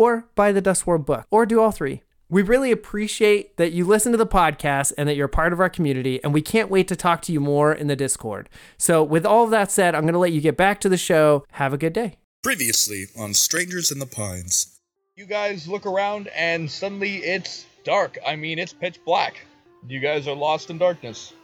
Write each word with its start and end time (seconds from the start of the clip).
or 0.00 0.24
buy 0.34 0.50
the 0.50 0.62
Dust 0.62 0.86
World 0.86 1.04
book, 1.04 1.26
or 1.30 1.44
do 1.44 1.60
all 1.60 1.72
three. 1.72 2.02
We 2.30 2.40
really 2.40 2.72
appreciate 2.72 3.58
that 3.58 3.72
you 3.72 3.84
listen 3.84 4.12
to 4.12 4.18
the 4.18 4.26
podcast 4.26 4.94
and 4.96 5.06
that 5.06 5.14
you're 5.14 5.28
part 5.28 5.52
of 5.52 5.60
our 5.60 5.68
community, 5.68 6.24
and 6.24 6.32
we 6.32 6.40
can't 6.40 6.70
wait 6.70 6.88
to 6.88 6.96
talk 6.96 7.20
to 7.22 7.32
you 7.32 7.38
more 7.38 7.70
in 7.70 7.86
the 7.86 7.96
Discord. 7.96 8.48
So, 8.78 9.02
with 9.04 9.26
all 9.26 9.44
of 9.44 9.50
that 9.50 9.70
said, 9.70 9.94
I'm 9.94 10.04
going 10.04 10.14
to 10.14 10.18
let 10.18 10.32
you 10.32 10.40
get 10.40 10.56
back 10.56 10.80
to 10.80 10.88
the 10.88 10.96
show. 10.96 11.44
Have 11.52 11.74
a 11.74 11.76
good 11.76 11.92
day. 11.92 12.16
Previously 12.42 13.08
on 13.18 13.34
Strangers 13.34 13.90
in 13.90 13.98
the 13.98 14.06
Pines. 14.06 14.80
You 15.16 15.26
guys 15.26 15.68
look 15.68 15.84
around 15.84 16.28
and 16.28 16.70
suddenly 16.70 17.16
it's 17.16 17.66
dark. 17.84 18.16
I 18.26 18.36
mean, 18.36 18.58
it's 18.58 18.72
pitch 18.72 18.98
black. 19.04 19.34
You 19.86 20.00
guys 20.00 20.26
are 20.26 20.34
lost 20.34 20.70
in 20.70 20.78
darkness. 20.78 21.34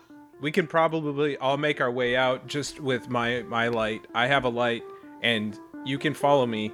We 0.41 0.51
can 0.51 0.67
probably 0.67 1.37
all 1.37 1.59
make 1.59 1.83
our 1.83 1.93
way 1.93 2.17
out 2.17 2.47
just 2.47 2.81
with 2.81 3.11
my 3.11 3.43
my 3.43 3.69
light. 3.69 4.07
I 4.15 4.29
have 4.29 4.45
a 4.45 4.49
light, 4.49 4.83
and 5.21 5.59
you 5.85 5.99
can 5.99 6.15
follow 6.15 6.47
me. 6.47 6.73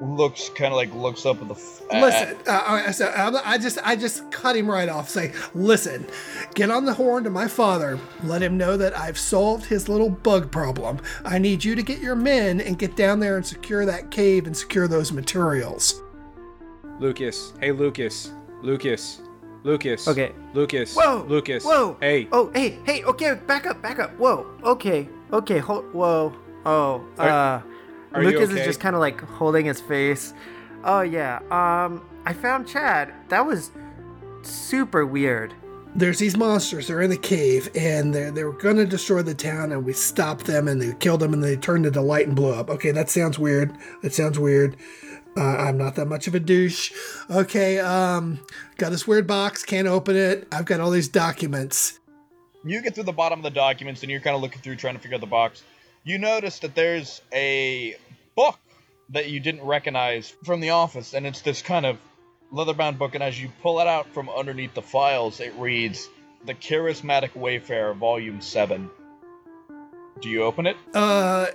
Looks 0.00 0.48
kind 0.50 0.72
of 0.72 0.76
like 0.76 0.92
looks 0.94 1.24
up 1.24 1.40
at 1.40 1.48
the. 1.48 1.54
F- 1.54 1.82
Listen, 1.92 2.36
uh, 2.48 2.62
I, 2.66 2.90
so 2.90 3.12
I 3.44 3.58
just 3.58 3.78
I 3.84 3.94
just 3.94 4.28
cut 4.32 4.56
him 4.56 4.68
right 4.68 4.88
off. 4.88 5.08
Say, 5.08 5.32
listen, 5.54 6.06
get 6.54 6.70
on 6.70 6.84
the 6.84 6.92
horn 6.94 7.22
to 7.24 7.30
my 7.30 7.46
father. 7.46 7.98
Let 8.24 8.42
him 8.42 8.56
know 8.56 8.76
that 8.76 8.96
I've 8.98 9.18
solved 9.18 9.66
his 9.66 9.88
little 9.88 10.10
bug 10.10 10.50
problem. 10.50 10.98
I 11.24 11.38
need 11.38 11.64
you 11.64 11.74
to 11.76 11.82
get 11.82 12.00
your 12.00 12.16
men 12.16 12.60
and 12.60 12.78
get 12.78 12.96
down 12.96 13.20
there 13.20 13.36
and 13.36 13.46
secure 13.46 13.86
that 13.86 14.10
cave 14.10 14.46
and 14.46 14.56
secure 14.56 14.88
those 14.88 15.12
materials. 15.12 16.02
Lucas, 16.98 17.52
hey 17.60 17.70
Lucas, 17.72 18.32
Lucas, 18.62 19.20
Lucas. 19.62 20.08
Okay. 20.08 20.32
Lucas. 20.54 20.94
Whoa. 20.94 21.24
Lucas. 21.28 21.64
Whoa. 21.64 21.96
Hey. 22.00 22.28
Oh, 22.32 22.50
hey, 22.54 22.78
hey. 22.84 23.02
Okay, 23.04 23.34
back 23.46 23.66
up, 23.66 23.80
back 23.80 23.98
up. 23.98 24.10
Whoa. 24.18 24.46
Okay. 24.62 25.08
Okay. 25.32 25.58
Hold. 25.58 25.92
Whoa. 25.94 26.34
Oh. 26.66 27.04
Are- 27.18 27.28
uh. 27.28 27.62
Are 28.14 28.24
Lucas 28.24 28.50
okay? 28.50 28.60
is 28.60 28.66
just 28.66 28.80
kind 28.80 28.94
of 28.94 29.00
like 29.00 29.20
holding 29.20 29.66
his 29.66 29.80
face. 29.80 30.32
Oh 30.84 31.02
yeah. 31.02 31.40
Um. 31.50 32.02
I 32.26 32.32
found 32.32 32.66
Chad. 32.66 33.12
That 33.28 33.44
was 33.44 33.70
super 34.42 35.04
weird. 35.04 35.52
There's 35.96 36.18
these 36.18 36.36
monsters. 36.36 36.88
They're 36.88 37.02
in 37.02 37.10
the 37.10 37.16
cave, 37.16 37.68
and 37.74 38.14
they 38.14 38.30
they 38.30 38.44
were 38.44 38.52
going 38.52 38.76
to 38.76 38.86
destroy 38.86 39.22
the 39.22 39.34
town, 39.34 39.72
and 39.72 39.84
we 39.84 39.92
stopped 39.92 40.46
them, 40.46 40.68
and 40.68 40.80
they 40.80 40.94
killed 40.94 41.20
them, 41.20 41.32
and 41.32 41.42
they 41.42 41.56
turned 41.56 41.86
into 41.86 42.00
light 42.00 42.26
and 42.26 42.34
blew 42.34 42.52
up. 42.52 42.70
Okay, 42.70 42.90
that 42.90 43.10
sounds 43.10 43.38
weird. 43.38 43.76
That 44.02 44.12
sounds 44.12 44.38
weird. 44.38 44.76
Uh, 45.36 45.42
I'm 45.42 45.76
not 45.76 45.96
that 45.96 46.06
much 46.06 46.26
of 46.28 46.34
a 46.34 46.40
douche. 46.40 46.92
Okay, 47.28 47.78
um, 47.80 48.40
got 48.76 48.90
this 48.90 49.06
weird 49.06 49.26
box, 49.26 49.64
can't 49.64 49.88
open 49.88 50.16
it. 50.16 50.46
I've 50.52 50.64
got 50.64 50.80
all 50.80 50.90
these 50.90 51.08
documents. 51.08 51.98
You 52.64 52.80
get 52.80 52.94
through 52.94 53.04
the 53.04 53.12
bottom 53.12 53.40
of 53.40 53.42
the 53.42 53.50
documents 53.50 54.02
and 54.02 54.10
you're 54.10 54.20
kind 54.20 54.36
of 54.36 54.42
looking 54.42 54.62
through 54.62 54.76
trying 54.76 54.94
to 54.94 55.00
figure 55.00 55.16
out 55.16 55.20
the 55.20 55.26
box. 55.26 55.62
You 56.04 56.18
notice 56.18 56.60
that 56.60 56.74
there's 56.74 57.20
a 57.32 57.96
book 58.34 58.58
that 59.10 59.28
you 59.28 59.40
didn't 59.40 59.64
recognize 59.64 60.34
from 60.44 60.60
the 60.60 60.70
office, 60.70 61.14
and 61.14 61.26
it's 61.26 61.42
this 61.42 61.62
kind 61.62 61.86
of 61.86 61.98
leather-bound 62.50 62.98
book. 62.98 63.14
And 63.14 63.22
as 63.22 63.40
you 63.40 63.50
pull 63.62 63.80
it 63.80 63.86
out 63.86 64.08
from 64.14 64.28
underneath 64.28 64.74
the 64.74 64.82
files, 64.82 65.40
it 65.40 65.54
reads 65.56 66.08
"The 66.44 66.54
Charismatic 66.54 67.34
Wayfarer, 67.36 67.94
Volume 67.94 68.40
7." 68.40 68.90
Do 70.20 70.28
you 70.28 70.44
open 70.44 70.66
it? 70.66 70.76
Uh, 70.94 71.46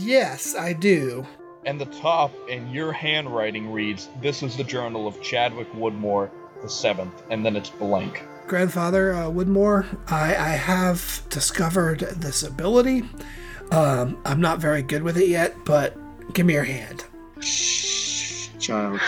yes, 0.00 0.54
I 0.56 0.72
do. 0.72 1.26
And 1.64 1.80
the 1.80 1.86
top 1.86 2.32
in 2.48 2.70
your 2.70 2.92
handwriting 2.92 3.70
reads, 3.70 4.08
"This 4.20 4.42
is 4.42 4.56
the 4.56 4.64
journal 4.64 5.06
of 5.06 5.22
Chadwick 5.22 5.70
Woodmore, 5.74 6.30
the 6.62 6.70
seventh," 6.70 7.22
and 7.30 7.44
then 7.44 7.56
it's 7.56 7.70
blank. 7.70 8.22
Grandfather 8.46 9.12
uh, 9.12 9.28
Woodmore, 9.28 9.84
I, 10.10 10.34
I 10.34 10.48
have 10.56 11.22
discovered 11.28 12.00
this 12.00 12.42
ability. 12.42 13.04
Um, 13.70 14.18
I'm 14.24 14.40
not 14.40 14.58
very 14.58 14.82
good 14.82 15.02
with 15.02 15.18
it 15.18 15.28
yet, 15.28 15.54
but 15.66 15.94
give 16.32 16.46
me 16.46 16.54
your 16.54 16.64
hand. 16.64 17.04
Shh, 17.40 18.48
child. 18.58 19.00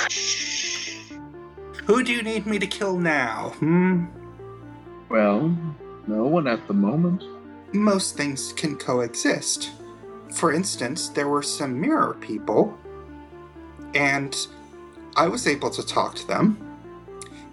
Who 1.86 2.02
do 2.04 2.12
you 2.12 2.22
need 2.22 2.46
me 2.46 2.58
to 2.58 2.66
kill 2.66 2.98
now? 2.98 3.50
Hmm? 3.58 4.04
Well, 5.08 5.56
no 6.06 6.24
one 6.26 6.46
at 6.46 6.66
the 6.68 6.74
moment. 6.74 7.24
Most 7.72 8.16
things 8.16 8.52
can 8.52 8.76
coexist. 8.76 9.70
For 10.34 10.52
instance, 10.52 11.08
there 11.08 11.28
were 11.28 11.42
some 11.42 11.80
mirror 11.80 12.16
people, 12.20 12.78
and 13.94 14.36
I 15.16 15.26
was 15.26 15.46
able 15.46 15.70
to 15.70 15.84
talk 15.84 16.14
to 16.16 16.26
them. 16.26 16.56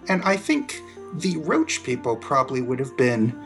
And 0.08 0.22
I 0.22 0.36
think 0.36 0.80
the 1.14 1.36
roach 1.38 1.82
people 1.82 2.16
probably 2.16 2.62
would 2.62 2.78
have 2.78 2.96
been 2.96 3.36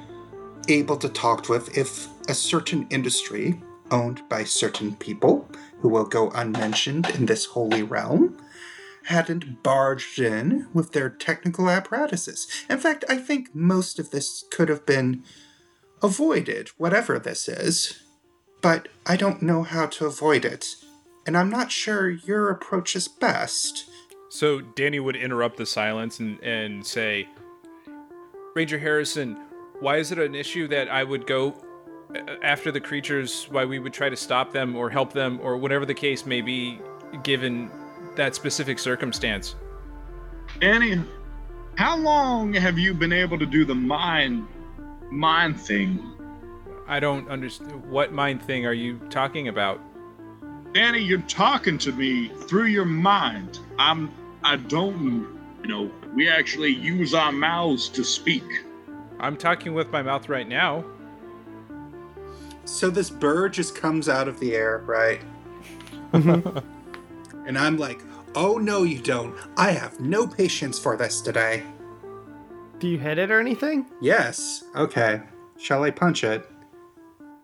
able 0.68 0.96
to 0.98 1.08
talk 1.08 1.48
with 1.48 1.76
if 1.76 2.08
a 2.28 2.34
certain 2.34 2.86
industry 2.90 3.60
owned 3.90 4.26
by 4.28 4.44
certain 4.44 4.94
people 4.96 5.48
who 5.82 5.88
will 5.88 6.04
go 6.04 6.30
unmentioned 6.30 7.10
in 7.10 7.26
this 7.26 7.46
holy 7.46 7.82
realm 7.82 8.38
hadn't 9.06 9.62
barged 9.62 10.20
in 10.20 10.68
with 10.72 10.92
their 10.92 11.10
technical 11.10 11.68
apparatuses. 11.68 12.46
In 12.70 12.78
fact, 12.78 13.04
I 13.08 13.16
think 13.16 13.54
most 13.54 13.98
of 13.98 14.10
this 14.10 14.44
could 14.50 14.68
have 14.68 14.86
been 14.86 15.24
avoided, 16.00 16.68
whatever 16.78 17.18
this 17.18 17.48
is. 17.48 18.00
But 18.60 18.88
I 19.04 19.16
don't 19.16 19.42
know 19.42 19.64
how 19.64 19.86
to 19.86 20.06
avoid 20.06 20.44
it, 20.44 20.76
and 21.26 21.36
I'm 21.36 21.50
not 21.50 21.72
sure 21.72 22.08
your 22.08 22.48
approach 22.48 22.94
is 22.94 23.08
best. 23.08 23.86
So 24.30 24.60
Danny 24.60 25.00
would 25.00 25.16
interrupt 25.16 25.56
the 25.56 25.66
silence 25.66 26.20
and, 26.20 26.40
and 26.40 26.86
say, 26.86 27.28
Ranger 28.54 28.78
Harrison, 28.78 29.36
why 29.80 29.96
is 29.96 30.12
it 30.12 30.18
an 30.20 30.36
issue 30.36 30.68
that 30.68 30.88
I 30.88 31.02
would 31.02 31.26
go 31.26 31.56
after 32.42 32.70
the 32.70 32.80
creatures, 32.80 33.46
why 33.50 33.64
we 33.64 33.78
would 33.78 33.92
try 33.92 34.08
to 34.08 34.16
stop 34.16 34.52
them 34.52 34.76
or 34.76 34.90
help 34.90 35.12
them 35.12 35.40
or 35.42 35.56
whatever 35.56 35.86
the 35.86 35.94
case 35.94 36.26
may 36.26 36.40
be, 36.40 36.78
given 37.22 37.70
that 38.16 38.34
specific 38.34 38.78
circumstance? 38.78 39.54
Danny, 40.60 41.00
how 41.76 41.96
long 41.96 42.52
have 42.52 42.78
you 42.78 42.94
been 42.94 43.12
able 43.12 43.38
to 43.38 43.46
do 43.46 43.64
the 43.64 43.74
mind 43.74 44.46
mind 45.10 45.60
thing? 45.60 46.00
I 46.88 47.00
don't 47.00 47.28
understand. 47.28 47.86
What 47.86 48.12
mind 48.12 48.42
thing 48.42 48.66
are 48.66 48.72
you 48.72 48.98
talking 49.10 49.48
about? 49.48 49.80
Danny, 50.74 51.00
you're 51.00 51.20
talking 51.22 51.78
to 51.78 51.92
me 51.92 52.28
through 52.28 52.66
your 52.66 52.84
mind. 52.84 53.58
I'm 53.78 54.12
I 54.42 54.56
don't 54.56 55.40
you 55.62 55.68
know, 55.68 55.90
we 56.14 56.28
actually 56.28 56.70
use 56.70 57.14
our 57.14 57.30
mouths 57.30 57.88
to 57.90 58.04
speak. 58.04 58.44
I'm 59.20 59.36
talking 59.36 59.74
with 59.74 59.90
my 59.92 60.02
mouth 60.02 60.28
right 60.28 60.48
now. 60.48 60.84
So 62.64 62.90
this 62.90 63.10
bird 63.10 63.52
just 63.52 63.74
comes 63.74 64.08
out 64.08 64.28
of 64.28 64.38
the 64.40 64.54
air, 64.54 64.82
right? 64.86 65.20
Mm-hmm. 66.12 66.58
and 67.46 67.58
I'm 67.58 67.76
like, 67.76 68.02
oh 68.34 68.58
no, 68.58 68.82
you 68.82 69.00
don't. 69.00 69.34
I 69.56 69.70
have 69.72 70.00
no 70.00 70.26
patience 70.26 70.78
for 70.78 70.96
this 70.96 71.20
today. 71.20 71.62
Do 72.78 72.88
you 72.88 72.98
hit 72.98 73.18
it 73.18 73.30
or 73.30 73.38
anything? 73.40 73.86
Yes. 74.00 74.64
Okay. 74.74 75.22
Shall 75.58 75.84
I 75.84 75.90
punch 75.90 76.24
it? 76.24 76.48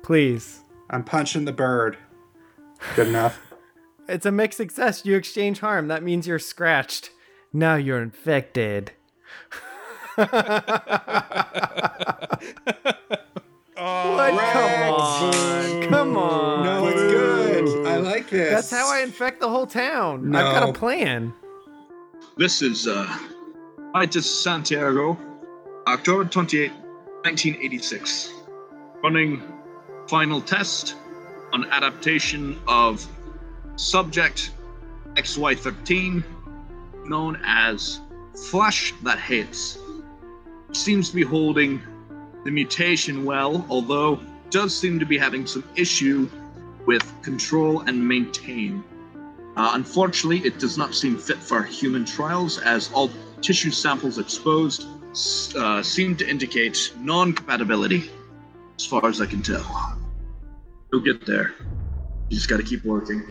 Please. 0.03 0.61
I'm 0.91 1.05
punching 1.05 1.45
the 1.45 1.53
bird. 1.53 1.97
Good 2.97 3.09
enough. 3.09 3.41
It's 4.11 4.25
a 4.25 4.33
mixed 4.33 4.57
success. 4.57 5.05
You 5.05 5.17
exchange 5.17 5.61
harm. 5.61 5.89
That 5.89 6.03
means 6.03 6.27
you're 6.27 6.39
scratched. 6.39 7.11
Now 7.53 7.75
you're 7.75 8.01
infected. 8.01 8.93
what? 13.79 14.53
Come 14.53 14.93
on. 14.93 15.83
Come 15.89 16.17
on. 16.17 16.65
no, 16.65 16.87
it's 16.89 17.01
good. 17.01 17.87
I 17.87 17.97
like 17.99 18.29
this. 18.31 18.51
That's 18.51 18.71
how 18.71 18.93
I 18.93 19.03
infect 19.03 19.41
the 19.41 19.49
whole 19.49 19.67
town. 19.67 20.35
I've 20.35 20.55
got 20.55 20.69
a 20.69 20.73
plan. 20.73 21.33
This 22.37 22.63
is 22.63 22.87
uh 22.87 23.07
Titus 23.95 24.43
Santiago, 24.43 25.19
October 25.87 26.25
28, 26.25 26.71
1986. 26.71 28.33
Running 29.03 29.43
final 30.09 30.41
test 30.41 30.97
on 31.53 31.65
adaptation 31.71 32.59
of 32.67 33.07
subject 33.77 34.51
XY13, 35.15 36.23
known 37.07 37.41
as 37.45 38.01
Flesh 38.51 38.93
That 39.03 39.19
Hates. 39.19 39.79
Seems 40.73 41.11
to 41.11 41.17
be 41.17 41.23
holding 41.23 41.81
the 42.49 42.55
mutation 42.55 43.27
well, 43.27 43.67
although 43.69 44.19
does 44.49 44.75
seem 44.75 44.99
to 44.99 45.05
be 45.05 45.19
having 45.19 45.47
some 45.47 45.63
issue 45.77 46.27
with 46.87 47.05
control 47.21 47.81
and 47.81 48.09
maintain. 48.09 48.83
Uh, 49.55 49.73
unfortunately, 49.75 50.39
it 50.39 50.59
does 50.59 50.79
not 50.79 50.95
seem 50.95 51.19
fit 51.19 51.37
for 51.37 51.63
human 51.63 52.07
trials, 52.07 52.59
as 52.61 52.91
all 52.95 53.11
tissue 53.43 53.71
samples 53.71 54.19
exposed 54.19 54.87
uh, 55.57 55.83
seem 55.83 56.17
to 56.17 56.27
indicate 56.27 56.91
non 57.01 57.35
compatibility, 57.35 58.11
as 58.79 58.87
far 58.87 59.05
as 59.07 59.21
I 59.21 59.27
can 59.27 59.43
tell. 59.43 59.99
You'll 60.91 61.03
get 61.03 61.27
there. 61.27 61.53
You 62.31 62.37
just 62.39 62.49
gotta 62.49 62.63
keep 62.63 62.83
working. 62.83 63.25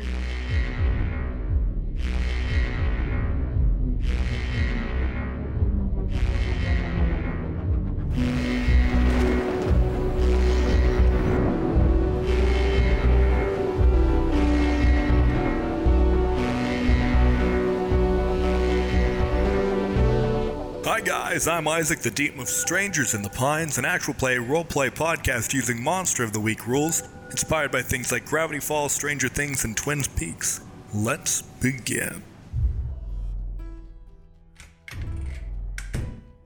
Hi 20.97 21.03
guys, 21.03 21.47
I'm 21.47 21.67
Isaac, 21.67 21.99
the 21.99 22.09
Deep 22.09 22.39
of 22.39 22.49
Strangers 22.49 23.13
in 23.13 23.21
the 23.21 23.29
Pines, 23.29 23.77
an 23.77 23.85
actual 23.85 24.15
play 24.15 24.37
roleplay 24.37 24.89
podcast 24.89 25.53
using 25.53 25.83
Monster 25.83 26.23
of 26.23 26.33
the 26.33 26.39
Week 26.39 26.65
rules, 26.65 27.03
inspired 27.29 27.71
by 27.71 27.83
things 27.83 28.11
like 28.11 28.25
Gravity 28.25 28.59
Falls, 28.59 28.93
Stranger 28.93 29.29
Things, 29.29 29.63
and 29.63 29.77
Twin 29.77 30.01
Peaks. 30.17 30.61
Let's 30.95 31.43
begin. 31.43 32.23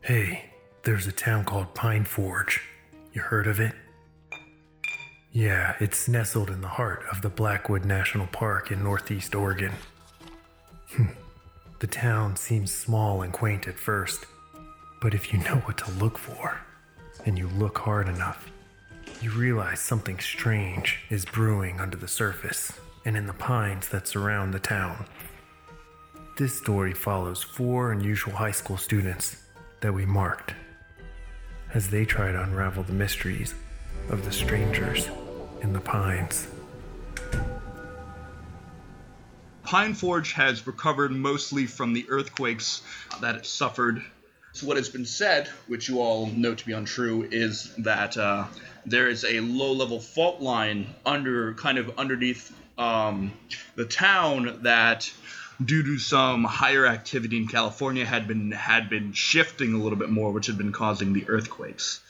Hey, 0.01 0.51
there's 0.83 1.07
a 1.07 1.13
town 1.13 1.45
called 1.45 1.73
Pine 1.73 2.03
Forge. 2.03 2.59
You 3.13 3.21
heard 3.21 3.47
of 3.47 3.61
it? 3.61 3.71
Yeah, 5.31 5.77
it's 5.79 6.09
nestled 6.09 6.49
in 6.49 6.59
the 6.59 6.67
heart 6.67 7.05
of 7.09 7.21
the 7.21 7.29
Blackwood 7.29 7.85
National 7.85 8.27
Park 8.27 8.69
in 8.69 8.83
northeast 8.83 9.33
Oregon. 9.33 9.71
The 11.81 11.87
town 11.87 12.35
seems 12.35 12.71
small 12.71 13.23
and 13.23 13.33
quaint 13.33 13.67
at 13.67 13.79
first, 13.79 14.27
but 15.01 15.15
if 15.15 15.33
you 15.33 15.39
know 15.39 15.55
what 15.65 15.79
to 15.79 15.91
look 15.93 16.17
for, 16.17 16.61
and 17.25 17.37
you 17.37 17.47
look 17.57 17.79
hard 17.79 18.07
enough, 18.07 18.49
you 19.19 19.31
realize 19.31 19.79
something 19.79 20.19
strange 20.19 20.99
is 21.09 21.25
brewing 21.25 21.79
under 21.79 21.97
the 21.97 22.07
surface 22.07 22.71
and 23.03 23.17
in 23.17 23.25
the 23.25 23.33
pines 23.33 23.89
that 23.89 24.07
surround 24.07 24.53
the 24.53 24.59
town. 24.59 25.05
This 26.37 26.57
story 26.57 26.93
follows 26.93 27.43
four 27.43 27.91
unusual 27.91 28.33
high 28.33 28.51
school 28.51 28.77
students 28.77 29.43
that 29.81 29.93
we 29.93 30.05
marked 30.05 30.53
as 31.73 31.89
they 31.89 32.05
try 32.05 32.31
to 32.31 32.43
unravel 32.43 32.83
the 32.83 32.93
mysteries 32.93 33.55
of 34.09 34.23
the 34.23 34.31
strangers 34.31 35.09
in 35.61 35.73
the 35.73 35.79
pines. 35.79 36.47
Pine 39.63 39.93
Forge 39.93 40.33
has 40.33 40.67
recovered 40.67 41.11
mostly 41.11 41.65
from 41.65 41.93
the 41.93 42.05
earthquakes 42.09 42.83
that 43.21 43.35
it 43.35 43.45
suffered. 43.45 44.03
So 44.53 44.67
what 44.67 44.77
has 44.77 44.89
been 44.89 45.05
said, 45.05 45.47
which 45.67 45.87
you 45.87 46.01
all 46.01 46.27
know 46.27 46.53
to 46.53 46.65
be 46.65 46.73
untrue, 46.73 47.27
is 47.31 47.73
that 47.79 48.17
uh, 48.17 48.45
there 48.85 49.07
is 49.07 49.23
a 49.23 49.39
low-level 49.39 49.99
fault 50.01 50.41
line 50.41 50.93
under, 51.05 51.53
kind 51.53 51.77
of 51.77 51.97
underneath 51.97 52.53
um, 52.77 53.31
the 53.75 53.85
town 53.85 54.59
that, 54.63 55.11
due 55.63 55.83
to 55.83 55.99
some 55.99 56.43
higher 56.43 56.85
activity 56.85 57.37
in 57.37 57.47
California, 57.47 58.05
had 58.05 58.27
been 58.27 58.51
had 58.51 58.89
been 58.89 59.13
shifting 59.13 59.73
a 59.73 59.77
little 59.77 59.97
bit 59.97 60.09
more, 60.09 60.31
which 60.31 60.47
had 60.47 60.57
been 60.57 60.71
causing 60.73 61.13
the 61.13 61.29
earthquakes. 61.29 62.01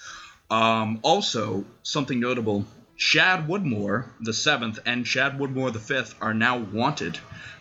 Um, 0.49 0.99
also, 1.03 1.65
something 1.83 2.19
notable: 2.19 2.65
Chad 2.97 3.47
Woodmore 3.47 4.05
the 4.19 4.33
seventh 4.33 4.79
and 4.85 5.05
Chad 5.05 5.37
Woodmore 5.37 5.71
the 5.71 5.79
fifth 5.79 6.15
are 6.21 6.33
now 6.33 6.57
wanted. 6.57 7.19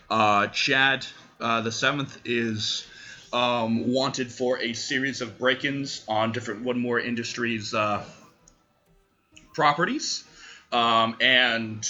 Uh, 0.08 0.46
Chad 0.48 1.06
uh, 1.40 1.60
the 1.60 1.72
seventh 1.72 2.18
is 2.24 2.86
um, 3.32 3.92
wanted 3.92 4.32
for 4.32 4.58
a 4.58 4.72
series 4.72 5.20
of 5.20 5.38
break-ins 5.38 6.04
on 6.08 6.32
different 6.32 6.64
Woodmore 6.64 7.04
Industries 7.04 7.74
uh, 7.74 8.04
properties, 9.54 10.24
um, 10.72 11.16
and 11.20 11.86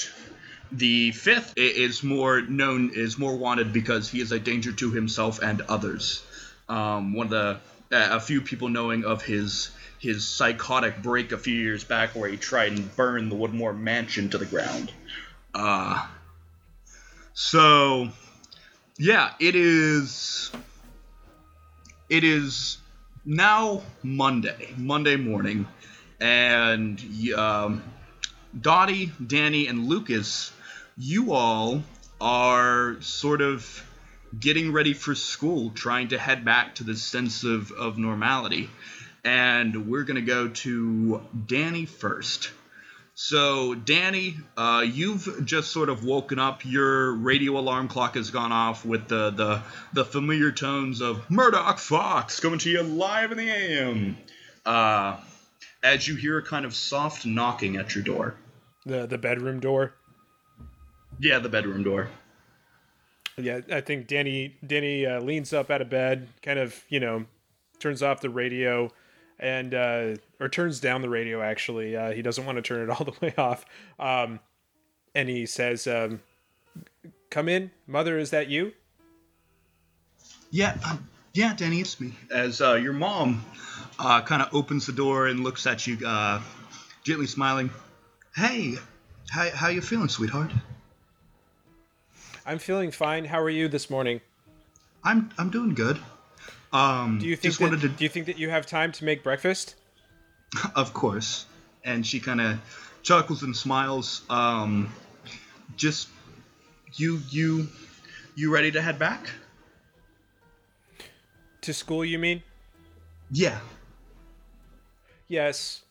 the 0.72 1.12
fifth 1.12 1.54
is 1.56 2.02
more 2.02 2.40
known 2.40 2.90
is 2.94 3.18
more 3.18 3.36
wanted 3.36 3.72
because 3.72 4.08
he 4.08 4.20
is 4.20 4.32
a 4.32 4.38
danger 4.38 4.72
to 4.72 4.90
himself 4.90 5.40
and 5.42 5.62
others. 5.62 6.22
Um, 6.68 7.14
one 7.14 7.26
of 7.26 7.30
the 7.30 7.60
a 7.90 8.20
few 8.20 8.40
people 8.40 8.68
knowing 8.68 9.04
of 9.04 9.22
his 9.22 9.70
his 9.98 10.26
psychotic 10.26 11.02
break 11.02 11.32
a 11.32 11.38
few 11.38 11.54
years 11.54 11.84
back 11.84 12.14
where 12.14 12.30
he 12.30 12.36
tried 12.36 12.72
and 12.72 12.94
burned 12.96 13.30
the 13.30 13.36
Woodmore 13.36 13.76
mansion 13.76 14.30
to 14.30 14.38
the 14.38 14.46
ground. 14.46 14.92
Uh, 15.54 16.06
so 17.34 18.08
yeah, 18.96 19.32
it 19.40 19.56
is 19.56 20.52
it 22.10 22.24
is 22.24 22.76
now 23.24 23.82
Monday, 24.02 24.74
Monday 24.76 25.16
morning, 25.16 25.66
and 26.20 27.00
um, 27.36 27.82
Dottie, 28.60 29.12
Danny, 29.24 29.68
and 29.68 29.86
Lucas, 29.86 30.52
you 30.98 31.32
all 31.32 31.82
are 32.20 33.00
sort 33.00 33.40
of 33.40 33.86
getting 34.38 34.72
ready 34.72 34.92
for 34.92 35.14
school, 35.14 35.70
trying 35.70 36.08
to 36.08 36.18
head 36.18 36.44
back 36.44 36.74
to 36.76 36.84
the 36.84 36.96
sense 36.96 37.44
of, 37.44 37.70
of 37.70 37.96
normality. 37.96 38.68
And 39.24 39.88
we're 39.88 40.04
going 40.04 40.16
to 40.16 40.22
go 40.22 40.48
to 40.48 41.22
Danny 41.46 41.86
first. 41.86 42.50
So, 43.22 43.74
Danny, 43.74 44.38
uh, 44.56 44.82
you've 44.90 45.44
just 45.44 45.72
sort 45.72 45.90
of 45.90 46.06
woken 46.06 46.38
up. 46.38 46.64
Your 46.64 47.12
radio 47.12 47.58
alarm 47.58 47.86
clock 47.86 48.14
has 48.14 48.30
gone 48.30 48.50
off 48.50 48.86
with 48.86 49.08
the 49.08 49.28
the, 49.28 49.62
the 49.92 50.06
familiar 50.06 50.50
tones 50.50 51.02
of 51.02 51.30
Murdoch 51.30 51.78
Fox 51.78 52.40
coming 52.40 52.58
to 52.60 52.70
you 52.70 52.82
live 52.82 53.30
in 53.30 53.36
the 53.36 53.50
AM. 53.50 54.16
Uh, 54.64 55.18
as 55.82 56.08
you 56.08 56.16
hear 56.16 56.38
a 56.38 56.42
kind 56.42 56.64
of 56.64 56.74
soft 56.74 57.26
knocking 57.26 57.76
at 57.76 57.94
your 57.94 58.02
door. 58.02 58.36
The 58.86 59.06
the 59.06 59.18
bedroom 59.18 59.60
door. 59.60 59.92
Yeah, 61.18 61.40
the 61.40 61.50
bedroom 61.50 61.82
door. 61.82 62.08
Yeah, 63.36 63.60
I 63.70 63.82
think 63.82 64.06
Danny 64.06 64.56
Danny 64.66 65.04
uh, 65.04 65.20
leans 65.20 65.52
up 65.52 65.70
out 65.70 65.82
of 65.82 65.90
bed, 65.90 66.26
kind 66.40 66.58
of 66.58 66.84
you 66.88 67.00
know, 67.00 67.26
turns 67.80 68.02
off 68.02 68.22
the 68.22 68.30
radio, 68.30 68.90
and 69.40 69.74
uh, 69.74 70.14
or 70.38 70.48
turns 70.48 70.78
down 70.78 71.02
the 71.02 71.08
radio. 71.08 71.42
Actually, 71.42 71.96
uh, 71.96 72.12
he 72.12 72.22
doesn't 72.22 72.44
want 72.46 72.56
to 72.56 72.62
turn 72.62 72.88
it 72.88 72.90
all 72.90 73.04
the 73.04 73.14
way 73.20 73.34
off. 73.36 73.64
Um, 73.98 74.38
and 75.14 75.28
he 75.28 75.46
says, 75.46 75.86
um, 75.86 76.20
"Come 77.30 77.48
in, 77.48 77.72
mother. 77.86 78.18
Is 78.18 78.30
that 78.30 78.48
you?" 78.48 78.72
Yeah, 80.52 80.76
um, 80.88 81.08
yeah, 81.32 81.54
Danny, 81.54 81.80
it's 81.80 82.00
me. 82.00 82.12
As 82.30 82.60
uh, 82.60 82.74
your 82.74 82.92
mom 82.92 83.44
uh, 83.98 84.20
kind 84.22 84.42
of 84.42 84.54
opens 84.54 84.86
the 84.86 84.92
door 84.92 85.26
and 85.26 85.40
looks 85.40 85.66
at 85.66 85.86
you, 85.86 85.98
uh, 86.06 86.40
gently 87.04 87.26
smiling. 87.26 87.70
Hey, 88.34 88.76
how 89.30 89.48
how 89.50 89.68
you 89.68 89.80
feeling, 89.80 90.08
sweetheart? 90.08 90.50
I'm 92.44 92.58
feeling 92.58 92.90
fine. 92.90 93.24
How 93.24 93.40
are 93.40 93.50
you 93.50 93.68
this 93.68 93.88
morning? 93.88 94.20
I'm 95.04 95.30
I'm 95.38 95.50
doing 95.50 95.74
good. 95.74 95.98
Um, 96.72 97.18
Do 97.18 97.26
you 97.26 97.36
think 97.36 97.56
that, 97.56 97.62
wanted 97.62 97.80
to, 97.80 97.88
Do 97.88 98.04
you 98.04 98.10
think 98.10 98.26
that 98.26 98.38
you 98.38 98.50
have 98.50 98.66
time 98.66 98.92
to 98.92 99.04
make 99.04 99.22
breakfast? 99.22 99.74
of 100.74 100.92
course. 100.94 101.46
And 101.84 102.06
she 102.06 102.20
kind 102.20 102.40
of 102.40 102.58
chuckles 103.02 103.42
and 103.42 103.56
smiles. 103.56 104.22
Um, 104.30 104.92
just 105.76 106.08
you 106.94 107.20
you 107.30 107.68
you 108.34 108.52
ready 108.52 108.70
to 108.72 108.82
head 108.82 108.98
back? 108.98 109.30
To 111.62 111.74
school, 111.74 112.04
you 112.04 112.18
mean? 112.18 112.42
Yeah. 113.30 113.58
Yes. 115.28 115.82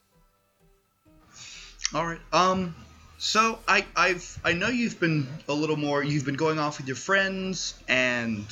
All 1.94 2.06
right. 2.06 2.20
Um. 2.34 2.76
So 3.18 3.60
I 3.68 3.86
I've 3.96 4.40
I 4.44 4.54
know 4.54 4.68
you've 4.68 5.00
been 5.00 5.28
a 5.48 5.54
little 5.54 5.76
more. 5.76 6.04
You've 6.04 6.26
been 6.26 6.36
going 6.36 6.60
off 6.60 6.78
with 6.78 6.88
your 6.88 6.96
friends, 6.96 7.76
and 7.88 8.46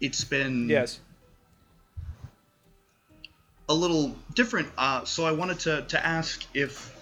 it's 0.00 0.24
been 0.24 0.68
Yes. 0.68 1.00
A 3.68 3.74
little 3.74 4.14
different. 4.34 4.68
Uh. 4.76 5.04
So 5.04 5.24
I 5.24 5.32
wanted 5.32 5.58
to 5.60 5.82
to 5.82 6.06
ask 6.06 6.44
if 6.54 6.94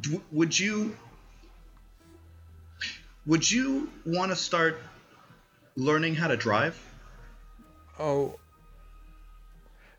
d- 0.00 0.20
would 0.32 0.58
you 0.58 0.96
would 3.26 3.50
you 3.50 3.90
want 4.04 4.30
to 4.30 4.36
start 4.36 4.78
learning 5.76 6.14
how 6.14 6.28
to 6.28 6.36
drive? 6.36 6.80
Oh. 7.98 8.36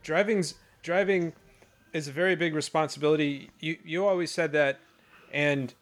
Driving's 0.04 0.54
driving 0.84 1.34
is 1.94 2.08
a 2.08 2.12
very 2.12 2.36
big 2.36 2.54
responsibility. 2.54 3.50
You 3.60 3.78
you 3.84 4.06
always 4.06 4.32
said 4.32 4.52
that 4.54 4.80
and 5.32 5.74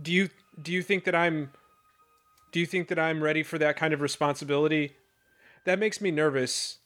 do 0.00 0.12
you 0.12 0.28
do 0.60 0.72
you 0.72 0.82
think 0.82 1.04
that 1.04 1.14
I'm 1.14 1.50
do 2.52 2.60
you 2.60 2.66
think 2.66 2.88
that 2.88 2.98
I'm 2.98 3.22
ready 3.22 3.42
for 3.42 3.58
that 3.58 3.76
kind 3.76 3.92
of 3.94 4.00
responsibility? 4.00 4.96
That 5.64 5.78
makes 5.78 6.00
me 6.00 6.10
nervous. 6.10 6.78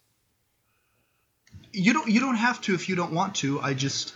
You 1.72 1.92
don't 1.92 2.08
you 2.08 2.20
don't 2.20 2.36
have 2.36 2.60
to 2.62 2.74
if 2.74 2.88
you 2.88 2.96
don't 2.96 3.12
want 3.12 3.34
to. 3.36 3.60
I 3.60 3.74
just 3.74 4.14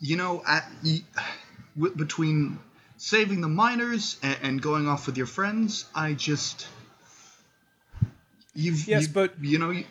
you 0.00 0.16
know 0.16 0.42
at 0.46 0.66
between 1.96 2.58
saving 2.96 3.40
the 3.42 3.48
miners 3.48 4.18
and, 4.22 4.38
and 4.42 4.62
going 4.62 4.88
off 4.88 5.06
with 5.06 5.16
your 5.16 5.26
friends, 5.26 5.84
I 5.94 6.14
just 6.14 6.66
you've 8.54 8.86
Yes, 8.88 9.02
you, 9.02 9.08
but- 9.12 9.34
you 9.40 9.58
know 9.58 9.70
you, 9.70 9.84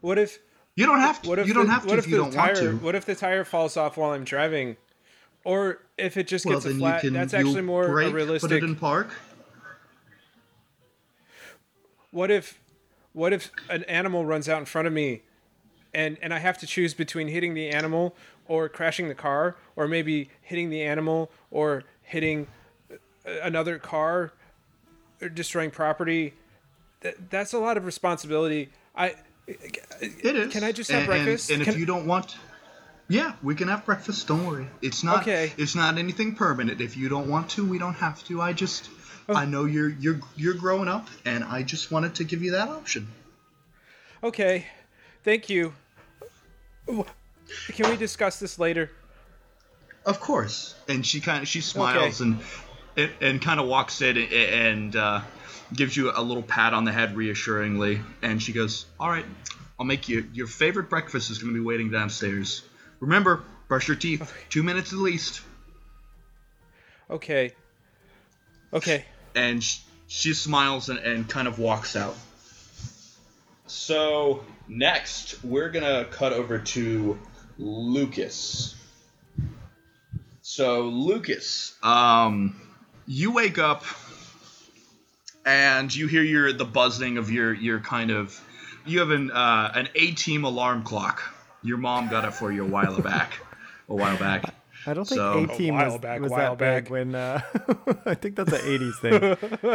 What 0.00 0.18
if 0.18 0.38
you 0.76 0.86
don't 0.86 1.00
have 1.00 1.22
to. 1.22 1.28
what 1.28 1.38
if 1.38 1.48
you 1.48 1.54
don't 1.54 1.66
the, 1.66 1.72
have 1.72 1.82
to 1.82 1.88
what 1.88 1.98
if, 1.98 2.04
if 2.04 2.10
you 2.10 2.18
don't 2.18 2.32
tire 2.32 2.54
want 2.54 2.56
to. 2.58 2.76
what 2.84 2.94
if 2.94 3.04
the 3.04 3.14
tire 3.14 3.44
falls 3.44 3.76
off 3.76 3.96
while 3.96 4.10
I'm 4.12 4.24
driving? 4.24 4.76
Or 5.44 5.80
if 5.96 6.16
it 6.16 6.26
just 6.26 6.44
well, 6.44 6.56
gets 6.56 6.66
a 6.66 6.74
flat, 6.74 7.00
can 7.00 7.14
that's 7.14 7.32
actually 7.32 7.62
more 7.62 7.88
brake, 7.88 8.10
a 8.10 8.14
realistic. 8.14 8.50
Put 8.50 8.56
it 8.58 8.64
in 8.64 8.76
park. 8.76 9.10
what 12.10 12.30
if 12.30 12.60
what 13.12 13.32
if 13.32 13.50
an 13.68 13.84
animal 13.84 14.24
runs 14.24 14.48
out 14.48 14.58
in 14.58 14.66
front 14.66 14.86
of 14.86 14.92
me 14.92 15.22
and 15.94 16.18
and 16.22 16.32
I 16.34 16.38
have 16.38 16.58
to 16.58 16.66
choose 16.66 16.94
between 16.94 17.28
hitting 17.28 17.54
the 17.54 17.68
animal 17.70 18.14
or 18.46 18.68
crashing 18.68 19.08
the 19.08 19.14
car 19.14 19.56
or 19.76 19.88
maybe 19.88 20.30
hitting 20.42 20.70
the 20.70 20.82
animal 20.82 21.30
or 21.50 21.84
hitting 22.02 22.46
uh, 22.90 22.96
another 23.42 23.78
car 23.78 24.32
or 25.20 25.28
destroying 25.28 25.70
property 25.70 26.34
that, 27.00 27.30
that's 27.30 27.52
a 27.52 27.58
lot 27.58 27.76
of 27.76 27.84
responsibility 27.84 28.70
I 28.96 29.14
It 29.46 30.36
is. 30.36 30.52
Can 30.52 30.64
I 30.64 30.72
just 30.72 30.90
have 30.90 31.02
And- 31.02 31.12
and- 31.12 31.24
breakfast? 31.24 31.50
And, 31.50 31.62
Can- 31.62 31.74
if 31.74 31.78
you 31.80 31.86
don't 31.86 32.06
want, 32.06 32.36
yeah, 33.08 33.34
we 33.42 33.54
can 33.54 33.68
have 33.68 33.84
breakfast. 33.86 34.26
Don't 34.28 34.46
worry. 34.46 34.66
It's 34.82 35.02
not. 35.02 35.22
Okay. 35.22 35.52
It's 35.56 35.74
not 35.74 35.96
anything 35.98 36.34
permanent. 36.34 36.80
If 36.80 36.96
you 36.96 37.08
don't 37.08 37.28
want 37.28 37.48
to, 37.50 37.64
we 37.66 37.78
don't 37.78 37.94
have 37.94 38.22
to. 38.24 38.40
I 38.42 38.52
just, 38.52 38.90
Oh. 39.30 39.34
I 39.34 39.44
know 39.44 39.64
you're 39.66 39.90
you're 39.90 40.20
you're 40.36 40.54
growing 40.54 40.88
up, 40.88 41.06
and 41.24 41.44
I 41.44 41.62
just 41.62 41.90
wanted 41.90 42.14
to 42.16 42.24
give 42.24 42.42
you 42.42 42.52
that 42.52 42.68
option. 42.68 43.08
okay 44.22 44.66
thank 45.28 45.50
you 45.50 45.74
can 46.86 47.90
we 47.90 47.98
discuss 47.98 48.40
this 48.40 48.58
later 48.58 48.90
Of 50.06 50.20
course. 50.20 50.74
And 50.88 51.04
she 51.04 51.20
kind 51.20 51.42
of 51.42 51.48
she 51.48 51.60
smiles 51.60 52.22
and, 52.22 52.40
and 52.96 53.10
and 53.20 53.42
kind 53.42 53.60
of 53.60 53.66
walks 53.68 54.00
in 54.00 54.16
and, 54.16 54.96
uh, 54.96 55.20
gives 55.74 55.94
you 55.94 56.12
a 56.16 56.22
little 56.22 56.42
pat 56.42 56.72
on 56.72 56.84
the 56.84 56.92
head 56.92 57.14
reassuringly, 57.14 58.00
and 58.22 58.42
she 58.42 58.54
goes, 58.54 58.86
"All 58.98 59.10
right, 59.10 59.26
I'll 59.78 59.84
make 59.84 60.08
you 60.08 60.26
your 60.32 60.46
favorite 60.46 60.88
breakfast 60.88 61.30
is 61.30 61.36
going 61.36 61.52
to 61.52 61.60
be 61.60 61.64
waiting 61.64 61.90
downstairs. 61.90 62.62
Remember, 63.00 63.42
brush 63.68 63.86
your 63.86 63.98
teeth. 63.98 64.32
Two 64.48 64.62
minutes 64.62 64.94
at 64.94 64.98
least." 64.98 65.42
okay 67.10 67.52
okay 68.72 69.02
and 69.34 69.64
sh- 69.64 69.80
she 70.08 70.34
smiles 70.34 70.90
and, 70.90 70.98
and 70.98 71.28
kind 71.28 71.48
of 71.48 71.58
walks 71.58 71.96
out. 71.96 72.16
So 73.66 74.44
next, 74.68 75.42
we're 75.44 75.70
gonna 75.70 76.06
cut 76.10 76.32
over 76.32 76.58
to 76.58 77.18
Lucas. 77.58 78.74
So 80.42 80.82
Lucas, 80.82 81.76
um, 81.82 82.60
you 83.06 83.32
wake 83.32 83.58
up 83.58 83.84
and 85.44 85.94
you 85.94 86.06
hear 86.06 86.22
your 86.22 86.52
the 86.52 86.64
buzzing 86.64 87.18
of 87.18 87.30
your 87.30 87.52
your 87.52 87.80
kind 87.80 88.10
of 88.10 88.40
you 88.86 89.00
have 89.00 89.10
an 89.10 89.30
uh, 89.30 89.72
an 89.74 89.88
A 89.94 90.12
team 90.12 90.44
alarm 90.44 90.82
clock. 90.82 91.22
Your 91.62 91.78
mom 91.78 92.08
got 92.08 92.24
it 92.24 92.32
for 92.32 92.52
you 92.52 92.64
a 92.64 92.68
while 92.68 93.00
back. 93.00 93.32
A 93.88 93.94
while 93.94 94.16
back. 94.18 94.54
I 94.88 94.94
don't 94.94 95.04
think 95.06 95.18
So- 95.18 95.44
A 95.44 95.56
Team 95.56 95.74
A 95.74 95.76
while 95.78 95.90
was, 95.92 96.00
back, 96.00 96.20
was 96.20 96.30
while 96.30 96.56
that 96.56 96.58
big 96.58 96.84
back. 96.84 96.90
when. 96.90 97.14
Uh, 97.14 97.40
I 98.06 98.14
think 98.14 98.36
that's 98.36 98.52
an 98.52 98.60
'80s 98.60 98.98
thing, 99.00 99.20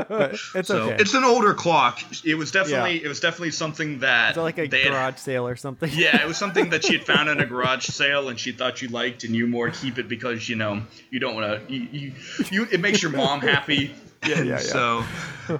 but 0.08 0.34
it's 0.55 0.67
So 0.67 0.84
okay. 0.89 0.96
it's 1.00 1.13
an 1.13 1.24
older 1.24 1.53
clock. 1.53 2.00
It 2.25 2.36
was 2.36 2.51
definitely 2.51 3.00
Yeah. 3.00 3.05
it 3.05 3.08
was 3.08 3.20
definitely 3.20 3.51
something 3.51 4.00
that 4.00 4.32
Is 4.32 4.38
it 4.38 4.41
like 4.41 4.58
a 4.58 4.67
they 4.67 4.82
had- 4.82 4.91
garage 4.91 5.17
sale 5.17 5.48
or 5.48 5.55
something? 5.55 5.89
Yeah, 5.93 6.22
it 6.22 6.27
was 6.27 6.38
something 6.43 6.70
that 6.72 6.84
she 6.86 6.93
had 6.93 7.05
found 7.05 7.29
in 7.29 7.39
a 7.39 7.46
garage 7.46 7.86
sale 7.88 8.29
and 8.29 8.39
she 8.39 8.51
thought 8.51 8.82
you 8.82 8.88
liked, 8.89 9.24
and 9.24 9.36
you 9.36 9.46
more 9.48 9.70
keep 9.70 9.98
it 10.00 10.08
because 10.08 10.50
you 10.50 10.55
know 10.55 10.82
you 11.12 11.20
don't 11.20 11.36
want 11.36 11.67
to. 11.67 11.74
You, 11.74 11.88
you, 11.91 12.12
you, 12.51 12.67
it 12.72 12.79
makes 12.79 13.01
your 13.01 13.12
mom 13.12 13.41
happy. 13.41 13.93
Yeah, 14.25 14.38
yeah, 14.38 14.43
yeah. 14.43 14.58
So, 14.60 15.03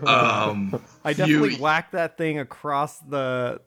um, 0.08 0.82
I 1.04 1.12
definitely 1.12 1.56
you, 1.56 1.62
whacked 1.62 1.92
that 1.92 2.18
thing 2.18 2.40
across 2.40 2.98
the 3.00 3.60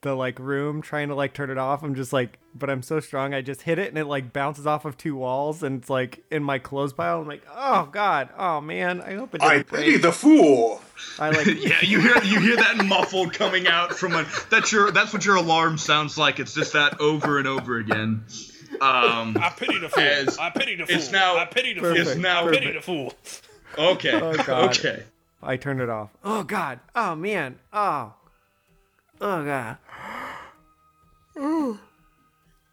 the 0.00 0.14
like 0.14 0.38
room 0.38 0.80
trying 0.80 1.08
to 1.08 1.14
like 1.14 1.34
turn 1.34 1.50
it 1.50 1.58
off. 1.58 1.82
I'm 1.82 1.94
just 1.96 2.12
like, 2.12 2.38
but 2.54 2.70
I'm 2.70 2.82
so 2.82 3.00
strong. 3.00 3.34
I 3.34 3.40
just 3.42 3.62
hit 3.62 3.78
it 3.80 3.88
and 3.88 3.98
it 3.98 4.04
like 4.06 4.32
bounces 4.32 4.66
off 4.66 4.84
of 4.84 4.96
two 4.96 5.16
walls 5.16 5.62
and 5.62 5.80
it's 5.80 5.90
like 5.90 6.22
in 6.30 6.42
my 6.44 6.58
clothes 6.60 6.92
pile. 6.92 7.20
I'm 7.20 7.26
like, 7.26 7.42
oh 7.52 7.88
god, 7.90 8.28
oh 8.38 8.60
man. 8.60 9.00
I 9.00 9.14
hope 9.14 9.34
it 9.34 9.40
doesn't 9.40 9.56
I 9.56 9.62
break. 9.62 9.84
pity 9.84 9.96
the 9.98 10.12
fool. 10.12 10.80
I 11.18 11.30
like 11.30 11.46
yeah, 11.58 11.80
you 11.82 12.00
hear 12.00 12.22
you 12.22 12.40
hear 12.40 12.56
that 12.56 12.84
muffled 12.86 13.32
coming 13.34 13.66
out 13.66 13.92
from 13.92 14.14
a 14.14 14.24
that's 14.50 14.70
your 14.70 14.90
that's 14.92 15.12
what 15.12 15.24
your 15.24 15.36
alarm 15.36 15.78
sounds 15.78 16.16
like. 16.16 16.38
It's 16.38 16.54
just 16.54 16.74
that 16.74 17.00
over 17.00 17.38
and 17.38 17.48
over 17.48 17.78
again. 17.78 18.24
Um, 18.80 19.36
I 19.40 19.52
pity 19.56 19.78
the 19.78 19.88
fool. 19.88 20.04
As- 20.04 20.38
I 20.38 20.50
pity 20.50 20.76
the 20.76 20.86
fool. 20.86 20.94
it's 20.96 21.10
now- 21.10 21.36
I 21.38 21.46
pity 21.46 21.72
the 21.74 21.80
Perfect, 21.80 22.04
fool. 22.04 22.12
it's 22.12 22.20
now- 22.20 22.46
I 22.46 22.50
pity 22.52 22.72
the 22.72 22.80
fool. 22.82 23.12
okay, 23.76 24.12
Oh, 24.14 24.36
God. 24.44 24.76
okay. 24.78 25.02
I 25.42 25.56
turned 25.56 25.80
it 25.80 25.88
off. 25.88 26.10
Oh 26.22 26.42
god. 26.44 26.78
Oh 26.94 27.14
man. 27.16 27.58
Oh. 27.72 28.12
Oh 29.20 29.44
god. 29.44 29.76
Ooh. 31.38 31.78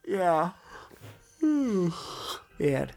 Yeah. 0.07 0.51
Ooh. 1.43 1.93
Man. 2.59 2.91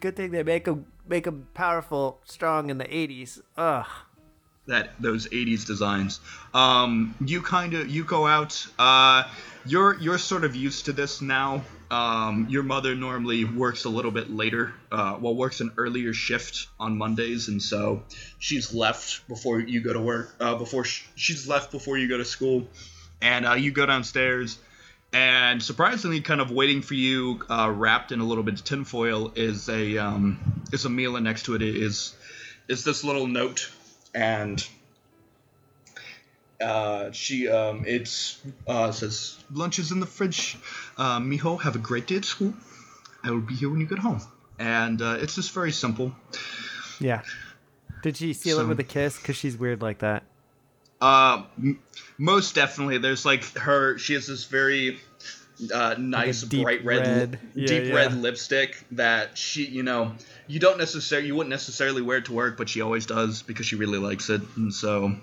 Good 0.00 0.16
thing 0.16 0.30
they 0.30 0.42
make 0.42 0.64
them 0.64 0.86
make 1.08 1.24
them 1.24 1.46
powerful, 1.54 2.20
strong 2.24 2.70
in 2.70 2.78
the 2.78 2.84
80s. 2.84 3.40
Ugh. 3.56 3.86
that 4.66 4.90
those 5.00 5.28
80s 5.28 5.64
designs. 5.66 6.20
Um, 6.52 7.14
you 7.24 7.40
kind 7.40 7.74
of 7.74 7.88
you 7.88 8.04
go 8.04 8.26
out. 8.26 8.66
Uh, 8.78 9.24
you're 9.64 9.98
you're 10.00 10.18
sort 10.18 10.44
of 10.44 10.54
used 10.56 10.86
to 10.86 10.92
this 10.92 11.20
now. 11.22 11.62
Um, 11.90 12.48
your 12.50 12.62
mother 12.62 12.94
normally 12.94 13.44
works 13.44 13.84
a 13.84 13.88
little 13.88 14.10
bit 14.10 14.30
later. 14.30 14.74
Uh, 14.90 15.18
well, 15.20 15.34
works 15.34 15.60
an 15.60 15.72
earlier 15.76 16.12
shift 16.12 16.66
on 16.80 16.98
Mondays, 16.98 17.48
and 17.48 17.62
so 17.62 18.02
she's 18.38 18.74
left 18.74 19.26
before 19.28 19.60
you 19.60 19.80
go 19.80 19.92
to 19.92 20.00
work. 20.00 20.34
Uh, 20.40 20.56
before 20.56 20.84
sh- 20.84 21.04
she's 21.14 21.48
left 21.48 21.70
before 21.70 21.96
you 21.96 22.08
go 22.08 22.18
to 22.18 22.24
school, 22.24 22.66
and 23.22 23.46
uh, 23.46 23.54
you 23.54 23.70
go 23.70 23.86
downstairs. 23.86 24.58
And 25.12 25.62
surprisingly, 25.62 26.20
kind 26.20 26.40
of 26.40 26.50
waiting 26.50 26.82
for 26.82 26.94
you, 26.94 27.40
uh, 27.48 27.72
wrapped 27.74 28.10
in 28.10 28.20
a 28.20 28.24
little 28.24 28.44
bit 28.44 28.54
of 28.54 28.64
tinfoil, 28.64 29.32
is 29.36 29.68
a 29.68 29.98
um, 29.98 30.64
is 30.72 30.84
a 30.84 30.90
meal, 30.90 31.16
and 31.16 31.24
next 31.24 31.44
to 31.44 31.54
it 31.54 31.62
is 31.62 32.14
is 32.68 32.82
this 32.82 33.04
little 33.04 33.28
note, 33.28 33.70
and 34.12 34.66
uh, 36.60 37.10
she 37.12 37.48
um, 37.48 37.84
it's 37.86 38.40
uh, 38.66 38.92
says 38.92 39.38
lunch 39.52 39.78
is 39.78 39.92
in 39.92 40.00
the 40.00 40.06
fridge. 40.06 40.56
Uh, 40.96 41.18
Miho, 41.18 41.60
have 41.60 41.76
a 41.76 41.80
great 41.80 42.06
day 42.06 42.16
at 42.16 42.24
school. 42.24 42.54
I 43.22 43.30
will 43.30 43.40
be 43.40 43.54
here 43.54 43.68
when 43.68 43.80
you 43.80 43.86
get 43.86 43.98
home. 43.98 44.20
And 44.58 45.02
uh, 45.02 45.18
it's 45.20 45.34
just 45.34 45.52
very 45.52 45.72
simple. 45.72 46.12
Yeah. 47.00 47.22
Did 48.02 48.16
she 48.16 48.32
seal 48.32 48.60
it 48.60 48.66
with 48.66 48.80
a 48.80 48.84
kiss? 48.84 49.18
Because 49.18 49.36
she's 49.36 49.56
weird 49.56 49.82
like 49.82 49.98
that. 49.98 50.22
Uh, 51.00 51.42
m- 51.58 51.80
most 52.16 52.54
definitely. 52.54 52.98
There's 52.98 53.26
like 53.26 53.44
her. 53.56 53.98
She 53.98 54.14
has 54.14 54.26
this 54.26 54.44
very 54.44 54.98
uh, 55.74 55.96
nice 55.98 56.42
deep 56.42 56.62
bright 56.62 56.84
red, 56.84 57.06
red. 57.06 57.38
Yeah, 57.54 57.66
deep 57.66 57.84
yeah. 57.86 57.94
red 57.94 58.14
lipstick 58.14 58.82
that 58.92 59.36
she, 59.36 59.66
you 59.66 59.82
know, 59.82 60.14
you 60.46 60.60
don't 60.60 60.78
necessarily, 60.78 61.28
you 61.28 61.34
wouldn't 61.34 61.50
necessarily 61.50 62.00
wear 62.00 62.18
it 62.18 62.26
to 62.26 62.32
work, 62.32 62.56
but 62.56 62.68
she 62.68 62.80
always 62.80 63.06
does 63.06 63.42
because 63.42 63.66
she 63.66 63.76
really 63.76 63.98
likes 63.98 64.30
it, 64.30 64.40
and 64.56 64.72
so. 64.72 65.16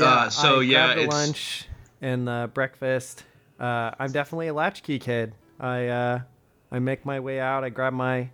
Uh, 0.00 0.30
so 0.30 0.60
I 0.60 0.62
yeah, 0.62 0.94
the 0.94 1.02
it's 1.02 1.12
lunch 1.12 1.68
and 2.00 2.26
the 2.26 2.50
breakfast. 2.52 3.24
Uh, 3.60 3.92
I'm 3.98 4.12
definitely 4.12 4.48
a 4.48 4.54
latchkey 4.54 4.98
kid. 4.98 5.34
I 5.60 5.86
uh, 5.86 6.20
I 6.70 6.78
make 6.78 7.04
my 7.04 7.20
way 7.20 7.40
out. 7.40 7.64
I 7.64 7.68
grab 7.68 7.92
my 7.92 8.30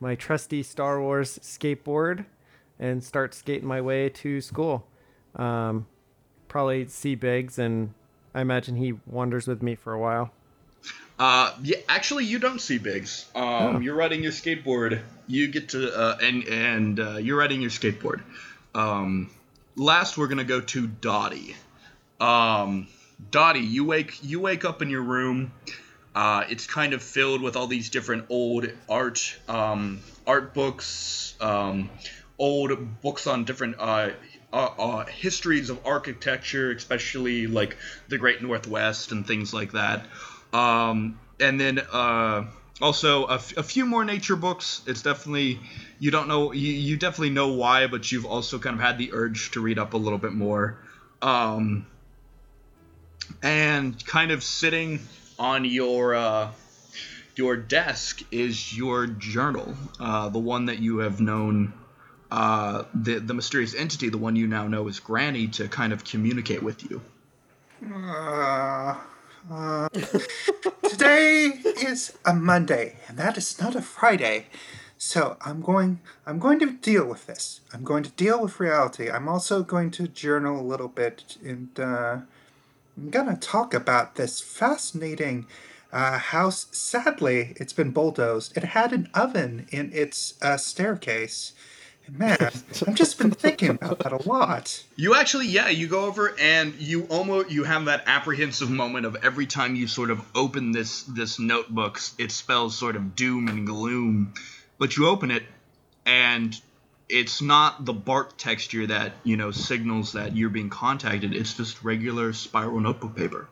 my 0.00 0.14
trusty 0.14 0.62
Star 0.62 1.00
Wars 1.00 1.38
skateboard 1.42 2.26
and 2.78 3.02
start 3.02 3.34
skating 3.34 3.68
my 3.68 3.80
way 3.80 4.08
to 4.08 4.40
school. 4.40 4.86
Um, 5.36 5.86
probably 6.48 6.86
see 6.88 7.14
Biggs, 7.14 7.58
and 7.58 7.94
I 8.34 8.40
imagine 8.40 8.76
he 8.76 8.94
wanders 9.06 9.46
with 9.46 9.62
me 9.62 9.74
for 9.74 9.92
a 9.92 9.98
while. 9.98 10.32
Uh, 11.18 11.54
yeah, 11.62 11.76
actually, 11.88 12.24
you 12.24 12.38
don't 12.38 12.60
see 12.60 12.78
Biggs. 12.78 13.30
Um, 13.34 13.82
you're 13.82 13.94
riding 13.94 14.22
your 14.22 14.32
skateboard. 14.32 15.00
You 15.28 15.48
get 15.48 15.68
to 15.70 15.94
uh, 15.94 16.18
and 16.20 16.44
and 16.44 17.00
uh, 17.00 17.16
you're 17.18 17.38
riding 17.38 17.60
your 17.60 17.70
skateboard. 17.70 18.22
Um, 18.74 19.30
last, 19.76 20.18
we're 20.18 20.28
gonna 20.28 20.44
go 20.44 20.60
to 20.60 20.86
Dottie. 20.86 21.56
Um, 22.20 22.86
Dottie, 23.30 23.60
you 23.60 23.84
wake 23.84 24.18
you 24.22 24.40
wake 24.40 24.64
up 24.64 24.82
in 24.82 24.90
your 24.90 25.02
room. 25.02 25.52
Uh, 26.14 26.44
it's 26.48 26.66
kind 26.66 26.92
of 26.92 27.02
filled 27.02 27.40
with 27.40 27.56
all 27.56 27.66
these 27.66 27.88
different 27.90 28.26
old 28.28 28.66
art 28.88 29.36
um, 29.48 30.00
art 30.26 30.54
books, 30.54 31.34
um, 31.40 31.90
old 32.38 33.00
books 33.00 33.26
on 33.26 33.44
different 33.44 33.76
uh, 33.78 34.10
uh, 34.52 34.56
uh, 34.78 35.04
histories 35.06 35.70
of 35.70 35.86
architecture, 35.86 36.70
especially 36.72 37.46
like 37.46 37.76
the 38.08 38.18
Great 38.18 38.42
Northwest 38.42 39.12
and 39.12 39.26
things 39.26 39.54
like 39.54 39.72
that. 39.72 40.06
Um, 40.52 41.18
and 41.40 41.58
then 41.58 41.78
uh, 41.78 42.44
also 42.82 43.26
a, 43.26 43.34
f- 43.34 43.56
a 43.56 43.62
few 43.62 43.86
more 43.86 44.04
nature 44.04 44.36
books. 44.36 44.82
It's 44.86 45.02
definitely 45.02 45.60
you 45.98 46.10
don't 46.10 46.28
know 46.28 46.52
you, 46.52 46.72
you 46.72 46.96
definitely 46.96 47.30
know 47.30 47.52
why, 47.52 47.86
but 47.86 48.10
you've 48.12 48.26
also 48.26 48.58
kind 48.58 48.74
of 48.74 48.80
had 48.80 48.98
the 48.98 49.10
urge 49.12 49.52
to 49.52 49.60
read 49.60 49.78
up 49.78 49.94
a 49.94 49.96
little 49.96 50.18
bit 50.18 50.32
more. 50.32 50.78
Um, 51.22 51.86
and 53.42 54.04
kind 54.04 54.32
of 54.32 54.42
sitting 54.42 55.00
on 55.38 55.64
your 55.64 56.14
uh, 56.14 56.50
your 57.36 57.56
desk 57.56 58.20
is 58.30 58.76
your 58.76 59.06
journal, 59.06 59.74
uh, 59.98 60.28
the 60.28 60.38
one 60.38 60.66
that 60.66 60.80
you 60.80 60.98
have 60.98 61.20
known. 61.20 61.72
Uh, 62.30 62.84
the 62.94 63.18
the 63.18 63.34
mysterious 63.34 63.74
entity, 63.74 64.08
the 64.08 64.18
one 64.18 64.36
you 64.36 64.46
now 64.46 64.66
know 64.66 64.88
is 64.88 65.00
Granny, 65.00 65.48
to 65.48 65.68
kind 65.68 65.92
of 65.92 66.02
communicate 66.02 66.62
with 66.62 66.90
you. 66.90 67.02
Uh, 69.50 69.88
today 70.88 71.46
is 71.82 72.16
a 72.24 72.32
Monday, 72.32 72.96
and 73.08 73.18
that 73.18 73.36
is 73.36 73.60
not 73.60 73.74
a 73.74 73.82
Friday. 73.82 74.46
So 74.98 75.36
I'm 75.44 75.60
going. 75.62 76.00
I'm 76.26 76.38
going 76.38 76.60
to 76.60 76.72
deal 76.72 77.04
with 77.06 77.26
this. 77.26 77.60
I'm 77.72 77.82
going 77.82 78.04
to 78.04 78.10
deal 78.10 78.40
with 78.40 78.60
reality. 78.60 79.10
I'm 79.10 79.28
also 79.28 79.62
going 79.64 79.90
to 79.92 80.06
journal 80.06 80.60
a 80.60 80.62
little 80.62 80.88
bit, 80.88 81.36
and 81.44 81.68
uh, 81.78 82.18
I'm 82.96 83.10
gonna 83.10 83.36
talk 83.36 83.74
about 83.74 84.14
this 84.14 84.40
fascinating 84.40 85.46
uh, 85.92 86.18
house. 86.18 86.66
Sadly, 86.70 87.54
it's 87.56 87.72
been 87.72 87.90
bulldozed. 87.90 88.56
It 88.56 88.64
had 88.64 88.92
an 88.92 89.10
oven 89.12 89.66
in 89.70 89.90
its 89.92 90.34
uh, 90.40 90.56
staircase. 90.56 91.52
Man, 92.10 92.36
I've 92.40 92.94
just 92.94 93.18
been 93.18 93.30
thinking 93.30 93.70
about 93.70 94.00
that 94.00 94.12
a 94.12 94.28
lot. 94.28 94.84
You 94.96 95.14
actually, 95.14 95.46
yeah, 95.46 95.68
you 95.68 95.86
go 95.88 96.04
over 96.04 96.34
and 96.38 96.74
you 96.74 97.04
almost 97.04 97.50
you 97.50 97.64
have 97.64 97.86
that 97.86 98.04
apprehensive 98.06 98.70
moment 98.70 99.06
of 99.06 99.16
every 99.22 99.46
time 99.46 99.76
you 99.76 99.86
sort 99.86 100.10
of 100.10 100.20
open 100.34 100.72
this 100.72 101.04
this 101.04 101.38
notebook, 101.38 102.00
it 102.18 102.32
spells 102.32 102.76
sort 102.76 102.96
of 102.96 103.14
doom 103.14 103.48
and 103.48 103.66
gloom, 103.66 104.34
but 104.78 104.96
you 104.96 105.08
open 105.08 105.30
it 105.30 105.44
and 106.04 106.60
it's 107.08 107.42
not 107.42 107.84
the 107.84 107.92
bark 107.92 108.36
texture 108.36 108.86
that 108.86 109.12
you 109.22 109.36
know 109.36 109.50
signals 109.50 110.12
that 110.12 110.36
you're 110.36 110.50
being 110.50 110.70
contacted. 110.70 111.34
It's 111.34 111.54
just 111.54 111.84
regular 111.84 112.32
spiral 112.32 112.80
notebook 112.80 113.16
paper. 113.16 113.48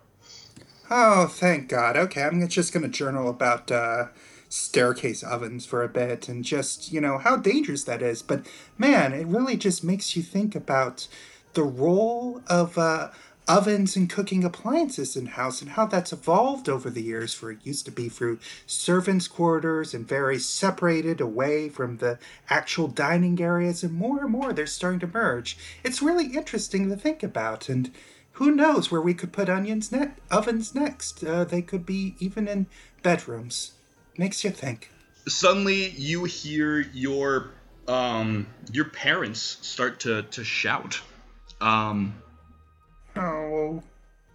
Oh, 0.90 1.28
thank 1.28 1.68
God. 1.68 1.96
Okay, 1.96 2.22
I'm 2.22 2.46
just 2.48 2.72
going 2.72 2.82
to 2.82 2.88
journal 2.88 3.28
about 3.28 3.70
uh, 3.70 4.06
staircase 4.50 5.22
ovens 5.22 5.64
for 5.64 5.82
a 5.82 5.88
bit 5.88 6.28
and 6.28 6.44
just, 6.44 6.92
you 6.92 7.00
know, 7.00 7.18
how 7.18 7.36
dangerous 7.36 7.84
that 7.84 8.02
is. 8.02 8.20
But 8.20 8.46
man, 8.76 9.14
it 9.14 9.26
really 9.26 9.56
just 9.56 9.82
makes 9.82 10.16
you 10.16 10.22
think 10.22 10.54
about 10.54 11.06
the 11.54 11.62
role 11.62 12.42
of 12.48 12.76
uh, 12.76 13.10
ovens 13.48 13.96
and 13.96 14.10
cooking 14.10 14.42
appliances 14.44 15.16
in 15.16 15.26
house 15.26 15.62
and 15.62 15.70
how 15.70 15.86
that's 15.86 16.12
evolved 16.12 16.68
over 16.68 16.90
the 16.90 17.02
years. 17.02 17.32
For 17.32 17.52
it 17.52 17.58
used 17.64 17.84
to 17.86 17.92
be 17.92 18.08
through 18.08 18.40
servants' 18.66 19.28
quarters 19.28 19.94
and 19.94 20.06
very 20.06 20.38
separated 20.38 21.20
away 21.20 21.68
from 21.68 21.98
the 21.98 22.18
actual 22.48 22.88
dining 22.88 23.40
areas, 23.40 23.84
and 23.84 23.94
more 23.94 24.20
and 24.22 24.32
more 24.32 24.52
they're 24.52 24.66
starting 24.66 25.00
to 25.00 25.06
merge. 25.06 25.56
It's 25.84 26.02
really 26.02 26.26
interesting 26.26 26.88
to 26.88 26.96
think 26.96 27.22
about 27.22 27.68
and 27.68 27.92
who 28.32 28.50
knows 28.50 28.90
where 28.90 29.02
we 29.02 29.14
could 29.14 29.32
put 29.32 29.48
onions 29.48 29.92
ne- 29.92 30.12
ovens 30.30 30.74
next 30.74 31.22
uh, 31.22 31.44
they 31.44 31.60
could 31.60 31.84
be 31.84 32.14
even 32.20 32.48
in 32.48 32.66
bedrooms 33.02 33.72
makes 34.16 34.44
you 34.44 34.50
think 34.50 34.90
Suddenly, 35.28 35.90
you 35.90 36.24
hear 36.24 36.80
your 36.80 37.50
um 37.86 38.46
your 38.72 38.86
parents 38.86 39.58
start 39.60 40.00
to 40.00 40.22
to 40.22 40.42
shout. 40.44 41.00
Um, 41.60 42.14
no 43.14 43.82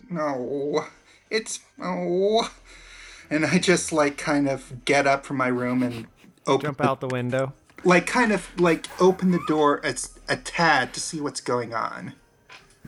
no 0.10 0.86
it's 1.32 1.60
oh 1.82 2.54
and 3.32 3.46
i 3.46 3.58
just 3.58 3.92
like 3.92 4.18
kind 4.18 4.48
of 4.48 4.86
get 4.86 5.08
up 5.08 5.26
from 5.26 5.38
my 5.38 5.48
room 5.48 5.82
and 5.82 6.06
open 6.46 6.68
Jump 6.68 6.78
the- 6.78 6.84
out 6.84 7.00
the 7.02 7.08
window. 7.08 7.54
like 7.84 8.06
kind 8.06 8.32
of 8.32 8.48
like 8.60 8.86
open 9.02 9.32
the 9.32 9.42
door 9.48 9.82
a, 9.84 9.96
a 10.30 10.38
tad 10.38 10.94
to 10.94 11.00
see 11.00 11.20
what's 11.20 11.42
going 11.42 11.74
on 11.74 12.14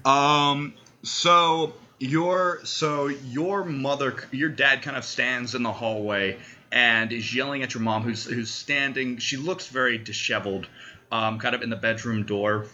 Um. 0.06 0.73
So 1.04 1.73
your 2.00 2.60
so 2.63 3.08
your 3.08 3.63
mother, 3.65 4.15
your 4.32 4.50
dad, 4.50 4.84
kind 4.84 4.95
of 4.97 5.04
stands 5.04 5.56
in 5.56 5.63
the 5.63 5.71
hallway 5.71 6.38
and 6.71 7.12
is 7.12 7.34
yelling 7.34 7.63
at 7.63 7.73
your 7.73 7.84
mom, 7.84 8.03
who's 8.03 8.25
who's 8.25 8.49
standing. 8.49 9.17
She 9.17 9.38
looks 9.38 9.67
very 9.67 9.97
disheveled, 9.97 10.67
um, 11.12 11.39
kind 11.39 11.56
of 11.56 11.62
in 11.62 11.69
the 11.69 11.75
bedroom 11.75 12.23
door. 12.23 12.67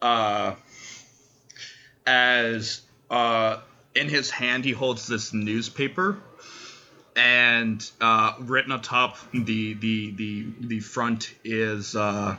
Uh. 0.00 0.54
As 2.08 2.82
uh, 3.10 3.58
in 3.96 4.08
his 4.08 4.30
hand, 4.30 4.64
he 4.64 4.70
holds 4.70 5.08
this 5.08 5.34
newspaper, 5.34 6.16
and 7.16 7.84
uh, 8.00 8.34
written 8.38 8.70
atop 8.70 9.18
the 9.32 9.74
the 9.74 10.12
the 10.12 10.46
the 10.60 10.78
front 10.78 11.34
is 11.42 11.96
uh. 11.96 12.36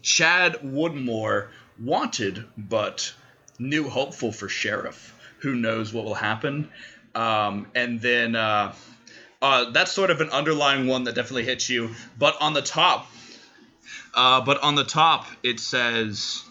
Chad 0.00 0.60
Woodmore 0.62 1.48
wanted, 1.78 2.46
but 2.56 3.12
new 3.58 3.88
hopeful 3.90 4.32
for 4.32 4.48
sheriff. 4.48 5.14
Who 5.40 5.54
knows 5.54 5.92
what 5.92 6.06
will 6.06 6.14
happen? 6.14 6.70
Um, 7.14 7.66
and 7.74 8.00
then 8.00 8.34
uh, 8.34 8.74
uh, 9.40 9.70
that's 9.70 9.92
sort 9.92 10.10
of 10.10 10.20
an 10.20 10.30
underlying 10.30 10.86
one 10.86 11.04
that 11.04 11.14
definitely 11.14 11.44
hits 11.44 11.68
you. 11.68 11.90
But 12.18 12.36
on 12.40 12.54
the 12.54 12.62
top, 12.62 13.10
uh, 14.14 14.40
but 14.40 14.62
on 14.62 14.74
the 14.74 14.84
top 14.84 15.26
it 15.42 15.60
says 15.60 16.42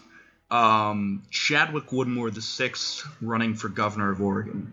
um, 0.50 1.22
Chadwick 1.30 1.86
Woodmore 1.88 2.32
the 2.32 2.42
sixth 2.42 3.06
running 3.20 3.54
for 3.54 3.68
governor 3.68 4.10
of 4.10 4.22
Oregon. 4.22 4.72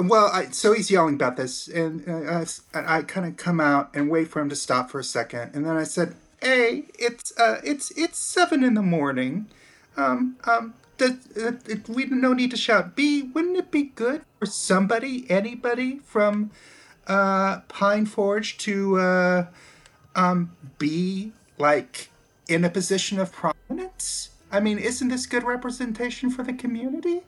well, 0.00 0.30
I, 0.32 0.46
so 0.50 0.72
he's 0.72 0.90
yelling 0.90 1.14
about 1.14 1.36
this, 1.36 1.68
and 1.68 2.08
uh, 2.08 2.44
I, 2.74 2.98
I 2.98 3.02
kind 3.02 3.26
of 3.26 3.36
come 3.36 3.60
out 3.60 3.90
and 3.94 4.10
wait 4.10 4.28
for 4.28 4.40
him 4.40 4.48
to 4.48 4.56
stop 4.56 4.90
for 4.90 4.98
a 4.98 5.04
second, 5.04 5.50
and 5.54 5.66
then 5.66 5.76
I 5.76 5.84
said, 5.84 6.14
"Hey, 6.40 6.84
it's 6.98 7.36
uh, 7.38 7.60
it's 7.62 7.90
it's 7.92 8.18
seven 8.18 8.64
in 8.64 8.74
the 8.74 8.82
morning. 8.82 9.46
Um, 9.96 10.36
um, 10.44 10.74
does, 11.02 11.36
uh, 11.36 11.76
we 11.88 12.06
no 12.06 12.32
need 12.32 12.50
to 12.50 12.56
shout. 12.56 12.94
B, 12.94 13.22
wouldn't 13.22 13.56
it 13.56 13.70
be 13.70 13.84
good 13.84 14.22
for 14.38 14.46
somebody, 14.46 15.28
anybody 15.30 15.98
from 16.04 16.50
uh, 17.06 17.60
Pine 17.68 18.06
Forge 18.06 18.58
to 18.58 18.98
uh, 18.98 19.46
um, 20.14 20.56
be 20.78 21.32
like 21.58 22.10
in 22.48 22.64
a 22.64 22.70
position 22.70 23.18
of 23.18 23.32
prominence? 23.32 24.30
I 24.50 24.60
mean, 24.60 24.78
isn't 24.78 25.08
this 25.08 25.26
good 25.26 25.44
representation 25.44 26.30
for 26.30 26.42
the 26.42 26.52
community?" 26.52 27.22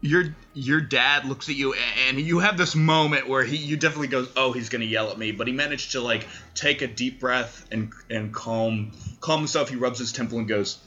your 0.00 0.36
your 0.54 0.80
dad 0.80 1.24
looks 1.24 1.48
at 1.48 1.56
you 1.56 1.74
and 2.06 2.20
you 2.20 2.38
have 2.38 2.56
this 2.56 2.76
moment 2.76 3.28
where 3.28 3.42
he 3.42 3.56
you 3.56 3.76
definitely 3.76 4.06
goes 4.06 4.30
oh 4.36 4.52
he's 4.52 4.68
gonna 4.68 4.84
yell 4.84 5.10
at 5.10 5.18
me 5.18 5.32
but 5.32 5.48
he 5.48 5.52
managed 5.52 5.90
to 5.90 6.00
like 6.00 6.24
take 6.54 6.82
a 6.82 6.86
deep 6.86 7.18
breath 7.18 7.66
and 7.72 7.92
and 8.08 8.32
calm 8.32 8.92
calm 9.20 9.40
himself 9.40 9.68
he 9.68 9.74
rubs 9.74 9.98
his 9.98 10.12
temple 10.12 10.38
and 10.38 10.46
goes 10.46 10.78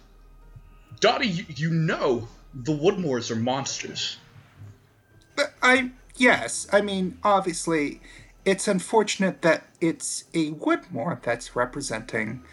dottie 1.02 1.28
you, 1.28 1.46
you 1.50 1.70
know 1.70 2.28
the 2.54 2.72
woodmores 2.72 3.30
are 3.30 3.36
monsters 3.36 4.18
I 5.62 5.92
yes, 6.16 6.68
I 6.72 6.82
mean 6.82 7.18
obviously 7.24 8.02
it's 8.46 8.68
unfortunate 8.68 9.42
that 9.44 9.68
it's 9.80 10.26
a 10.34 10.52
Woodmore 10.52 11.22
that's 11.22 11.56
representing 11.56 12.44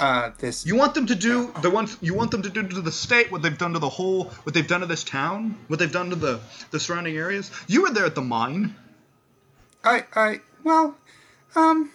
uh, 0.00 0.30
this. 0.38 0.64
you 0.66 0.76
want 0.76 0.94
them 0.94 1.06
to 1.06 1.14
do 1.14 1.52
the 1.60 1.70
ones 1.70 1.96
you 2.00 2.14
want 2.14 2.30
them 2.30 2.42
to 2.42 2.48
do 2.48 2.66
to 2.66 2.80
the 2.80 2.90
state 2.92 3.30
what 3.30 3.42
they've 3.42 3.58
done 3.58 3.74
to 3.74 3.78
the 3.78 3.88
whole 3.88 4.24
what 4.24 4.54
they've 4.54 4.66
done 4.66 4.80
to 4.80 4.86
this 4.86 5.04
town 5.04 5.58
what 5.68 5.78
they've 5.78 5.92
done 5.92 6.10
to 6.10 6.16
the 6.16 6.40
the 6.70 6.80
surrounding 6.80 7.16
areas 7.16 7.50
you 7.66 7.82
were 7.82 7.90
there 7.90 8.06
at 8.06 8.14
the 8.14 8.22
mine 8.22 8.74
I 9.84 10.04
I 10.14 10.40
well, 10.64 10.96
um, 11.54 11.90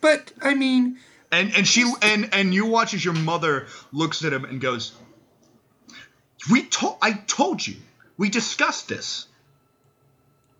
but 0.00 0.32
I 0.40 0.54
mean 0.54 0.98
And 1.32 1.54
and 1.54 1.66
she 1.66 1.92
and 2.02 2.28
and 2.32 2.54
you 2.54 2.66
watch 2.66 2.94
as 2.94 3.04
your 3.04 3.14
mother 3.14 3.66
looks 3.92 4.24
at 4.24 4.32
him 4.32 4.44
and 4.44 4.60
goes, 4.60 4.92
"We 6.48 6.62
told 6.62 6.98
I 7.02 7.12
told 7.12 7.66
you. 7.66 7.76
We 8.16 8.28
discussed 8.30 8.88
this. 8.88 9.26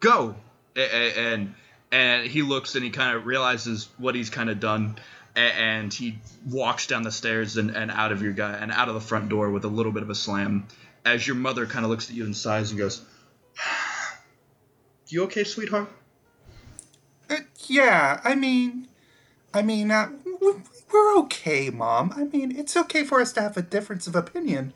Go." 0.01 0.37
And 0.77 1.55
and 1.93 2.27
he 2.27 2.43
looks 2.43 2.75
and 2.75 2.85
he 2.85 2.91
kind 2.91 3.17
of 3.17 3.27
realizes 3.27 3.89
what 3.99 4.15
he's 4.15 4.31
kind 4.31 4.51
of 4.51 4.61
done, 4.61 4.97
and 5.35 5.93
he 5.93 6.19
walks 6.49 6.87
down 6.87 7.03
the 7.03 7.13
stairs 7.13 7.57
and, 7.57 7.71
and 7.71 7.91
out 7.91 8.13
of 8.13 8.23
your 8.23 8.33
guy 8.33 8.53
and 8.53 8.71
out 8.71 8.89
of 8.89 8.95
the 8.95 9.01
front 9.01 9.29
door 9.29 9.51
with 9.51 9.65
a 9.65 9.69
little 9.69 9.93
bit 9.93 10.03
of 10.03 10.11
a 10.11 10.15
slam. 10.15 10.67
As 11.05 11.27
your 11.27 11.37
mother 11.37 11.67
kind 11.67 11.85
of 11.85 11.91
looks 11.91 12.11
at 12.11 12.17
you 12.17 12.25
and 12.25 12.37
sighs 12.37 12.71
and 12.71 12.79
goes, 12.79 13.03
"You 15.09 15.25
okay, 15.25 15.45
sweetheart?" 15.45 15.91
uh, 17.31 17.37
yeah, 17.67 18.21
I 18.23 18.35
mean, 18.35 18.89
I 19.55 19.63
mean 19.63 19.91
uh, 19.91 20.11
we're 20.93 21.19
okay, 21.21 21.71
mom. 21.71 22.13
I 22.15 22.25
mean 22.25 22.55
it's 22.55 22.77
okay 22.77 23.05
for 23.05 23.21
us 23.21 23.33
to 23.35 23.41
have 23.41 23.57
a 23.57 23.63
difference 23.63 24.07
of 24.07 24.15
opinion. 24.15 24.73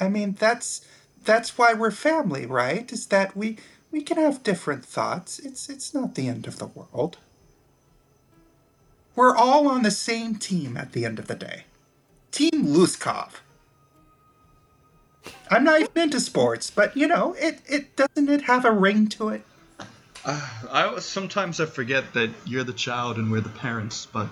I 0.00 0.08
mean 0.08 0.36
that's 0.38 0.84
that's 1.24 1.56
why 1.56 1.72
we're 1.72 1.90
family, 1.90 2.46
right? 2.46 2.90
Is 2.92 3.06
that 3.06 3.36
we 3.36 3.58
we 3.90 4.02
can 4.02 4.16
have 4.16 4.42
different 4.42 4.84
thoughts. 4.84 5.38
It's 5.38 5.68
it's 5.68 5.94
not 5.94 6.14
the 6.14 6.28
end 6.28 6.46
of 6.46 6.58
the 6.58 6.66
world. 6.66 7.18
We're 9.16 9.36
all 9.36 9.68
on 9.68 9.82
the 9.82 9.92
same 9.92 10.36
team 10.36 10.76
at 10.76 10.92
the 10.92 11.04
end 11.04 11.18
of 11.18 11.28
the 11.28 11.36
day. 11.36 11.64
Team 12.32 12.66
Luskov. 12.66 13.34
I'm 15.50 15.62
not 15.62 15.80
even 15.80 16.02
into 16.02 16.20
sports, 16.20 16.70
but 16.70 16.96
you 16.96 17.06
know, 17.06 17.34
it, 17.38 17.60
it 17.66 17.96
doesn't 17.96 18.28
it 18.28 18.42
have 18.42 18.64
a 18.64 18.72
ring 18.72 19.06
to 19.10 19.28
it? 19.28 19.42
Uh, 20.24 20.48
I 20.70 20.84
always- 20.84 21.04
sometimes 21.04 21.60
I 21.60 21.66
forget 21.66 22.12
that 22.14 22.30
you're 22.44 22.64
the 22.64 22.72
child 22.72 23.18
and 23.18 23.30
we're 23.30 23.40
the 23.40 23.50
parents, 23.50 24.06
but 24.06 24.28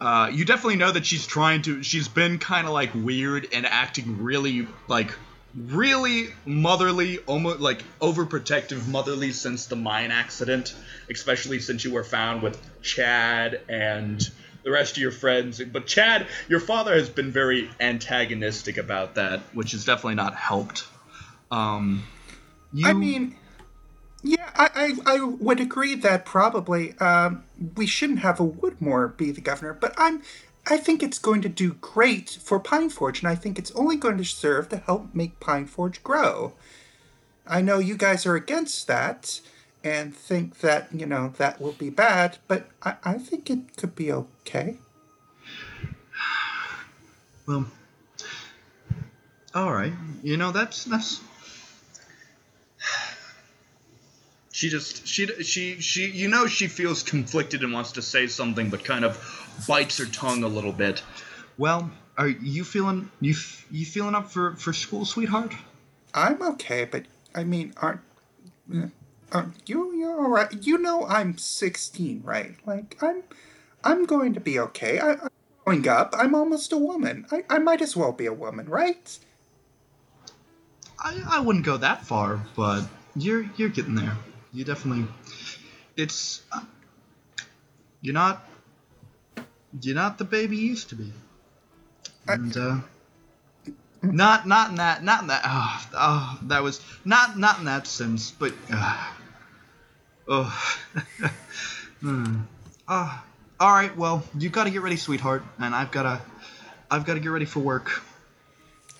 uh, 0.00 0.30
you 0.32 0.44
definitely 0.44 0.76
know 0.76 0.90
that 0.90 1.04
she's 1.04 1.26
trying 1.26 1.62
to. 1.62 1.82
She's 1.82 2.08
been 2.08 2.38
kind 2.38 2.66
of 2.66 2.72
like 2.72 2.90
weird 2.94 3.48
and 3.52 3.66
acting 3.66 4.22
really 4.22 4.66
like 4.88 5.12
really 5.54 6.28
motherly, 6.46 7.18
almost 7.26 7.60
like 7.60 7.82
overprotective 8.00 8.86
motherly 8.88 9.32
since 9.32 9.66
the 9.66 9.76
mine 9.76 10.10
accident, 10.10 10.74
especially 11.10 11.60
since 11.60 11.84
you 11.84 11.92
were 11.92 12.04
found 12.04 12.42
with 12.42 12.58
Chad 12.82 13.60
and 13.68 14.20
the 14.62 14.70
rest 14.70 14.92
of 14.92 15.02
your 15.02 15.10
friends. 15.10 15.60
But 15.60 15.86
Chad, 15.86 16.26
your 16.48 16.60
father 16.60 16.94
has 16.94 17.08
been 17.08 17.30
very 17.30 17.70
antagonistic 17.80 18.78
about 18.78 19.16
that, 19.16 19.40
which 19.52 19.72
has 19.72 19.84
definitely 19.84 20.16
not 20.16 20.34
helped. 20.34 20.86
Um, 21.50 22.04
you, 22.72 22.86
I 22.88 22.92
mean, 22.92 23.36
yeah, 24.22 24.50
I, 24.54 24.96
I, 25.06 25.16
I 25.16 25.20
would 25.24 25.60
agree 25.60 25.94
that 25.94 26.24
probably 26.24 26.96
um, 26.98 27.44
we 27.76 27.86
shouldn't 27.86 28.20
have 28.20 28.40
a 28.40 28.46
Woodmore 28.46 29.16
be 29.16 29.30
the 29.30 29.40
governor, 29.40 29.74
but 29.74 29.94
I'm 29.96 30.22
I 30.66 30.76
think 30.76 31.02
it's 31.02 31.18
going 31.18 31.42
to 31.42 31.48
do 31.48 31.74
great 31.80 32.38
for 32.42 32.60
Pine 32.60 32.90
Forge, 32.90 33.20
and 33.20 33.28
I 33.28 33.34
think 33.34 33.58
it's 33.58 33.70
only 33.72 33.96
going 33.96 34.18
to 34.18 34.24
serve 34.24 34.68
to 34.68 34.76
help 34.76 35.14
make 35.14 35.40
Pine 35.40 35.66
Forge 35.66 36.02
grow. 36.02 36.52
I 37.46 37.62
know 37.62 37.78
you 37.78 37.96
guys 37.96 38.26
are 38.26 38.36
against 38.36 38.86
that 38.86 39.40
and 39.82 40.14
think 40.14 40.60
that, 40.60 40.88
you 40.92 41.06
know, 41.06 41.32
that 41.38 41.60
will 41.60 41.72
be 41.72 41.90
bad, 41.90 42.38
but 42.46 42.68
I, 42.82 42.96
I 43.02 43.14
think 43.14 43.48
it 43.50 43.76
could 43.76 43.96
be 43.96 44.12
okay. 44.12 44.76
Well, 47.46 47.66
all 49.54 49.72
right. 49.72 49.92
You 50.22 50.36
know 50.36 50.52
that's 50.52 50.84
that's. 50.84 51.20
She 54.60 54.68
just 54.68 55.06
she 55.08 55.26
she 55.42 55.80
she 55.80 56.10
you 56.10 56.28
know 56.28 56.46
she 56.46 56.66
feels 56.66 57.02
conflicted 57.02 57.62
and 57.62 57.72
wants 57.72 57.92
to 57.92 58.02
say 58.02 58.26
something, 58.26 58.68
but 58.68 58.84
kind 58.84 59.06
of 59.06 59.16
bites 59.66 59.96
her 59.96 60.04
tongue 60.04 60.44
a 60.44 60.48
little 60.48 60.70
bit. 60.70 61.02
Well, 61.56 61.90
are 62.18 62.28
you 62.28 62.64
feeling 62.64 63.10
you 63.22 63.34
you 63.70 63.86
feeling 63.86 64.14
up 64.14 64.30
for 64.30 64.56
for 64.56 64.74
school, 64.74 65.06
sweetheart? 65.06 65.54
I'm 66.12 66.42
okay, 66.42 66.84
but 66.84 67.06
I 67.34 67.42
mean, 67.42 67.72
aren't, 67.78 68.02
uh, 68.70 68.88
aren't 69.32 69.54
you 69.64 69.94
you're 69.94 70.22
all 70.22 70.28
right? 70.28 70.52
You 70.52 70.76
know, 70.76 71.06
I'm 71.06 71.38
16, 71.38 72.20
right? 72.22 72.54
Like, 72.66 73.02
I'm 73.02 73.22
I'm 73.82 74.04
going 74.04 74.34
to 74.34 74.40
be 74.40 74.58
okay. 74.58 74.98
I, 74.98 75.12
I'm 75.12 75.30
growing 75.64 75.88
up. 75.88 76.14
I'm 76.18 76.34
almost 76.34 76.70
a 76.70 76.76
woman. 76.76 77.24
I, 77.32 77.44
I 77.48 77.58
might 77.60 77.80
as 77.80 77.96
well 77.96 78.12
be 78.12 78.26
a 78.26 78.34
woman, 78.34 78.68
right? 78.68 79.18
I 80.98 81.22
I 81.26 81.40
wouldn't 81.40 81.64
go 81.64 81.78
that 81.78 82.04
far, 82.04 82.44
but 82.54 82.82
you're 83.16 83.48
you're 83.56 83.70
getting 83.70 83.94
there. 83.94 84.18
You 84.52 84.64
definitely. 84.64 85.06
It's. 85.96 86.42
You're 88.00 88.14
not. 88.14 88.44
You're 89.80 89.94
not 89.94 90.18
the 90.18 90.24
baby 90.24 90.56
you 90.56 90.68
used 90.68 90.88
to 90.90 90.96
be. 90.96 91.12
And 92.26 92.56
uh. 92.56 92.76
Not 94.02 94.46
not 94.48 94.70
in 94.70 94.76
that 94.76 95.04
not 95.04 95.22
in 95.22 95.26
that 95.28 95.42
oh, 95.44 95.88
oh 95.92 96.38
that 96.44 96.62
was 96.62 96.80
not 97.04 97.38
not 97.38 97.58
in 97.58 97.66
that 97.66 97.86
sense, 97.86 98.30
but 98.30 98.54
uh, 98.72 99.12
oh. 100.26 100.74
hmm. 102.00 102.40
Ah, 102.88 103.22
all 103.60 103.70
right. 103.70 103.94
Well, 103.94 104.24
you 104.38 104.48
got 104.48 104.64
to 104.64 104.70
get 104.70 104.80
ready, 104.80 104.96
sweetheart, 104.96 105.44
and 105.58 105.74
I've 105.74 105.90
got 105.90 106.04
to 106.04 106.20
I've 106.90 107.04
got 107.04 107.14
to 107.14 107.20
get 107.20 107.28
ready 107.28 107.44
for 107.44 107.60
work. 107.60 108.02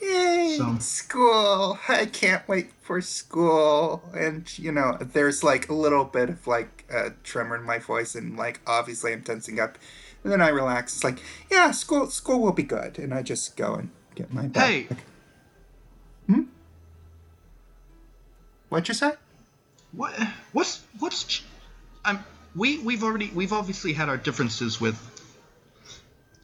Yay, 0.01 0.57
So- 0.59 0.79
school. 0.79 1.79
I 1.89 2.07
can't 2.07 2.47
wait 2.49 2.73
for 2.83 3.01
school. 3.01 4.03
And, 4.15 4.47
you 4.59 4.73
know, 4.73 4.97
there's 5.01 5.43
like 5.45 5.69
a 5.69 5.75
little 5.75 6.05
bit 6.05 6.31
of 6.31 6.47
like 6.47 6.85
a 6.91 7.11
tremor 7.23 7.57
in 7.57 7.63
my 7.65 7.79
voice, 7.79 8.15
and 8.15 8.37
like 8.37 8.61
obviously 8.67 9.13
I'm 9.13 9.23
tensing 9.23 9.61
up. 9.61 9.79
And 10.25 10.33
then 10.33 10.41
I 10.43 10.49
relax. 10.49 10.95
It's 10.97 11.05
like, 11.05 11.23
yeah, 11.51 11.71
school 11.71 12.11
school 12.11 12.41
will 12.41 12.53
be 12.53 12.63
good. 12.63 12.99
And 12.99 13.13
I 13.15 13.23
just 13.23 13.57
go 13.57 13.75
and 13.75 13.91
get 14.15 14.33
my 14.33 14.47
bag. 14.49 14.89
Hey, 14.89 14.97
Hmm? 16.27 16.43
What'd 18.69 18.89
you 18.89 18.95
say? 18.95 19.13
What? 19.93 20.15
What's 20.53 20.83
what's? 20.99 21.25
Ch- 21.25 21.45
I'm. 22.05 22.25
We 22.55 22.79
we've 22.79 23.03
already 23.03 23.31
we've 23.35 23.53
obviously 23.53 23.93
had 23.93 24.09
our 24.09 24.17
differences 24.17 24.81
with 24.81 24.97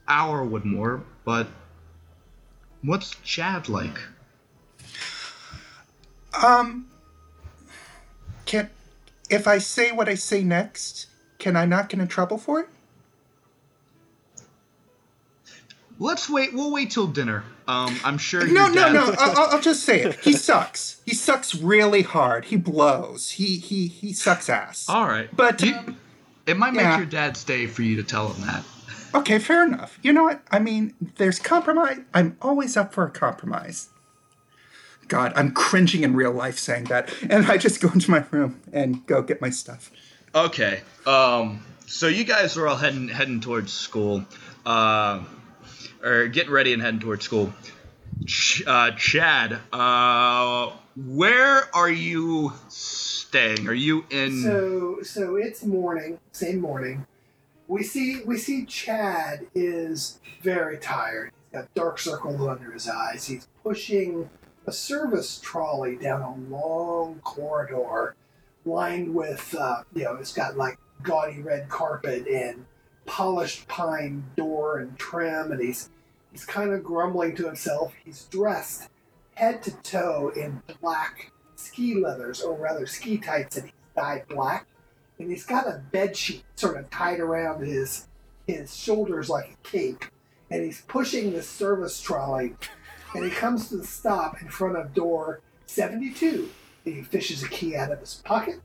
our 0.08 0.44
Woodmore, 0.46 1.02
but 1.24 1.46
what's 2.87 3.14
Chad 3.22 3.68
like? 3.68 3.99
Um, 6.42 6.87
can 8.46 8.70
if 9.31 9.46
I 9.46 9.59
say 9.59 9.92
what 9.92 10.09
I 10.09 10.14
say 10.14 10.42
next, 10.42 11.07
can 11.38 11.57
I 11.57 11.64
not 11.66 11.88
get 11.88 12.01
in 12.01 12.09
trouble 12.09 12.38
for 12.38 12.61
it? 12.61 12.68
Let's 15.99 16.29
wait. 16.29 16.53
We'll 16.53 16.70
wait 16.72 16.90
till 16.90 17.07
dinner. 17.07 17.42
Um, 17.66 17.99
I'm 18.05 18.18
sure. 18.18 18.46
No, 18.46 18.68
no, 18.68 18.75
dad- 18.75 18.92
no. 18.92 19.14
I'll, 19.18 19.38
I'll- 19.38 19.49
I'll 19.53 19.61
just 19.61 19.83
say 19.85 20.03
it. 20.03 20.20
He 20.20 20.33
sucks. 20.35 21.01
He 21.07 21.14
sucks 21.14 21.55
really 21.55 22.03
hard. 22.03 22.44
He 22.46 22.57
blows. 22.57 23.31
He 23.31 23.57
he 23.57 23.87
he 23.88 24.12
sucks 24.12 24.49
ass. 24.51 24.87
All 24.88 25.07
right, 25.07 25.35
But 25.35 25.62
You- 25.62 25.75
um, 25.75 25.96
it 26.46 26.57
might 26.59 26.75
make 26.75 26.83
yeah. 26.85 26.99
your 26.99 27.07
dad 27.07 27.37
stay 27.37 27.66
for 27.66 27.83
you 27.83 27.96
to 27.96 28.03
tell 28.05 28.29
him 28.33 28.46
that. 28.46 28.62
Okay, 29.16 29.38
fair 29.38 29.64
enough. 29.64 29.98
You 30.02 30.12
know 30.12 30.24
what? 30.24 30.42
I 30.50 30.59
mean, 30.59 30.94
there's 31.16 31.38
compromise. 31.38 31.98
I'm 32.14 32.37
always 32.40 32.76
up 32.76 32.92
for 32.94 33.05
a 33.05 33.11
compromise. 33.11 33.88
God, 35.09 35.33
I'm 35.37 35.52
cringing 35.52 36.02
in 36.02 36.16
real 36.16 36.33
life 36.33 36.59
saying 36.59 36.85
that. 36.85 37.12
And 37.31 37.46
I 37.46 37.59
just 37.59 37.81
go 37.81 37.88
into 37.92 38.11
my 38.11 38.24
room 38.31 38.61
and 38.72 39.07
go 39.07 39.22
get 39.22 39.40
my 39.40 39.50
stuff. 39.50 39.90
Okay. 40.35 40.83
Um. 41.07 41.62
So 41.87 42.09
you 42.09 42.24
guys 42.24 42.57
are 42.57 42.66
all 42.66 42.76
heading 42.76 43.09
heading 43.09 43.40
towards 43.40 43.72
school, 43.72 44.24
uh, 44.66 45.22
or 46.02 46.26
getting 46.26 46.52
ready 46.52 46.72
and 46.72 46.83
heading 46.83 47.00
towards 47.00 47.24
school. 47.24 47.52
Ch- 48.26 48.62
uh, 48.66 48.90
Chad, 48.92 49.59
uh, 49.72 50.72
where 50.96 51.74
are 51.74 51.90
you 51.90 52.52
staying? 52.68 53.68
Are 53.68 53.74
you 53.74 54.05
in? 54.11 54.42
So 54.42 54.98
so 55.02 55.37
it's 55.37 55.64
morning, 55.64 56.18
same 56.33 56.61
morning. 56.61 57.07
We 57.68 57.83
see 57.83 58.22
we 58.24 58.38
see 58.38 58.64
Chad 58.64 59.46
is 59.55 60.20
very 60.42 60.79
tired. 60.79 61.33
He's 61.50 61.61
got 61.61 61.74
dark 61.74 61.98
circles 61.98 62.40
under 62.40 62.72
his 62.72 62.88
eyes. 62.88 63.26
He's 63.26 63.48
pushing 63.62 64.31
a 64.66 64.72
service 64.72 65.40
trolley 65.42 65.96
down 65.96 66.22
a 66.22 66.35
long 66.50 67.20
corridor 67.24 68.14
lined 68.64 69.14
with 69.14 69.55
uh, 69.59 69.83
you 69.94 70.05
know 70.05 70.16
it's 70.16 70.33
got 70.33 70.57
like 70.57 70.79
gaudy 71.02 71.40
red 71.40 71.68
carpet 71.68 72.26
and 72.26 72.66
polished 73.05 73.68
pine 73.68 74.24
door 74.37 74.79
and 74.79 74.98
trim 74.98 75.52
and 75.52 75.61
he's 75.61 75.90
he's 76.33 76.44
kind 76.44 76.72
of 76.72 76.83
grumbling 76.83 77.35
to 77.37 77.46
himself. 77.46 77.92
He's 78.05 78.24
dressed 78.24 78.88
head 79.37 79.62
to 79.62 79.70
toe 79.83 80.33
in 80.35 80.62
black 80.81 81.31
ski 81.55 81.94
leathers, 81.94 82.40
or 82.40 82.55
rather 82.55 82.87
ski 82.87 83.18
tights 83.18 83.57
that 83.57 83.64
he's 83.64 83.72
dyed 83.94 84.26
black, 84.29 84.66
and 85.18 85.31
he's 85.31 85.44
got 85.46 85.66
a 85.66 85.83
bed 85.90 86.16
sheet 86.16 86.44
sort 86.57 86.76
of 86.76 86.90
tied 86.90 87.20
around 87.20 87.64
his 87.64 88.07
his 88.46 88.76
shoulders 88.76 89.29
like 89.29 89.52
a 89.52 89.68
cape, 89.68 90.05
and 90.50 90.62
he's 90.62 90.83
pushing 90.83 91.33
the 91.33 91.42
service 91.42 92.00
trolley, 92.00 92.55
and 93.14 93.24
he 93.24 93.31
comes 93.31 93.68
to 93.68 93.76
the 93.76 93.87
stop 93.87 94.40
in 94.40 94.48
front 94.48 94.76
of 94.76 94.94
door 94.94 95.40
seventy 95.66 96.12
two. 96.12 96.48
He 96.85 97.02
fishes 97.02 97.42
a 97.42 97.48
key 97.48 97.74
out 97.74 97.90
of 97.90 97.98
his 97.98 98.22
pocket, 98.24 98.61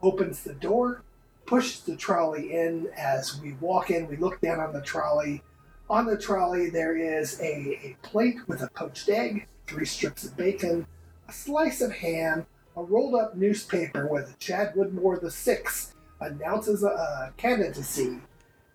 opens 0.00 0.42
the 0.42 0.54
door, 0.54 1.02
pushes 1.44 1.80
the 1.80 1.96
trolley 1.96 2.52
in. 2.54 2.88
As 2.96 3.38
we 3.40 3.52
walk 3.54 3.90
in, 3.90 4.08
we 4.08 4.16
look 4.16 4.40
down 4.40 4.60
on 4.60 4.72
the 4.72 4.80
trolley. 4.80 5.42
On 5.90 6.06
the 6.06 6.16
trolley, 6.16 6.70
there 6.70 6.96
is 6.96 7.38
a, 7.40 7.78
a 7.84 7.96
plate 8.02 8.38
with 8.48 8.62
a 8.62 8.70
poached 8.70 9.08
egg, 9.08 9.46
three 9.66 9.84
strips 9.84 10.24
of 10.24 10.36
bacon, 10.36 10.86
a 11.28 11.32
slice 11.32 11.80
of 11.80 11.92
ham, 11.92 12.46
a 12.76 12.82
rolled 12.82 13.14
up 13.14 13.36
newspaper 13.36 14.06
with 14.06 14.38
Chad 14.38 14.74
Woodmore 14.74 15.20
the 15.20 15.30
Sixth 15.30 15.94
announces 16.20 16.82
a, 16.82 16.88
a 16.88 17.32
candidacy, 17.36 18.18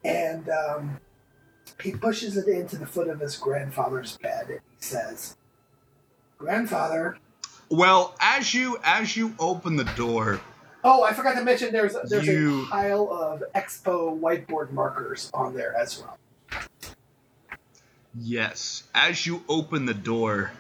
and 0.03 0.49
um, 0.49 0.99
he 1.81 1.91
pushes 1.91 2.38
it 2.38 2.47
into 2.47 2.77
the 2.77 2.86
foot 2.86 3.08
of 3.08 3.19
his 3.19 3.38
grandfather's 3.38 4.17
bed 4.17 4.49
and 4.49 4.60
he 4.77 4.84
says, 4.86 5.38
"Grandfather." 6.38 7.17
Well, 7.69 8.15
as 8.21 8.53
you 8.53 8.77
as 8.84 9.15
you 9.17 9.34
open 9.39 9.75
the 9.75 9.86
door, 9.95 10.39
Oh, 10.84 11.01
I 11.03 11.13
forgot 11.13 11.34
to 11.36 11.43
mention 11.43 11.71
there's 11.73 11.95
there's 12.05 12.27
You- 12.27 12.63
a 12.63 12.67
pile 12.67 13.10
of 13.12 13.43
Expo 13.55 14.19
whiteboard 14.19 14.71
markers 14.71 15.31
on 15.34 15.55
there 15.55 15.75
as 15.75 15.99
well. 16.03 16.17
yes, 18.19 18.84
as 18.93 19.25
you 19.25 19.43
open 19.49 19.86
the 19.86 19.93
door, 19.93 20.51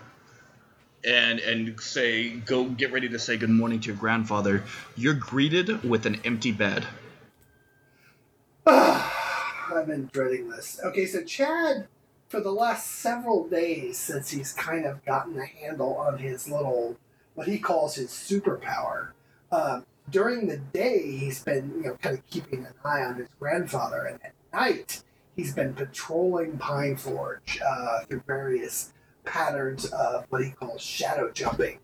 and 1.05 1.39
and 1.39 1.79
say 1.79 2.29
go 2.29 2.65
get 2.65 2.91
ready 2.91 3.07
to 3.09 3.19
say 3.19 3.37
good 3.37 3.49
morning 3.49 3.79
to 3.81 3.87
your 3.87 3.97
grandfather, 3.97 4.63
you're 4.95 5.13
greeted 5.13 5.87
with 5.87 6.05
an 6.05 6.19
empty 6.25 6.51
bed. 6.51 6.85
I've 8.67 9.87
been 9.87 10.09
dreading 10.11 10.49
this. 10.49 10.79
Okay, 10.83 11.05
so 11.05 11.23
Chad, 11.23 11.87
for 12.29 12.39
the 12.39 12.51
last 12.51 12.87
several 12.87 13.47
days 13.47 13.97
since 13.97 14.31
he's 14.31 14.53
kind 14.53 14.85
of 14.85 15.03
gotten 15.05 15.37
a 15.37 15.45
handle 15.45 15.95
on 15.97 16.17
his 16.17 16.49
little, 16.49 16.97
what 17.35 17.47
he 17.47 17.59
calls 17.59 17.95
his 17.95 18.09
superpower, 18.09 19.09
uh, 19.51 19.81
during 20.09 20.47
the 20.47 20.57
day 20.57 21.17
he's 21.17 21.43
been, 21.43 21.73
you 21.77 21.89
know, 21.89 21.95
kind 21.95 22.17
of 22.17 22.27
keeping 22.27 22.65
an 22.65 22.73
eye 22.83 23.01
on 23.01 23.15
his 23.15 23.29
grandfather, 23.39 24.05
and 24.05 24.19
at 24.23 24.33
night 24.53 25.03
he's 25.35 25.53
been 25.53 25.73
patrolling 25.73 26.57
Pine 26.57 26.95
Forge 26.95 27.59
uh, 27.65 27.99
through 28.05 28.23
various 28.25 28.93
patterns 29.25 29.85
of 29.85 30.25
what 30.29 30.43
he 30.43 30.51
calls 30.51 30.81
shadow 30.81 31.31
jumping. 31.31 31.79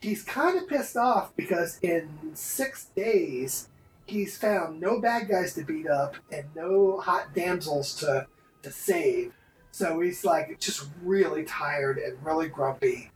He's 0.00 0.22
kind 0.22 0.58
of 0.58 0.68
pissed 0.68 0.96
off 0.96 1.34
because 1.36 1.78
in 1.80 2.08
six 2.34 2.86
days 2.96 3.68
he's 4.06 4.36
found 4.36 4.80
no 4.80 5.00
bad 5.00 5.28
guys 5.28 5.54
to 5.54 5.64
beat 5.64 5.88
up 5.88 6.16
and 6.30 6.44
no 6.54 7.00
hot 7.00 7.34
damsels 7.34 7.94
to 7.96 8.26
to 8.62 8.70
save. 8.70 9.32
So 9.70 10.00
he's 10.00 10.24
like 10.24 10.58
just 10.60 10.88
really 11.02 11.44
tired 11.44 11.98
and 11.98 12.16
really 12.24 12.48
grumpy. 12.48 13.10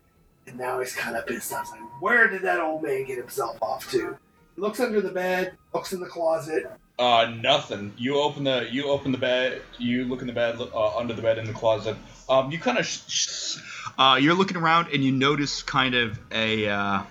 And 0.47 0.59
now 0.59 0.81
he's 0.81 0.95
kind 0.95 1.17
of 1.17 1.27
pissed 1.27 1.53
off. 1.53 1.71
Like, 1.71 1.81
where 2.01 2.29
did 2.29 2.43
that 2.43 2.61
old 2.61 2.83
man 2.83 3.05
get 3.05 3.19
himself 3.19 3.59
off 3.63 3.91
to? 3.91 4.17
He 4.57 4.61
looks 4.61 4.81
under 4.81 5.01
the 5.01 5.11
bed, 5.11 5.53
looks 5.75 5.93
in 5.93 6.01
the 6.01 6.07
closet. 6.07 6.71
Uh, 6.99 7.33
nothing. 7.41 7.93
You 7.97 8.19
open 8.19 8.45
the 8.45 8.67
you 8.71 8.89
open 8.89 9.13
the 9.13 9.19
bed. 9.19 9.63
You 9.79 10.05
look 10.05 10.21
in 10.21 10.27
the 10.27 10.33
bed, 10.33 10.59
uh, 10.59 10.97
under 10.97 11.15
the 11.15 11.23
bed, 11.23 11.39
in 11.39 11.47
the 11.47 11.53
closet. 11.53 11.97
Um, 12.29 12.51
you 12.51 12.59
kind 12.59 12.79
of 12.79 12.87
sh- 12.87 13.01
sh- 13.09 13.59
Uh, 13.99 14.19
you're 14.21 14.35
looking 14.35 14.57
around 14.57 14.89
and 14.93 15.03
you 15.03 15.13
notice 15.13 15.63
kind 15.63 15.95
of 15.95 16.19
a. 16.31 16.69
Uh, 16.69 17.03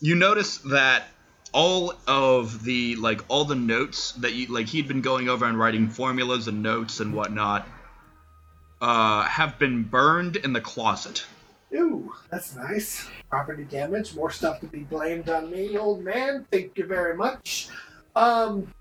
you 0.00 0.14
notice 0.14 0.58
that 0.58 1.08
all 1.52 1.94
of 2.06 2.62
the 2.64 2.96
like 2.96 3.22
all 3.28 3.44
the 3.44 3.54
notes 3.54 4.12
that 4.12 4.34
you 4.34 4.46
like 4.48 4.66
he'd 4.66 4.86
been 4.86 5.00
going 5.00 5.28
over 5.28 5.46
and 5.46 5.58
writing 5.58 5.88
formulas 5.88 6.48
and 6.48 6.62
notes 6.62 7.00
and 7.00 7.14
whatnot 7.14 7.66
uh, 8.80 9.22
have 9.22 9.58
been 9.58 9.82
burned 9.82 10.36
in 10.36 10.52
the 10.52 10.60
closet. 10.60 11.24
Ooh, 11.74 12.14
that's 12.30 12.54
nice. 12.54 13.06
Property 13.28 13.64
damage, 13.64 14.14
more 14.14 14.30
stuff 14.30 14.60
to 14.60 14.66
be 14.66 14.80
blamed 14.80 15.28
on 15.28 15.50
me, 15.50 15.76
old 15.76 16.02
man. 16.02 16.46
Thank 16.50 16.78
you 16.78 16.86
very 16.86 17.16
much. 17.16 17.68
Um, 18.16 18.72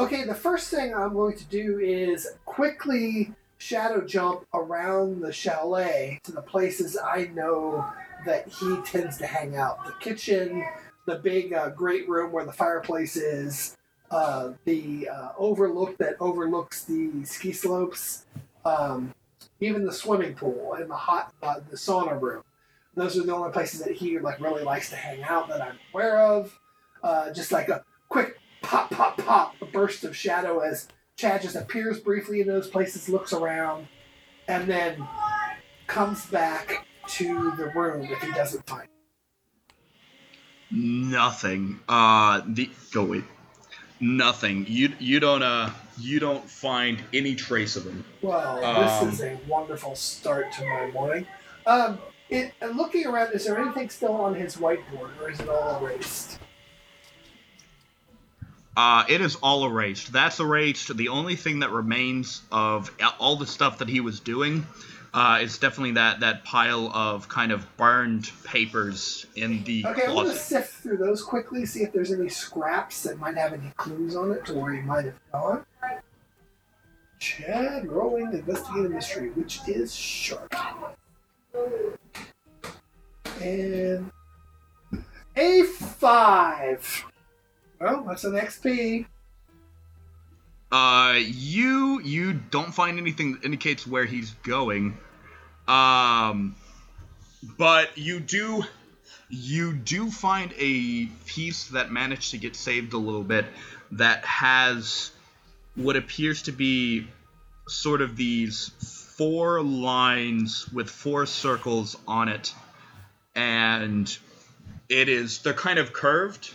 okay, 0.00 0.24
the 0.24 0.34
first 0.34 0.70
thing 0.70 0.94
I'm 0.94 1.12
going 1.12 1.36
to 1.36 1.44
do 1.44 1.78
is 1.78 2.26
quickly 2.46 3.34
shadow 3.58 4.02
jump 4.02 4.46
around 4.54 5.20
the 5.20 5.30
chalet 5.30 6.20
to 6.24 6.32
the 6.32 6.40
places 6.40 6.96
I 6.96 7.30
know 7.34 7.84
that 8.24 8.48
he 8.48 8.78
tends 8.86 9.18
to 9.18 9.26
hang 9.26 9.56
out. 9.56 9.84
The 9.84 9.92
kitchen, 10.00 10.64
the 11.04 11.16
big 11.16 11.52
uh, 11.52 11.68
great 11.70 12.08
room 12.08 12.32
where 12.32 12.46
the 12.46 12.52
fireplace 12.52 13.16
is, 13.16 13.76
uh, 14.10 14.52
the 14.64 15.08
uh, 15.08 15.28
overlook 15.36 15.98
that 15.98 16.16
overlooks 16.18 16.84
the 16.84 17.22
ski 17.24 17.52
slopes, 17.52 18.24
um, 18.64 19.14
even 19.60 19.84
the 19.84 19.92
swimming 19.92 20.34
pool 20.34 20.74
and 20.74 20.90
the 20.90 20.96
hot 20.96 21.34
uh, 21.42 21.60
the 21.68 21.76
sauna 21.76 22.18
room. 22.18 22.42
Those 22.96 23.18
are 23.18 23.22
the 23.22 23.34
only 23.34 23.52
places 23.52 23.82
that 23.84 23.92
he 23.92 24.18
like 24.18 24.40
really 24.40 24.64
likes 24.64 24.88
to 24.90 24.96
hang 24.96 25.22
out 25.22 25.48
that 25.48 25.60
I'm 25.60 25.78
aware 25.92 26.20
of. 26.20 26.58
Uh, 27.02 27.32
just 27.32 27.52
like 27.52 27.68
a 27.68 27.84
quick 28.08 28.39
pop, 28.62 28.90
pop, 28.90 29.18
pop, 29.18 29.54
a 29.60 29.66
burst 29.66 30.04
of 30.04 30.16
shadow 30.16 30.60
as 30.60 30.88
Chad 31.16 31.42
just 31.42 31.56
appears 31.56 32.00
briefly 32.00 32.40
in 32.40 32.46
those 32.46 32.68
places, 32.68 33.08
looks 33.08 33.32
around, 33.32 33.86
and 34.48 34.68
then 34.68 35.06
comes 35.86 36.26
back 36.26 36.86
to 37.08 37.52
the 37.56 37.66
room 37.74 38.06
if 38.10 38.22
he 38.22 38.32
doesn't 38.32 38.66
find. 38.66 38.88
Nothing. 40.70 41.80
Uh, 41.88 42.42
the 42.46 42.70
go 42.92 43.04
wait. 43.04 43.24
Nothing. 43.98 44.64
You 44.68 44.92
you 44.98 45.20
don't 45.20 45.42
uh 45.42 45.70
you 45.98 46.20
don't 46.20 46.48
find 46.48 47.02
any 47.12 47.34
trace 47.34 47.76
of 47.76 47.84
him. 47.84 48.04
Well, 48.22 48.64
Um, 48.64 49.08
this 49.08 49.14
is 49.14 49.22
a 49.22 49.38
wonderful 49.46 49.94
start 49.94 50.52
to 50.52 50.64
my 50.64 50.90
morning. 50.92 51.26
Um, 51.66 51.98
it, 52.30 52.54
and 52.60 52.76
looking 52.76 53.06
around, 53.06 53.32
is 53.34 53.44
there 53.44 53.58
anything 53.58 53.90
still 53.90 54.14
on 54.14 54.34
his 54.34 54.56
whiteboard, 54.56 55.10
or 55.20 55.30
is 55.30 55.40
it 55.40 55.48
all 55.48 55.84
erased? 55.84 56.38
Uh, 58.82 59.04
it 59.10 59.20
is 59.20 59.36
all 59.42 59.66
erased. 59.66 60.10
That's 60.10 60.40
erased. 60.40 60.96
The 60.96 61.08
only 61.10 61.36
thing 61.36 61.58
that 61.58 61.70
remains 61.70 62.40
of 62.50 62.90
all 63.18 63.36
the 63.36 63.46
stuff 63.46 63.76
that 63.80 63.90
he 63.90 64.00
was 64.00 64.20
doing 64.20 64.66
uh, 65.12 65.40
is 65.42 65.58
definitely 65.58 65.92
that, 65.92 66.20
that 66.20 66.44
pile 66.44 66.86
of 66.86 67.28
kind 67.28 67.52
of 67.52 67.66
burned 67.76 68.30
papers 68.42 69.26
in 69.36 69.64
the 69.64 69.84
Okay, 69.84 70.06
I'm 70.06 70.14
going 70.14 70.28
to 70.28 70.32
closet. 70.32 70.38
sift 70.38 70.72
through 70.76 70.96
those 70.96 71.22
quickly, 71.22 71.66
see 71.66 71.82
if 71.82 71.92
there's 71.92 72.10
any 72.10 72.30
scraps 72.30 73.02
that 73.02 73.18
might 73.18 73.36
have 73.36 73.52
any 73.52 73.70
clues 73.76 74.16
on 74.16 74.32
it 74.32 74.46
to 74.46 74.54
where 74.54 74.72
he 74.72 74.80
might 74.80 75.04
have 75.04 75.20
gone. 75.30 75.66
Chad 77.18 77.86
rolling 77.86 78.32
investigate 78.32 78.86
a 78.86 78.88
mystery, 78.88 79.28
which 79.32 79.60
is 79.68 79.94
sharp. 79.94 80.54
And 83.42 84.10
a 85.36 85.64
five. 85.64 87.04
Well, 87.80 88.04
that's 88.06 88.24
an 88.24 88.32
XP. 88.32 89.06
Uh, 90.70 91.14
you 91.18 92.00
you 92.02 92.34
don't 92.34 92.72
find 92.72 92.98
anything 92.98 93.32
that 93.32 93.44
indicates 93.44 93.86
where 93.86 94.04
he's 94.04 94.30
going. 94.42 94.96
Um, 95.66 96.54
but 97.56 97.96
you 97.96 98.20
do 98.20 98.64
you 99.30 99.72
do 99.72 100.10
find 100.10 100.52
a 100.58 101.06
piece 101.26 101.68
that 101.68 101.90
managed 101.90 102.32
to 102.32 102.38
get 102.38 102.54
saved 102.54 102.92
a 102.92 102.98
little 102.98 103.22
bit 103.22 103.46
that 103.92 104.24
has 104.24 105.10
what 105.74 105.96
appears 105.96 106.42
to 106.42 106.52
be 106.52 107.06
sort 107.68 108.02
of 108.02 108.16
these 108.16 108.70
four 109.16 109.62
lines 109.62 110.68
with 110.72 110.90
four 110.90 111.26
circles 111.26 111.96
on 112.06 112.28
it, 112.28 112.54
and 113.34 114.18
it 114.88 115.08
is 115.08 115.38
they're 115.38 115.54
kind 115.54 115.78
of 115.78 115.92
curved, 115.92 116.52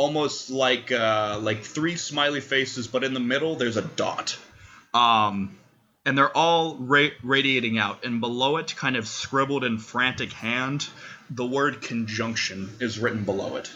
almost 0.00 0.48
like 0.48 0.90
uh, 0.90 1.38
like 1.42 1.62
three 1.62 1.96
smiley 1.96 2.40
faces, 2.40 2.88
but 2.88 3.04
in 3.04 3.12
the 3.12 3.20
middle 3.20 3.56
there's 3.56 3.76
a 3.76 3.82
dot. 3.82 4.38
Um, 4.94 5.58
and 6.06 6.16
they're 6.16 6.34
all 6.34 6.76
ra- 6.76 7.16
radiating 7.22 7.78
out, 7.78 8.02
and 8.02 8.18
below 8.18 8.56
it, 8.56 8.74
kind 8.74 8.96
of 8.96 9.06
scribbled 9.06 9.62
in 9.62 9.76
frantic 9.76 10.32
hand, 10.32 10.88
the 11.28 11.44
word 11.44 11.82
conjunction 11.82 12.70
is 12.80 12.98
written 12.98 13.24
below 13.24 13.56
it. 13.56 13.70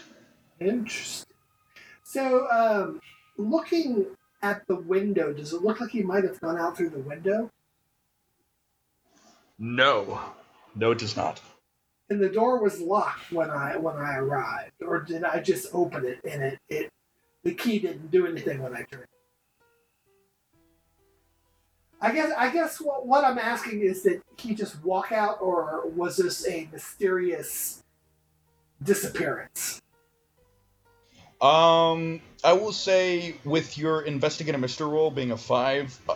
Interesting. 0.59 1.31
So, 2.03 2.49
um, 2.49 3.01
looking 3.37 4.07
at 4.41 4.65
the 4.65 4.75
window, 4.75 5.31
does 5.31 5.53
it 5.53 5.61
look 5.61 5.79
like 5.79 5.91
he 5.91 6.01
might 6.01 6.23
have 6.23 6.41
gone 6.41 6.57
out 6.57 6.75
through 6.75 6.89
the 6.89 6.99
window? 6.99 7.51
No, 9.59 10.19
no, 10.75 10.91
it 10.91 10.97
does 10.97 11.15
not. 11.15 11.39
And 12.09 12.21
the 12.21 12.29
door 12.29 12.61
was 12.61 12.79
locked 12.79 13.31
when 13.31 13.49
I 13.49 13.77
when 13.77 13.95
I 13.97 14.17
arrived, 14.17 14.83
or 14.85 15.01
did 15.01 15.23
I 15.23 15.41
just 15.41 15.73
open 15.73 16.05
it 16.05 16.19
and 16.23 16.43
it, 16.43 16.59
it 16.69 16.91
the 17.43 17.53
key 17.53 17.79
didn't 17.79 18.11
do 18.11 18.27
anything 18.27 18.61
when 18.61 18.75
I 18.75 18.83
turned? 18.83 19.05
I 22.01 22.11
guess 22.11 22.31
I 22.37 22.51
guess 22.51 22.79
what, 22.79 23.07
what 23.07 23.23
I'm 23.23 23.39
asking 23.39 23.81
is 23.81 24.03
that 24.03 24.21
he 24.37 24.53
just 24.53 24.83
walk 24.83 25.11
out, 25.11 25.41
or 25.41 25.87
was 25.87 26.17
this 26.17 26.47
a 26.47 26.69
mysterious 26.71 27.83
disappearance? 28.83 29.81
Um, 31.41 32.21
I 32.43 32.53
will 32.53 32.71
say 32.71 33.35
with 33.43 33.77
your 33.77 34.03
investigate 34.03 34.55
a 34.55 34.57
mystery 34.57 34.87
roll 34.87 35.09
being 35.09 35.31
a 35.31 35.37
five, 35.37 35.99
uh, 36.07 36.15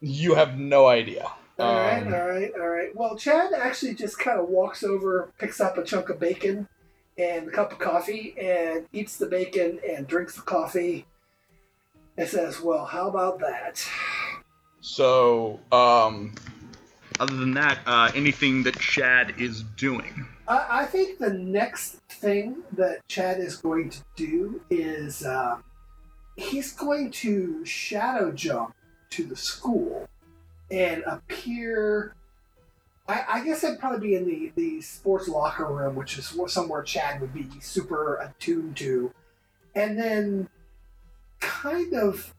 you 0.00 0.34
have 0.34 0.58
no 0.58 0.86
idea. 0.86 1.30
All 1.58 1.74
right, 1.74 2.04
Um, 2.04 2.12
all 2.12 2.26
right, 2.28 2.52
all 2.60 2.68
right. 2.68 2.96
Well, 2.96 3.16
Chad 3.16 3.52
actually 3.52 3.94
just 3.94 4.18
kind 4.18 4.40
of 4.40 4.48
walks 4.48 4.82
over, 4.82 5.30
picks 5.38 5.60
up 5.60 5.78
a 5.78 5.84
chunk 5.84 6.08
of 6.08 6.18
bacon 6.18 6.66
and 7.16 7.46
a 7.48 7.50
cup 7.52 7.70
of 7.70 7.78
coffee, 7.78 8.34
and 8.40 8.86
eats 8.92 9.16
the 9.18 9.26
bacon 9.26 9.78
and 9.88 10.06
drinks 10.08 10.34
the 10.34 10.42
coffee, 10.42 11.06
and 12.16 12.28
says, 12.28 12.60
"Well, 12.60 12.84
how 12.84 13.08
about 13.08 13.38
that?" 13.38 13.86
So, 14.80 15.60
um, 15.70 16.34
Other 17.20 17.36
than 17.36 17.54
that, 17.54 17.78
uh, 17.86 18.10
anything 18.16 18.64
that 18.64 18.76
Chad 18.80 19.34
is 19.38 19.62
doing. 19.76 20.26
I, 20.48 20.82
I 20.82 20.84
think 20.84 21.20
the 21.20 21.32
next 21.32 22.00
thing 22.10 22.64
that 22.72 23.06
Chad 23.06 23.38
is 23.38 23.56
going 23.56 23.90
to 23.90 24.00
do 24.16 24.60
is 24.68 25.24
uh, 25.24 25.58
he's 26.34 26.72
going 26.72 27.12
to 27.12 27.64
shadow 27.64 28.32
jump 28.32 28.74
to 29.10 29.22
the 29.24 29.36
school 29.36 30.08
and 30.70 31.02
appear. 31.06 32.14
I, 33.06 33.24
I 33.28 33.44
guess 33.44 33.62
it'd 33.64 33.78
probably 33.78 34.08
be 34.08 34.14
in 34.14 34.24
the, 34.26 34.52
the 34.56 34.80
sports 34.80 35.28
locker 35.28 35.66
room, 35.66 35.94
which 35.94 36.18
is 36.18 36.34
somewhere 36.48 36.82
Chad 36.82 37.20
would 37.20 37.34
be 37.34 37.48
super 37.60 38.16
attuned 38.16 38.76
to, 38.78 39.12
and 39.74 39.98
then 39.98 40.48
kind 41.40 41.92
of 41.94 42.34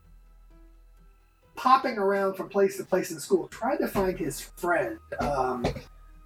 popping 1.55 1.97
around 1.97 2.35
from 2.35 2.49
place 2.49 2.77
to 2.77 2.83
place 2.83 3.11
in 3.11 3.19
school, 3.19 3.47
trying 3.47 3.77
to 3.77 3.88
find 3.88 4.17
his 4.17 4.41
friend. 4.41 4.97
Um, 5.19 5.65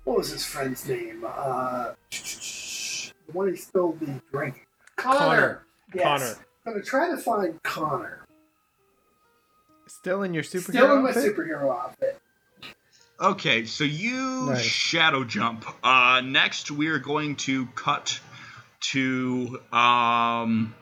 what 0.04 0.18
was 0.18 0.32
his 0.32 0.46
friend's 0.46 0.88
name? 0.88 1.26
Uh, 1.28 1.94
the 2.12 3.12
one 3.34 3.50
he 3.50 3.56
spilled 3.56 4.00
the 4.00 4.22
drink. 4.32 4.68
Connor. 4.96 5.20
Connor. 5.20 5.66
Yes. 5.94 6.04
Connor. 6.04 6.46
I'm 6.66 6.74
gonna 6.74 6.86
try 6.86 7.10
to 7.10 7.18
find 7.18 7.62
Connor. 7.64 8.19
Still 10.00 10.24
in 10.24 10.34
your 10.34 10.44
superhero 10.44 10.62
Still 10.64 10.96
in 10.96 11.04
my 11.04 11.10
outfit? 11.10 11.36
superhero 11.36 11.76
outfit. 11.78 12.18
Okay, 13.20 13.66
so 13.66 13.84
you 13.84 14.46
Nice. 14.46 14.62
shadow 14.62 15.26
jump. 15.26 15.66
Uh, 15.84 16.22
next, 16.24 16.72
we 16.72 16.88
are 16.88 17.00
going 17.00 17.36
to 17.36 17.66
cut 17.76 18.18
to 18.92 19.60
um, 19.74 20.74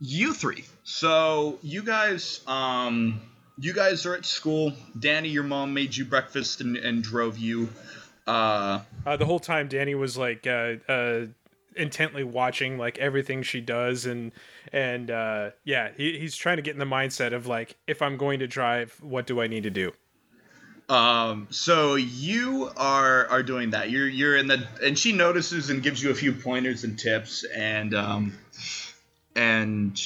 you 0.00 0.32
three. 0.32 0.64
So 0.82 1.58
you 1.60 1.82
guys, 1.82 2.40
um, 2.46 3.20
you 3.58 3.74
guys 3.74 4.06
are 4.06 4.14
at 4.14 4.24
school. 4.24 4.72
Danny, 4.98 5.28
your 5.28 5.42
mom 5.42 5.74
made 5.74 5.94
you 5.94 6.06
breakfast 6.06 6.62
and, 6.62 6.78
and 6.78 7.02
drove 7.02 7.36
you. 7.36 7.68
Uh, 8.26 8.80
Uh, 9.04 9.18
the 9.18 9.26
whole 9.26 9.40
time, 9.40 9.68
Danny 9.68 9.94
was 9.94 10.16
like 10.16 10.46
uh, 10.46 10.76
uh, 10.88 11.26
intently 11.78 12.24
watching 12.24 12.76
like 12.78 12.98
everything 12.98 13.42
she 13.42 13.60
does, 13.60 14.06
and 14.06 14.32
and 14.72 15.10
uh, 15.10 15.50
yeah, 15.64 15.90
he, 15.96 16.18
he's 16.18 16.36
trying 16.36 16.56
to 16.56 16.62
get 16.62 16.72
in 16.72 16.78
the 16.78 16.84
mindset 16.84 17.32
of 17.32 17.46
like, 17.46 17.76
if 17.86 18.02
I'm 18.02 18.16
going 18.16 18.40
to 18.40 18.46
drive, 18.46 18.96
what 19.00 19.26
do 19.26 19.40
I 19.40 19.46
need 19.46 19.62
to 19.62 19.70
do? 19.70 19.92
Um, 20.88 21.48
so 21.50 21.96
you 21.96 22.70
are 22.76 23.26
are 23.26 23.42
doing 23.42 23.70
that. 23.70 23.90
You're 23.90 24.08
you're 24.08 24.36
in 24.36 24.46
the 24.46 24.66
and 24.82 24.98
she 24.98 25.12
notices 25.12 25.68
and 25.68 25.82
gives 25.82 26.02
you 26.02 26.10
a 26.10 26.14
few 26.14 26.32
pointers 26.32 26.84
and 26.84 26.98
tips 26.98 27.44
and 27.44 27.94
um 27.94 28.38
and 29.36 30.00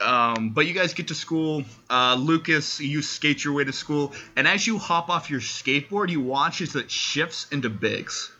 um 0.00 0.50
but 0.50 0.66
you 0.66 0.72
guys 0.72 0.94
get 0.94 1.08
to 1.08 1.14
school. 1.14 1.64
Uh 1.90 2.16
Lucas, 2.18 2.80
you 2.80 3.02
skate 3.02 3.44
your 3.44 3.52
way 3.52 3.64
to 3.64 3.74
school, 3.74 4.14
and 4.36 4.48
as 4.48 4.66
you 4.66 4.78
hop 4.78 5.10
off 5.10 5.28
your 5.28 5.40
skateboard, 5.40 6.08
you 6.08 6.22
watch 6.22 6.62
as 6.62 6.74
it 6.76 6.90
shifts 6.90 7.46
into 7.52 7.68
Biggs. 7.68 8.32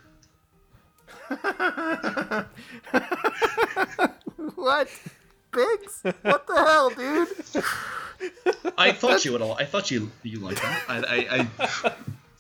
what? 4.54 4.88
Biggs? 5.52 6.00
What 6.22 6.46
the 6.46 6.54
hell, 6.54 6.90
dude? 6.90 7.28
I 8.78 8.92
thought 8.92 9.24
you 9.24 9.32
would 9.32 9.42
all 9.42 9.56
I 9.58 9.64
thought 9.64 9.90
you 9.90 10.10
you 10.22 10.40
like 10.40 10.60
that. 10.60 10.82
I 10.88 10.96
I, 10.98 11.48
I 11.84 11.92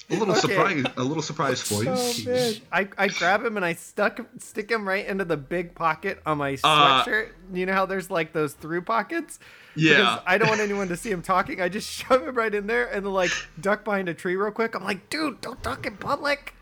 a 0.08 0.14
little 0.14 0.30
Okay. 0.34 0.40
surprise 0.40 0.84
a 0.96 1.02
little 1.02 1.22
surprise 1.22 1.60
for 1.62 1.82
you. 1.82 1.90
Oh! 1.94 2.52
I, 2.72 2.88
I 2.96 3.08
grab 3.08 3.44
him 3.44 3.56
and 3.56 3.64
I 3.64 3.72
stuck 3.74 4.20
stick 4.38 4.70
him 4.70 4.86
right 4.86 5.04
into 5.06 5.24
the 5.24 5.36
big 5.36 5.74
pocket 5.74 6.20
on 6.26 6.38
my 6.38 6.56
Uh, 6.62 7.04
sweatshirt. 7.04 7.30
you 7.52 7.66
know 7.66 7.72
how 7.72 7.86
there's 7.86 8.10
like 8.10 8.32
those 8.32 8.52
through 8.54 8.82
pockets? 8.82 9.38
Yeah. 9.74 9.96
Because 9.96 10.20
I 10.26 10.38
don't 10.38 10.48
want 10.48 10.60
anyone 10.60 10.88
to 10.88 10.96
see 10.96 11.10
him 11.10 11.22
talking. 11.22 11.60
I 11.60 11.68
just 11.68 11.88
shove 11.92 12.26
him 12.26 12.34
right 12.36 12.54
in 12.54 12.66
there 12.66 12.86
and 12.86 13.04
then 13.04 13.12
like 13.12 13.30
duck 13.60 13.84
behind 13.84 14.08
a 14.08 14.14
tree 14.14 14.36
real 14.36 14.50
quick. 14.52 14.74
I'm 14.74 14.84
like, 14.84 15.08
dude, 15.10 15.40
don't 15.40 15.62
talk 15.62 15.86
in 15.86 15.96
public. 15.96 16.54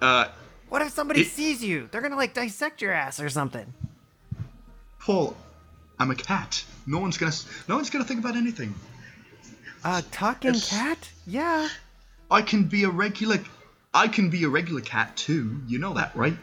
Uh 0.00 0.28
What 0.70 0.80
if 0.82 0.90
somebody 0.92 1.22
It- 1.22 1.28
sees 1.30 1.62
you? 1.62 1.88
They're 1.92 2.00
gonna 2.00 2.16
like 2.16 2.32
dissect 2.32 2.80
your 2.80 2.92
ass 2.92 3.20
or 3.20 3.28
something. 3.28 3.72
Paul, 5.00 5.36
I'm 5.98 6.10
a 6.10 6.14
cat. 6.14 6.64
No 6.86 6.98
one's 6.98 7.18
gonna 7.18 7.32
no 7.68 7.76
one's 7.76 7.90
gonna 7.90 8.04
think 8.04 8.20
about 8.20 8.36
anything. 8.36 8.74
Uh, 9.84 10.02
talking 10.10 10.54
Yes. 10.54 10.70
cat? 10.70 11.08
Yeah. 11.26 11.68
I 12.30 12.42
can 12.42 12.64
be 12.64 12.84
a 12.84 12.90
regular. 12.90 13.38
I 13.92 14.08
can 14.08 14.30
be 14.30 14.44
a 14.44 14.48
regular 14.48 14.80
cat 14.82 15.16
too. 15.16 15.60
You 15.66 15.78
know 15.78 15.94
that, 15.94 16.14
right? 16.14 16.36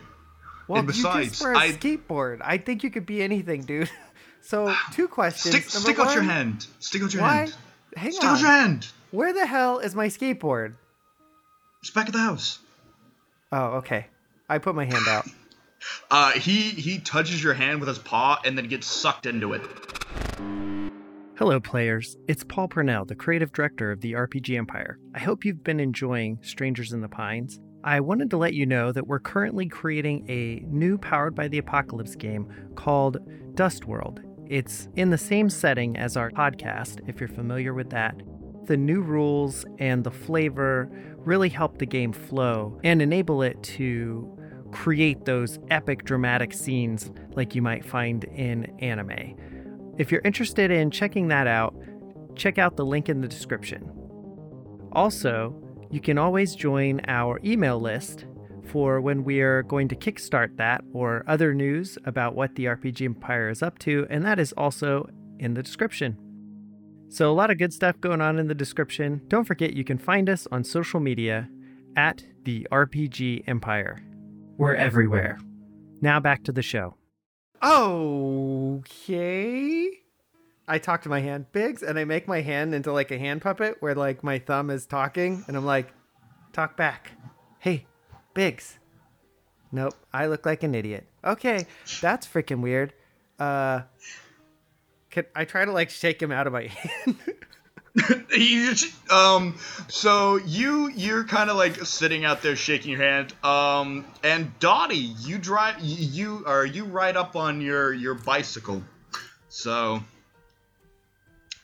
Well, 0.67 0.79
And 0.79 0.87
you 0.89 0.93
besides, 0.93 1.29
just 1.29 1.41
wear 1.43 1.53
a 1.53 1.57
I- 1.59 1.71
skateboard. 1.71 2.41
I 2.43 2.57
think 2.57 2.83
you 2.83 2.89
could 2.91 3.05
be 3.05 3.21
anything, 3.23 3.61
dude. 3.63 3.89
So, 4.41 4.73
two 4.93 5.09
questions. 5.09 5.53
Stick, 5.55 5.73
Number 5.73 5.89
stick 5.89 5.99
out 5.99 6.13
your 6.13 6.23
hand. 6.23 6.67
Stick 6.79 7.03
out 7.03 7.13
your 7.13 7.21
Why? 7.23 7.33
hand. 7.35 7.55
Hang 7.97 8.11
Stick 8.13 8.23
on. 8.23 8.29
out 8.35 8.39
your 8.39 8.49
hand. 8.49 8.87
Where 9.11 9.33
the 9.33 9.45
hell 9.45 9.79
is 9.79 9.93
my 9.93 10.07
skateboard? 10.07 10.75
It's 11.81 11.89
back 11.89 12.05
at 12.07 12.13
the 12.13 12.19
house. 12.19 12.59
Oh, 13.51 13.65
okay. 13.79 14.07
I 14.49 14.59
put 14.59 14.75
my 14.75 14.85
hand 14.85 15.07
out. 15.09 15.27
Uh, 16.09 16.31
he 16.31 16.69
he 16.69 16.99
touches 16.99 17.43
your 17.43 17.53
hand 17.53 17.79
with 17.79 17.89
his 17.89 17.99
paw 17.99 18.39
and 18.45 18.57
then 18.57 18.67
gets 18.67 18.87
sucked 18.87 19.25
into 19.25 19.51
it. 19.53 19.61
Hello, 21.35 21.59
players. 21.59 22.15
It's 22.27 22.45
Paul 22.45 22.69
Purnell, 22.69 23.05
the 23.05 23.15
creative 23.15 23.51
director 23.51 23.91
of 23.91 23.99
the 23.99 24.13
RPG 24.13 24.57
Empire. 24.57 24.97
I 25.13 25.19
hope 25.19 25.43
you've 25.43 25.63
been 25.63 25.81
enjoying 25.81 26.39
Strangers 26.41 26.93
in 26.93 27.01
the 27.01 27.09
Pines. 27.09 27.59
I 27.83 27.99
wanted 27.99 28.29
to 28.31 28.37
let 28.37 28.53
you 28.53 28.65
know 28.65 28.91
that 28.91 29.05
we're 29.05 29.19
currently 29.19 29.67
creating 29.67 30.25
a 30.29 30.65
new 30.65 30.97
Powered 30.97 31.35
by 31.35 31.47
the 31.47 31.59
Apocalypse 31.59 32.15
game 32.15 32.47
called 32.75 33.17
Dust 33.53 33.85
World. 33.85 34.21
It's 34.47 34.87
in 34.95 35.09
the 35.09 35.17
same 35.17 35.49
setting 35.49 35.97
as 35.97 36.15
our 36.15 36.31
podcast, 36.31 37.07
if 37.07 37.19
you're 37.19 37.27
familiar 37.27 37.73
with 37.73 37.89
that. 37.89 38.15
The 38.65 38.77
new 38.77 39.01
rules 39.01 39.65
and 39.77 40.03
the 40.03 40.11
flavor 40.11 40.89
really 41.17 41.49
help 41.49 41.77
the 41.77 41.85
game 41.85 42.13
flow 42.13 42.79
and 42.83 43.01
enable 43.01 43.41
it 43.41 43.61
to 43.61 44.36
create 44.71 45.25
those 45.25 45.59
epic 45.69 46.03
dramatic 46.03 46.53
scenes 46.53 47.11
like 47.35 47.55
you 47.55 47.61
might 47.61 47.85
find 47.85 48.23
in 48.25 48.65
anime. 48.79 49.35
If 49.97 50.11
you're 50.11 50.21
interested 50.23 50.71
in 50.71 50.91
checking 50.91 51.27
that 51.29 51.47
out, 51.47 51.75
check 52.35 52.57
out 52.57 52.75
the 52.75 52.85
link 52.85 53.09
in 53.09 53.21
the 53.21 53.27
description. 53.27 53.91
Also, 54.91 55.55
you 55.89 55.99
can 55.99 56.17
always 56.17 56.55
join 56.55 57.01
our 57.07 57.39
email 57.43 57.79
list 57.79 58.25
for 58.67 58.99
when 58.99 59.23
we 59.23 59.39
are 59.41 59.63
going 59.63 59.87
to 59.87 59.95
kickstart 59.95 60.57
that 60.57 60.83
or 60.93 61.23
other 61.27 61.53
news 61.53 61.97
about 62.05 62.35
what 62.35 62.55
the 62.55 62.65
RPG 62.65 63.05
Empire 63.05 63.49
is 63.49 63.63
up 63.63 63.79
to, 63.79 64.05
and 64.09 64.25
that 64.25 64.39
is 64.39 64.53
also 64.53 65.09
in 65.39 65.53
the 65.53 65.63
description. 65.63 66.17
So, 67.09 67.31
a 67.31 67.33
lot 67.33 67.49
of 67.49 67.57
good 67.57 67.71
stuff 67.71 67.99
going 68.01 68.19
on 68.19 68.37
in 68.37 68.47
the 68.47 68.55
description. 68.55 69.21
Don't 69.29 69.45
forget 69.45 69.73
you 69.73 69.85
can 69.85 69.97
find 69.97 70.29
us 70.29 70.45
on 70.51 70.63
social 70.63 70.99
media 70.99 71.49
at 71.95 72.25
the 72.43 72.67
RPG 72.69 73.43
Empire. 73.47 74.01
We're 74.57 74.75
everywhere. 74.75 75.39
Now 76.01 76.19
back 76.19 76.43
to 76.45 76.51
the 76.51 76.61
show. 76.61 76.95
Okay. 78.67 79.89
I 80.67 80.79
talk 80.79 81.01
to 81.03 81.09
my 81.09 81.21
hand, 81.21 81.45
Biggs, 81.51 81.81
and 81.81 81.97
I 81.97 82.03
make 82.03 82.27
my 82.27 82.41
hand 82.41 82.75
into 82.75 82.91
like 82.91 83.09
a 83.11 83.17
hand 83.17 83.41
puppet 83.41 83.77
where 83.79 83.95
like 83.95 84.23
my 84.23 84.39
thumb 84.39 84.69
is 84.69 84.85
talking, 84.85 85.45
and 85.47 85.55
I'm 85.55 85.65
like, 85.65 85.93
talk 86.53 86.75
back. 86.75 87.11
Hey, 87.59 87.85
Biggs. 88.33 88.77
Nope, 89.71 89.93
I 90.13 90.27
look 90.27 90.45
like 90.45 90.63
an 90.63 90.75
idiot. 90.75 91.07
Okay, 91.23 91.67
that's 92.01 92.27
freaking 92.27 92.61
weird. 92.61 92.93
Uh, 93.39 93.81
can 95.09 95.25
I 95.35 95.45
try 95.45 95.65
to 95.65 95.71
like 95.71 95.89
shake 95.89 96.21
him 96.21 96.31
out 96.31 96.47
of 96.47 96.53
my 96.53 96.63
hand? 97.05 97.15
He 98.31 98.73
um 99.09 99.57
so 99.87 100.35
you 100.35 100.89
you're 100.89 101.23
kind 101.23 101.49
of 101.49 101.55
like 101.55 101.75
sitting 101.85 102.25
out 102.25 102.41
there 102.41 102.55
shaking 102.55 102.91
your 102.91 103.01
hand 103.01 103.33
um 103.43 104.05
and 104.23 104.57
Dottie 104.59 104.97
you 104.97 105.37
drive 105.37 105.77
you 105.79 106.43
are 106.45 106.65
you 106.65 106.85
ride 106.85 107.17
up 107.17 107.35
on 107.35 107.61
your 107.61 107.93
your 107.93 108.13
bicycle. 108.13 108.83
So 109.49 110.03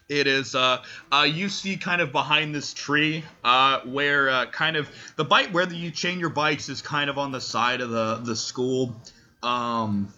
it 0.09 0.27
is 0.27 0.55
uh 0.55 0.83
uh 1.11 1.27
you 1.29 1.49
see 1.49 1.77
kind 1.77 2.01
of 2.01 2.11
behind 2.11 2.55
this 2.55 2.73
tree 2.73 3.23
uh 3.43 3.81
where 3.81 4.29
uh 4.29 4.45
kind 4.47 4.75
of 4.75 4.89
the 5.15 5.25
bike 5.25 5.49
where 5.49 5.71
you 5.71 5.91
chain 5.91 6.19
your 6.19 6.29
bikes 6.29 6.69
is 6.69 6.81
kind 6.81 7.09
of 7.09 7.17
on 7.17 7.31
the 7.31 7.41
side 7.41 7.81
of 7.81 7.89
the 7.89 8.15
the 8.15 8.35
school. 8.35 8.95
Um 9.43 10.11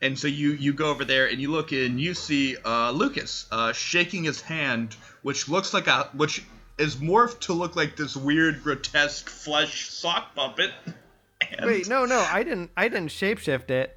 and 0.00 0.18
so 0.18 0.28
you 0.28 0.52
you 0.52 0.72
go 0.72 0.90
over 0.90 1.04
there 1.04 1.26
and 1.26 1.40
you 1.40 1.50
look 1.50 1.72
and 1.72 2.00
you 2.00 2.14
see 2.14 2.56
uh, 2.64 2.90
Lucas 2.92 3.46
uh, 3.50 3.72
shaking 3.72 4.24
his 4.24 4.40
hand, 4.40 4.96
which 5.22 5.48
looks 5.48 5.72
like 5.74 5.86
a 5.86 6.08
which 6.14 6.44
is 6.78 6.96
morphed 6.96 7.40
to 7.40 7.52
look 7.52 7.74
like 7.76 7.96
this 7.96 8.16
weird 8.16 8.62
grotesque 8.62 9.28
flesh 9.28 9.88
sock 9.90 10.34
puppet. 10.34 10.70
And- 11.56 11.66
Wait, 11.66 11.88
no, 11.88 12.04
no, 12.04 12.18
I 12.30 12.42
didn't. 12.42 12.70
I 12.76 12.88
didn't 12.88 13.10
shapeshift 13.10 13.70
it. 13.70 13.96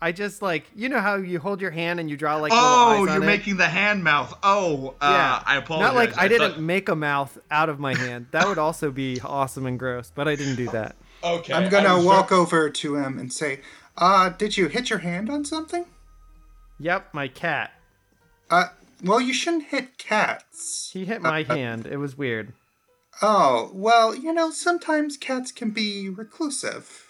I 0.00 0.12
just 0.12 0.40
like 0.40 0.64
you 0.76 0.88
know 0.88 1.00
how 1.00 1.16
you 1.16 1.40
hold 1.40 1.60
your 1.60 1.72
hand 1.72 1.98
and 1.98 2.08
you 2.08 2.16
draw 2.16 2.36
like 2.36 2.52
Oh, 2.54 3.02
eyes 3.06 3.12
you're 3.14 3.22
it? 3.22 3.26
making 3.26 3.56
the 3.56 3.66
hand 3.66 4.04
mouth. 4.04 4.32
Oh, 4.42 4.94
uh, 5.00 5.10
yeah. 5.10 5.42
I 5.44 5.56
apologize. 5.56 5.88
Not 5.88 5.94
like 5.96 6.16
I, 6.16 6.28
didn't 6.28 6.52
thought- 6.52 6.60
make 6.60 6.88
a 6.88 6.94
mouth 6.94 7.36
out 7.50 7.68
of 7.68 7.80
my 7.80 7.94
hand. 7.96 8.26
That 8.30 8.46
would 8.46 8.58
also 8.58 8.92
be 8.92 9.20
awesome 9.24 9.66
and 9.66 9.78
gross, 9.78 10.12
but 10.14 10.28
I 10.28 10.36
didn't 10.36 10.56
do 10.56 10.68
that. 10.70 10.94
Okay, 11.24 11.54
I'm 11.54 11.70
gonna 11.70 11.96
was 11.96 12.04
walk 12.04 12.30
over 12.32 12.68
to 12.68 12.96
him 12.96 13.18
and 13.18 13.32
say, 13.32 13.60
uh, 13.96 14.28
did 14.28 14.58
you 14.58 14.68
hit 14.68 14.90
your 14.90 14.98
hand 14.98 15.30
on 15.30 15.42
something? 15.44 15.86
Yep, 16.78 17.14
my 17.14 17.28
cat. 17.28 17.72
Uh, 18.50 18.66
well, 19.04 19.20
you 19.20 19.32
shouldn't 19.32 19.64
hit 19.64 19.98
cats. 19.98 20.90
He 20.92 21.04
hit 21.04 21.22
my 21.22 21.42
hand. 21.42 21.86
It 21.86 21.98
was 21.98 22.16
weird. 22.18 22.52
Oh, 23.22 23.70
well, 23.72 24.14
you 24.14 24.32
know, 24.32 24.50
sometimes 24.50 25.16
cats 25.16 25.52
can 25.52 25.70
be 25.70 26.08
reclusive. 26.08 27.06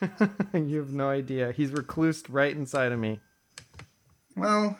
you 0.54 0.78
have 0.78 0.92
no 0.92 1.08
idea. 1.08 1.50
He's 1.52 1.72
reclused 1.72 2.26
right 2.28 2.54
inside 2.54 2.92
of 2.92 3.00
me. 3.00 3.20
Well, 4.36 4.78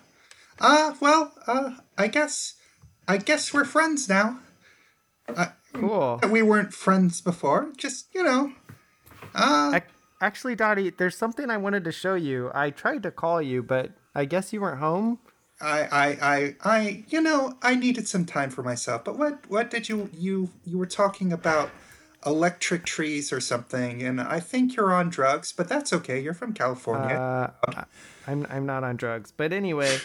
uh, 0.60 0.94
well, 1.00 1.32
uh, 1.46 1.72
I 1.96 2.06
guess, 2.06 2.54
I 3.08 3.16
guess 3.16 3.52
we're 3.52 3.64
friends 3.64 4.08
now. 4.08 4.38
Cool. 5.72 6.20
We 6.30 6.42
weren't 6.42 6.72
friends 6.72 7.20
before. 7.20 7.72
Just, 7.76 8.14
you 8.14 8.22
know, 8.22 8.52
uh, 9.34 9.72
Ac- 9.74 9.84
Actually, 10.20 10.54
Dottie, 10.56 10.90
there's 10.90 11.16
something 11.16 11.50
I 11.50 11.56
wanted 11.56 11.84
to 11.84 11.92
show 11.92 12.14
you. 12.14 12.50
I 12.54 12.70
tried 12.70 13.02
to 13.04 13.10
call 13.10 13.40
you, 13.42 13.62
but 13.62 13.92
I 14.14 14.24
guess 14.24 14.52
you 14.52 14.60
weren't 14.60 14.80
home. 14.80 15.18
I, 15.60 15.80
I, 15.80 16.06
I, 16.22 16.54
I, 16.64 17.04
you 17.08 17.20
know, 17.20 17.54
I 17.62 17.74
needed 17.74 18.06
some 18.08 18.24
time 18.24 18.50
for 18.50 18.62
myself. 18.62 19.04
But 19.04 19.18
what, 19.18 19.48
what 19.48 19.70
did 19.70 19.88
you, 19.88 20.10
you, 20.16 20.50
you 20.64 20.78
were 20.78 20.86
talking 20.86 21.32
about 21.32 21.70
electric 22.26 22.84
trees 22.84 23.32
or 23.32 23.40
something, 23.40 24.02
and 24.02 24.20
I 24.20 24.40
think 24.40 24.76
you're 24.76 24.92
on 24.92 25.08
drugs, 25.08 25.52
but 25.52 25.68
that's 25.68 25.92
okay. 25.92 26.20
You're 26.20 26.34
from 26.34 26.52
California. 26.52 27.14
Uh, 27.16 27.50
I- 27.68 27.84
I'm 28.26 28.46
I'm 28.50 28.66
not 28.66 28.84
on 28.84 28.96
drugs, 28.96 29.32
but 29.34 29.54
anyway, 29.54 29.98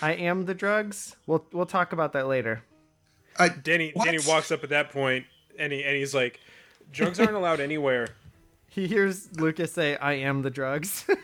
I 0.00 0.12
am 0.12 0.44
the 0.44 0.54
drugs. 0.54 1.16
We'll 1.26 1.44
we'll 1.52 1.66
talk 1.66 1.92
about 1.92 2.12
that 2.12 2.28
later. 2.28 2.62
Uh, 3.36 3.48
Danny 3.64 3.90
what? 3.94 4.04
Danny 4.04 4.18
walks 4.28 4.52
up 4.52 4.62
at 4.62 4.70
that 4.70 4.90
point 4.92 5.26
and 5.58 5.72
he 5.72 5.82
and 5.82 5.96
he's 5.96 6.14
like, 6.14 6.38
drugs 6.92 7.18
aren't 7.18 7.34
allowed 7.34 7.58
anywhere. 7.58 8.10
He 8.74 8.86
hears 8.88 9.28
Lucas 9.38 9.72
say, 9.72 9.96
"I 9.96 10.14
am 10.14 10.42
the 10.42 10.50
drugs." 10.50 11.04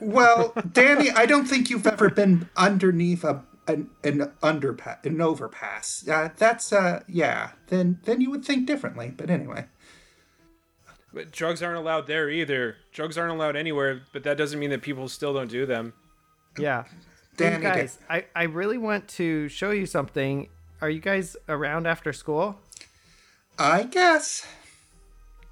Well, 0.00 0.52
Danny, 0.72 1.10
I 1.10 1.26
don't 1.26 1.44
think 1.44 1.70
you've 1.70 1.86
ever 1.86 2.10
been 2.10 2.48
underneath 2.56 3.22
a 3.22 3.44
an, 3.68 3.88
an 4.02 4.32
underpass, 4.42 5.04
an 5.06 5.20
overpass. 5.20 6.08
Uh, 6.08 6.30
that's 6.36 6.72
uh, 6.72 7.04
yeah. 7.06 7.52
Then 7.68 8.00
then 8.02 8.20
you 8.20 8.28
would 8.32 8.44
think 8.44 8.66
differently. 8.66 9.12
But 9.16 9.30
anyway, 9.30 9.66
But 11.14 11.30
drugs 11.30 11.62
aren't 11.62 11.78
allowed 11.78 12.08
there 12.08 12.28
either. 12.28 12.76
Drugs 12.92 13.16
aren't 13.16 13.32
allowed 13.32 13.54
anywhere, 13.54 14.02
but 14.12 14.24
that 14.24 14.36
doesn't 14.36 14.58
mean 14.58 14.70
that 14.70 14.82
people 14.82 15.08
still 15.08 15.32
don't 15.34 15.50
do 15.50 15.66
them. 15.66 15.92
yeah. 16.58 16.82
Hey, 17.38 17.50
Danny, 17.50 17.62
guys, 17.62 17.98
I 18.10 18.24
I 18.34 18.44
really 18.44 18.78
want 18.78 19.06
to 19.10 19.48
show 19.48 19.70
you 19.70 19.86
something. 19.86 20.48
Are 20.80 20.90
you 20.90 21.00
guys 21.00 21.36
around 21.48 21.86
after 21.86 22.12
school? 22.12 22.58
I 23.56 23.84
guess. 23.84 24.44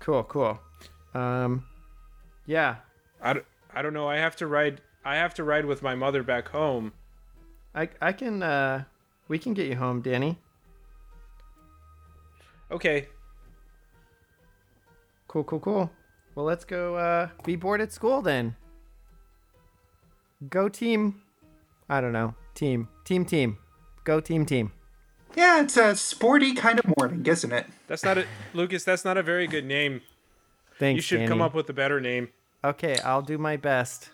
Cool, 0.00 0.24
cool. 0.24 0.58
Um, 1.14 1.64
yeah. 2.46 2.76
I, 3.20 3.32
d- 3.34 3.40
I 3.74 3.82
don't 3.82 3.94
know. 3.94 4.08
I 4.08 4.16
have 4.16 4.36
to 4.36 4.46
ride 4.46 4.80
I 5.04 5.16
have 5.16 5.34
to 5.34 5.44
ride 5.44 5.64
with 5.64 5.82
my 5.82 5.94
mother 5.94 6.22
back 6.22 6.48
home. 6.48 6.92
I 7.74 7.88
I 8.00 8.12
can 8.12 8.42
uh 8.42 8.84
we 9.28 9.38
can 9.38 9.54
get 9.54 9.66
you 9.66 9.76
home, 9.76 10.02
Danny. 10.02 10.38
Okay. 12.70 13.08
Cool, 15.28 15.44
cool, 15.44 15.60
cool. 15.60 15.90
Well, 16.34 16.46
let's 16.46 16.64
go 16.64 16.96
uh 16.96 17.28
be 17.44 17.56
bored 17.56 17.80
at 17.80 17.92
school 17.92 18.22
then. 18.22 18.56
Go 20.48 20.68
team. 20.68 21.22
I 21.88 22.00
don't 22.00 22.12
know. 22.12 22.34
Team. 22.54 22.88
Team 23.04 23.24
team. 23.24 23.58
Go 24.04 24.20
team 24.20 24.46
team. 24.46 24.72
Yeah, 25.36 25.62
it's 25.62 25.76
a 25.76 25.94
sporty 25.94 26.54
kind 26.54 26.78
of 26.80 26.92
morning, 26.98 27.24
isn't 27.24 27.52
it? 27.52 27.66
That's 27.86 28.02
not 28.04 28.18
a 28.18 28.24
Lucas, 28.52 28.82
that's 28.84 29.04
not 29.04 29.16
a 29.16 29.22
very 29.22 29.46
good 29.46 29.64
name. 29.64 30.00
Thanks. 30.80 30.96
You 30.96 31.02
should 31.02 31.28
come 31.28 31.42
up 31.42 31.54
with 31.54 31.68
a 31.68 31.74
better 31.74 32.00
name. 32.00 32.30
Okay, 32.64 32.96
I'll 33.04 33.20
do 33.22 33.36
my 33.36 33.58
best. 33.58 34.08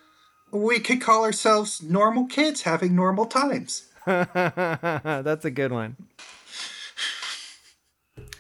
We 0.51 0.81
could 0.81 1.01
call 1.01 1.25
ourselves 1.25 1.81
normal 1.81 2.27
kids 2.27 2.63
having 2.63 2.95
normal 2.95 3.27
times. 3.27 3.89
That's 4.05 5.45
a 5.45 5.51
good 5.51 5.71
one. 5.71 5.97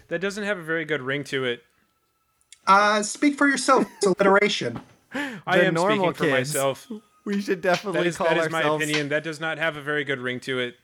That 0.08 0.20
doesn't 0.20 0.42
have 0.42 0.58
a 0.58 0.62
very 0.62 0.84
good 0.84 1.02
ring 1.02 1.22
to 1.24 1.44
it. 1.44 1.62
Uh, 2.66 3.02
speak 3.02 3.38
for 3.38 3.46
yourself. 3.46 3.86
It's 3.98 4.06
alliteration. 4.06 4.80
I 5.12 5.60
am 5.60 5.74
normal 5.74 6.12
speaking 6.12 6.12
for 6.14 6.30
myself. 6.30 6.88
We 7.24 7.40
should 7.40 7.60
definitely 7.60 8.00
That 8.00 8.06
is 8.06 8.16
call 8.16 8.26
that 8.28 8.38
is 8.38 8.50
my 8.50 8.62
opinion. 8.62 9.08
That 9.08 9.22
does 9.22 9.40
not 9.40 9.58
have 9.58 9.76
a 9.76 9.82
very 9.82 10.02
good 10.02 10.18
ring 10.18 10.40
to 10.40 10.58
it. 10.58 10.76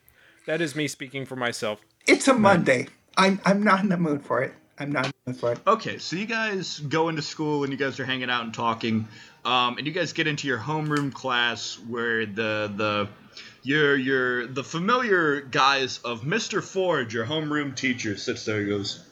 That 0.47 0.61
is 0.61 0.77
me 0.77 0.87
speaking 0.87 1.27
for 1.27 1.37
myself. 1.37 1.81
It's 2.07 2.29
a 2.29 2.35
Monday. 2.35 2.87
I'm 3.17 3.41
I'm 3.45 3.65
not 3.65 3.81
in 3.81 3.89
the 3.89 3.97
mood 3.97 4.25
for 4.25 4.43
it. 4.43 4.55
I'm 4.79 4.91
not 4.91 5.07
in 5.07 5.13
the 5.27 5.35
for 5.35 5.53
it. 5.53 5.61
Okay, 5.67 5.99
so 5.99 6.17
you 6.17 6.27
guys 6.27 6.79
go 6.79 7.09
into 7.09 7.23
school 7.23 7.63
and 7.63 7.73
you 7.73 7.79
guys 7.79 8.01
are 8.01 8.05
hanging 8.05 8.31
out 8.31 8.45
and 8.45 8.55
talking, 8.55 9.07
um, 9.45 9.77
and 9.79 9.87
you 9.87 9.93
guys 9.93 10.13
get 10.13 10.27
into 10.27 10.49
your 10.49 10.59
homeroom 10.59 11.13
class 11.13 11.79
where 11.89 12.25
the 12.27 12.73
the 12.75 13.09
your 13.63 13.95
your 13.97 14.47
the 14.47 14.65
familiar 14.65 15.41
guise 15.43 15.99
of 15.99 16.23
Mr. 16.23 16.63
Ford, 16.63 17.13
your 17.13 17.27
homeroom 17.27 17.77
teacher, 17.77 18.17
sits 18.17 18.45
there 18.47 18.61
and 18.61 18.69
goes, 18.69 19.05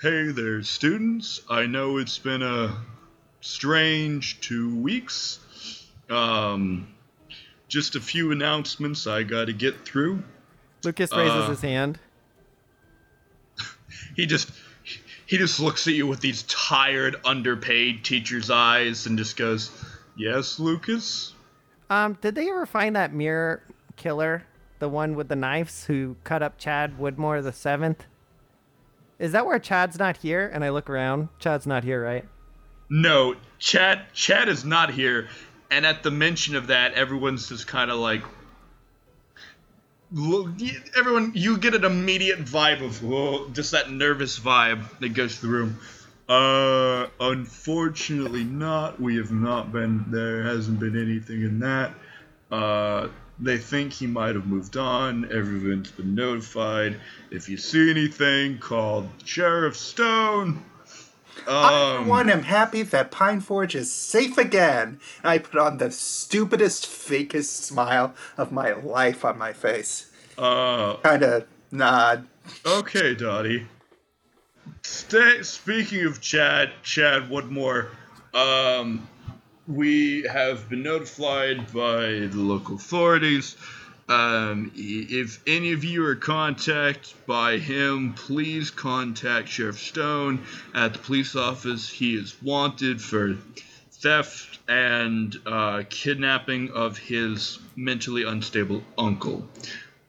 "Hey 0.00 0.26
there, 0.26 0.62
students. 0.62 1.40
I 1.48 1.66
know 1.66 1.96
it's 1.96 2.18
been 2.18 2.42
a 2.42 2.76
strange 3.40 4.40
two 4.40 4.76
weeks. 4.76 5.40
Um, 6.10 6.86
just 7.68 7.96
a 7.96 8.00
few 8.00 8.30
announcements 8.30 9.06
I 9.06 9.22
got 9.22 9.46
to 9.46 9.52
get 9.52 9.84
through." 9.86 10.22
Lucas 10.84 11.10
raises 11.16 11.44
Uh, 11.44 11.50
his 11.50 11.60
hand. 11.62 11.98
he 14.16 14.26
just 14.26 14.50
he 15.32 15.38
just 15.38 15.58
looks 15.60 15.86
at 15.86 15.94
you 15.94 16.06
with 16.06 16.20
these 16.20 16.42
tired 16.42 17.16
underpaid 17.24 18.04
teacher's 18.04 18.50
eyes 18.50 19.06
and 19.06 19.16
just 19.16 19.34
goes 19.38 19.70
yes 20.14 20.58
lucas 20.58 21.32
Um, 21.88 22.18
did 22.20 22.34
they 22.34 22.50
ever 22.50 22.66
find 22.66 22.94
that 22.96 23.14
mirror 23.14 23.62
killer, 23.96 24.44
the 24.78 24.90
one 24.90 25.14
with 25.14 25.28
the 25.28 25.36
knives 25.36 25.86
who 25.86 26.16
cut 26.22 26.42
up 26.42 26.58
Chad 26.58 26.98
Woodmore 26.98 27.42
the 27.42 27.52
seventh? 27.52 28.04
Is 29.18 29.32
that 29.32 29.46
where 29.46 29.58
Chad's 29.58 29.98
not 29.98 30.18
here? 30.18 30.50
And 30.52 30.64
I 30.64 30.68
look 30.68 30.90
around. 30.90 31.28
Chad's 31.38 31.66
not 31.66 31.82
here, 31.84 32.04
right? 32.04 32.26
no 32.90 33.34
chad 33.58 34.02
chad 34.12 34.50
is 34.50 34.66
not 34.66 34.90
here 34.92 35.28
and 35.70 35.86
at 35.86 36.02
the 36.02 36.10
mention 36.10 36.56
of 36.56 36.66
that 36.66 36.92
everyone's 36.92 37.48
just 37.48 37.66
kind 37.66 37.90
of 37.90 37.98
like 37.98 38.22
everyone 40.96 41.32
you 41.34 41.58
get 41.58 41.74
an 41.74 41.84
immediate 41.84 42.40
vibe 42.40 42.84
of 42.84 43.02
whoa, 43.02 43.48
just 43.50 43.70
that 43.72 43.90
nervous 43.90 44.38
vibe 44.38 44.84
that 45.00 45.10
goes 45.10 45.38
through 45.38 45.48
the 45.50 45.54
room 45.54 45.78
uh 46.28 47.06
unfortunately 47.20 48.44
not. 48.44 49.00
We 49.00 49.16
have 49.16 49.32
not 49.32 49.72
been 49.72 50.04
there 50.10 50.42
hasn't 50.42 50.80
been 50.80 51.00
anything 51.00 51.42
in 51.42 51.60
that. 51.60 51.94
Uh 52.50 53.08
they 53.40 53.58
think 53.58 53.92
he 53.92 54.06
might 54.06 54.34
have 54.34 54.46
moved 54.46 54.76
on. 54.76 55.32
Everyone's 55.32 55.90
been 55.90 56.14
notified. 56.14 57.00
If 57.30 57.48
you 57.48 57.56
see 57.56 57.90
anything 57.90 58.58
call 58.58 59.08
sheriff 59.24 59.76
stone 59.76 60.62
Um, 61.46 62.04
for 62.04 62.10
one, 62.10 62.30
am 62.30 62.42
happy 62.44 62.82
that 62.82 63.10
Pine 63.10 63.40
Forge 63.40 63.74
is 63.74 63.92
safe 63.92 64.38
again. 64.38 65.00
I 65.24 65.38
put 65.38 65.58
on 65.60 65.78
the 65.78 65.90
stupidest, 65.90 66.86
fakest 66.86 67.62
smile 67.64 68.14
of 68.36 68.52
my 68.52 68.72
life 68.72 69.24
on 69.24 69.38
my 69.38 69.52
face. 69.52 70.10
uh, 70.38 70.96
Kind 70.96 71.22
of 71.22 71.46
nod. 71.70 72.26
Okay, 72.66 73.14
Dottie. 73.14 73.66
Stay, 74.82 75.42
speaking 75.42 76.04
of 76.06 76.20
Chad, 76.20 76.72
Chad 76.82 77.28
Woodmore, 77.28 77.88
um, 78.34 79.08
we 79.66 80.22
have 80.22 80.68
been 80.68 80.82
notified 80.82 81.72
by 81.72 82.06
the 82.06 82.36
local 82.36 82.76
authorities. 82.76 83.56
Um, 84.08 84.72
if 84.74 85.40
any 85.46 85.72
of 85.72 85.84
you 85.84 86.04
are 86.06 86.16
contacted 86.16 87.14
by 87.26 87.58
him, 87.58 88.14
please 88.14 88.70
contact 88.70 89.48
Sheriff 89.48 89.78
Stone 89.78 90.44
at 90.74 90.92
the 90.92 90.98
police 90.98 91.36
office. 91.36 91.88
He 91.88 92.16
is 92.16 92.36
wanted 92.42 93.00
for 93.00 93.36
theft 93.92 94.58
and 94.68 95.36
uh, 95.46 95.84
kidnapping 95.88 96.70
of 96.72 96.98
his 96.98 97.58
mentally 97.76 98.24
unstable 98.24 98.82
uncle. 98.98 99.48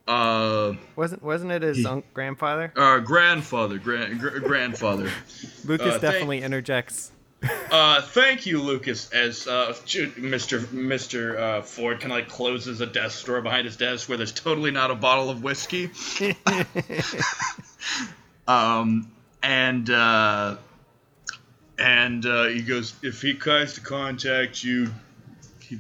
Uh, 0.08 0.74
Wasn't 0.98 1.24
wasn't 1.24 1.52
it 1.52 1.62
his 1.62 1.86
un- 1.86 2.04
grandfather? 2.14 2.74
uh, 2.76 3.00
grandfather, 3.00 3.78
grand, 3.78 4.20
gr- 4.20 4.40
grandfather. 4.40 5.10
Lucas 5.66 5.88
uh, 5.88 5.90
thank- 5.92 6.02
definitely 6.02 6.42
interjects. 6.42 7.12
Uh, 7.74 8.04
thank 8.04 8.46
you, 8.46 8.62
Lucas. 8.62 9.12
As 9.12 9.48
uh, 9.48 9.74
Mr. 9.74 10.60
Mr. 10.60 11.40
Uh, 11.40 11.62
Ford 11.64 12.00
kind 12.00 12.14
of 12.14 12.20
like 12.20 12.30
closes 12.30 12.82
a 12.82 12.86
desk 12.86 13.26
drawer 13.26 13.42
behind 13.42 13.66
his 13.66 13.78
desk 13.78 14.08
where 14.08 14.16
there's 14.16 14.32
totally 14.32 14.70
not 14.70 14.92
a 14.92 14.96
bottle 14.96 15.32
of 15.32 15.42
whiskey. 15.42 15.90
um, 18.48 19.12
and 19.42 19.90
uh, 19.90 20.58
and 21.80 22.24
uh, 22.28 22.44
he 22.44 22.62
goes, 22.62 22.94
if 23.02 23.24
he 23.24 23.34
tries 23.34 23.74
to 23.74 23.82
contact 23.82 24.64
you, 24.64 24.94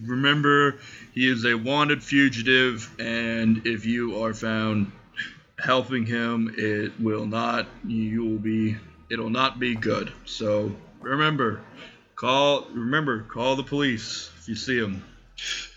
remember 0.04 0.80
he 1.14 1.32
is 1.32 1.46
a 1.46 1.54
wanted 1.54 2.04
fugitive, 2.04 2.89
and 2.98 3.68
if 3.68 3.86
you 3.86 4.24
are 4.24 4.34
found 4.34 4.91
helping 5.64 6.08
him, 6.08 6.56
it 6.58 7.00
will 7.00 7.28
not. 7.28 7.68
You 7.86 8.26
will 8.26 8.39
be. 8.39 8.78
It'll 9.12 9.30
not 9.30 9.60
be 9.60 9.76
good. 9.76 10.12
So 10.26 10.76
remember, 11.04 11.62
call. 12.28 12.67
Remember, 12.74 13.21
call 13.24 13.55
the 13.55 13.63
police 13.63 14.30
if 14.39 14.47
you 14.47 14.55
see 14.55 14.78
him. 14.78 15.03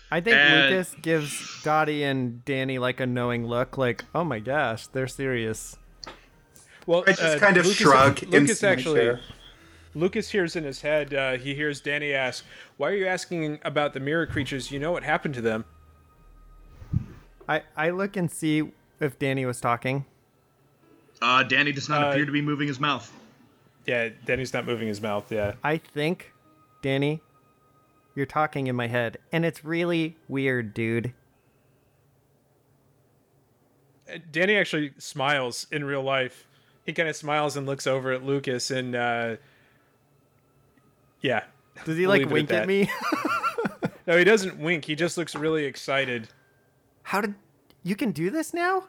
I 0.09 0.21
think 0.21 0.37
And- 0.37 0.69
Lucas 0.69 0.95
gives 1.01 1.63
Dottie 1.63 2.03
and 2.03 2.43
Danny 2.45 2.79
like 2.79 2.99
a 3.01 3.05
knowing 3.05 3.45
look, 3.45 3.77
like, 3.77 4.05
"Oh 4.15 4.23
my 4.23 4.39
gosh, 4.39 4.87
they're 4.87 5.07
serious." 5.07 5.77
Well, 6.85 7.03
I 7.05 7.11
just 7.11 7.21
uh, 7.21 7.39
kind 7.39 7.57
of 7.57 7.65
Lucas, 7.65 7.77
shrug. 7.81 8.23
Lucas 8.23 8.63
actually, 8.63 9.01
chair. 9.01 9.19
Lucas 9.93 10.29
hears 10.29 10.55
in 10.55 10.63
his 10.63 10.81
head. 10.81 11.13
Uh, 11.13 11.33
he 11.37 11.53
hears 11.53 11.81
Danny 11.81 12.13
ask, 12.13 12.45
"Why 12.77 12.89
are 12.91 12.95
you 12.95 13.07
asking 13.07 13.59
about 13.65 13.93
the 13.93 13.99
mirror 13.99 14.25
creatures? 14.25 14.71
You 14.71 14.79
know 14.79 14.93
what 14.93 15.03
happened 15.03 15.33
to 15.35 15.41
them." 15.41 15.65
I 17.49 17.63
I 17.75 17.89
look 17.89 18.15
and 18.15 18.31
see 18.31 18.71
if 19.01 19.19
Danny 19.19 19.45
was 19.45 19.59
talking. 19.59 20.05
Uh, 21.21 21.43
Danny 21.43 21.73
does 21.73 21.89
not 21.89 22.03
Uh, 22.05 22.09
appear 22.11 22.25
to 22.25 22.31
be 22.31 22.41
moving 22.41 22.67
his 22.69 22.79
mouth. 22.79 23.11
Yeah, 23.85 24.09
Danny's 24.25 24.53
not 24.53 24.65
moving 24.65 24.87
his 24.87 25.01
mouth. 25.01 25.31
Yeah. 25.31 25.53
I 25.63 25.77
think, 25.77 26.31
Danny, 26.81 27.21
you're 28.15 28.25
talking 28.25 28.67
in 28.67 28.75
my 28.75 28.87
head, 28.87 29.17
and 29.31 29.45
it's 29.45 29.63
really 29.63 30.17
weird, 30.27 30.73
dude. 30.73 31.13
Danny 34.31 34.55
actually 34.55 34.93
smiles 34.97 35.67
in 35.71 35.83
real 35.83 36.03
life. 36.03 36.47
He 36.85 36.93
kind 36.93 37.09
of 37.09 37.15
smiles 37.15 37.57
and 37.57 37.65
looks 37.67 37.85
over 37.85 38.11
at 38.13 38.23
Lucas, 38.23 38.71
and 38.71 38.95
uh, 38.95 39.35
yeah. 41.21 41.43
Does 41.83 41.97
he 41.97 42.07
We'll 42.07 42.21
like 42.21 42.29
wink 42.29 42.51
at 42.51 42.61
at 42.63 42.67
me? 42.67 42.89
No, 44.07 44.17
he 44.17 44.23
doesn't 44.23 44.57
wink. 44.57 44.85
He 44.85 44.95
just 44.95 45.17
looks 45.17 45.35
really 45.35 45.65
excited, 45.65 46.29
How 47.03 47.19
did 47.19 47.35
you 47.83 47.93
can 47.95 48.11
do 48.11 48.29
this 48.29 48.53
now? 48.53 48.85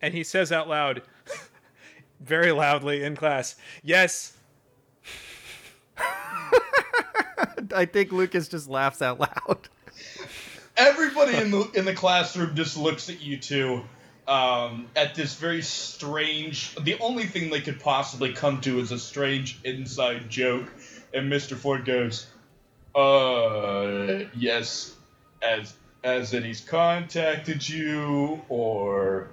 and 0.00 0.14
he 0.14 0.22
says 0.24 0.50
out 0.52 0.68
loud, 0.68 1.02
very 2.20 2.50
loudly 2.52 3.02
in 3.04 3.14
class, 3.16 3.56
"Yes, 3.82 4.36
I 7.74 7.84
think 7.84 8.12
Lucas 8.12 8.48
just 8.48 8.68
laughs 8.68 9.02
out 9.02 9.20
loud. 9.20 9.68
Everybody 10.76 11.36
in 11.36 11.50
the 11.50 11.70
in 11.74 11.84
the 11.84 11.94
classroom 11.94 12.54
just 12.54 12.76
looks 12.76 13.08
at 13.10 13.20
you 13.20 13.38
two. 13.38 13.82
Um, 14.26 14.86
at 14.94 15.16
this 15.16 15.34
very 15.34 15.62
strange, 15.62 16.74
the 16.76 16.98
only 17.00 17.24
thing 17.26 17.50
they 17.50 17.60
could 17.60 17.80
possibly 17.80 18.32
come 18.32 18.60
to 18.62 18.78
is 18.78 18.92
a 18.92 18.98
strange 18.98 19.58
inside 19.64 20.30
joke, 20.30 20.72
and 21.12 21.30
Mr. 21.30 21.56
Ford 21.56 21.84
goes, 21.84 22.26
"Uh, 22.94 24.26
yes, 24.34 24.94
as 25.42 25.74
as 26.04 26.30
that 26.30 26.44
he's 26.44 26.60
contacted 26.60 27.68
you, 27.68 28.40
or 28.48 29.28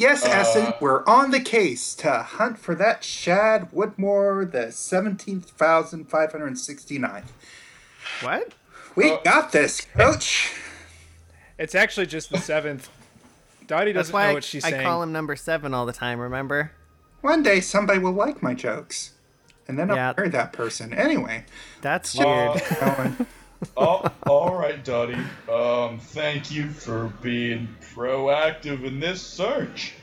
Yes, 0.00 0.24
Essen, 0.24 0.68
Uh, 0.68 0.72
we're 0.80 1.04
on 1.04 1.30
the 1.30 1.40
case 1.40 1.94
to 1.96 2.22
hunt 2.22 2.58
for 2.58 2.74
that 2.74 3.04
Shad 3.04 3.70
Woodmore, 3.70 4.50
the 4.50 4.72
17,569th. 4.72 7.24
What? 8.22 8.54
We 8.96 9.10
Uh, 9.10 9.18
got 9.22 9.52
this, 9.52 9.82
coach. 9.94 10.52
it's 11.58 11.74
actually 11.74 12.06
just 12.06 12.30
the 12.30 12.38
seventh. 12.38 12.88
Dottie 13.66 13.92
doesn't 13.92 14.14
why 14.14 14.24
know 14.24 14.30
I, 14.30 14.32
what 14.32 14.44
she's 14.44 14.64
I 14.64 14.70
saying. 14.70 14.80
I 14.80 14.84
call 14.84 15.02
him 15.02 15.12
number 15.12 15.36
seven 15.36 15.74
all 15.74 15.84
the 15.84 15.92
time. 15.92 16.18
Remember? 16.18 16.72
One 17.20 17.42
day 17.42 17.60
somebody 17.60 17.98
will 17.98 18.12
like 18.12 18.42
my 18.42 18.54
jokes. 18.54 19.10
And 19.68 19.78
then 19.78 19.90
I'll 19.90 19.96
Yeah. 19.96 20.14
marry 20.16 20.30
that 20.30 20.54
person. 20.54 20.94
Anyway, 20.94 21.44
That's 21.82 22.18
Uh, 22.18 22.24
weird. 22.26 22.62
going, 23.60 23.72
oh, 23.76 24.12
all 24.26 24.54
right, 24.54 24.82
Dottie. 24.84 25.16
Um, 25.50 25.98
thank 25.98 26.50
you 26.50 26.70
for 26.70 27.12
being 27.22 27.68
proactive 27.94 28.84
in 28.84 29.00
this 29.00 29.22
search. 29.22 29.94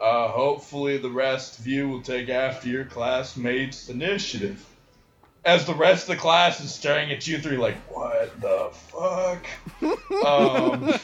Uh, 0.00 0.28
hopefully, 0.28 0.98
the 0.98 1.10
rest 1.10 1.58
of 1.60 1.66
you 1.66 1.88
will 1.88 2.02
take 2.02 2.28
after 2.28 2.68
your 2.68 2.84
classmates' 2.84 3.88
initiative. 3.88 4.64
As 5.44 5.64
the 5.64 5.74
rest 5.74 6.08
of 6.08 6.14
the 6.14 6.20
class 6.20 6.60
is 6.60 6.72
staring 6.72 7.10
at 7.10 7.26
you 7.26 7.38
three, 7.38 7.56
like, 7.56 7.76
what 7.92 8.40
the 8.40 8.70
fuck? 8.72 9.44
um, 10.24 10.94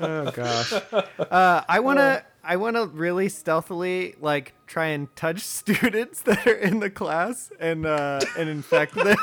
oh 0.00 0.30
gosh. 0.32 0.72
Uh, 1.18 1.62
I 1.68 1.80
wanna. 1.80 2.24
I 2.44 2.56
wanna 2.56 2.86
really 2.86 3.28
stealthily 3.28 4.14
like 4.20 4.52
try 4.66 4.86
and 4.86 5.14
touch 5.16 5.40
students 5.44 6.22
that 6.22 6.46
are 6.46 6.54
in 6.54 6.80
the 6.80 6.90
class 6.90 7.50
and 7.58 7.86
uh, 7.86 8.20
and 8.38 8.48
infect 8.48 8.94
them. 8.94 9.16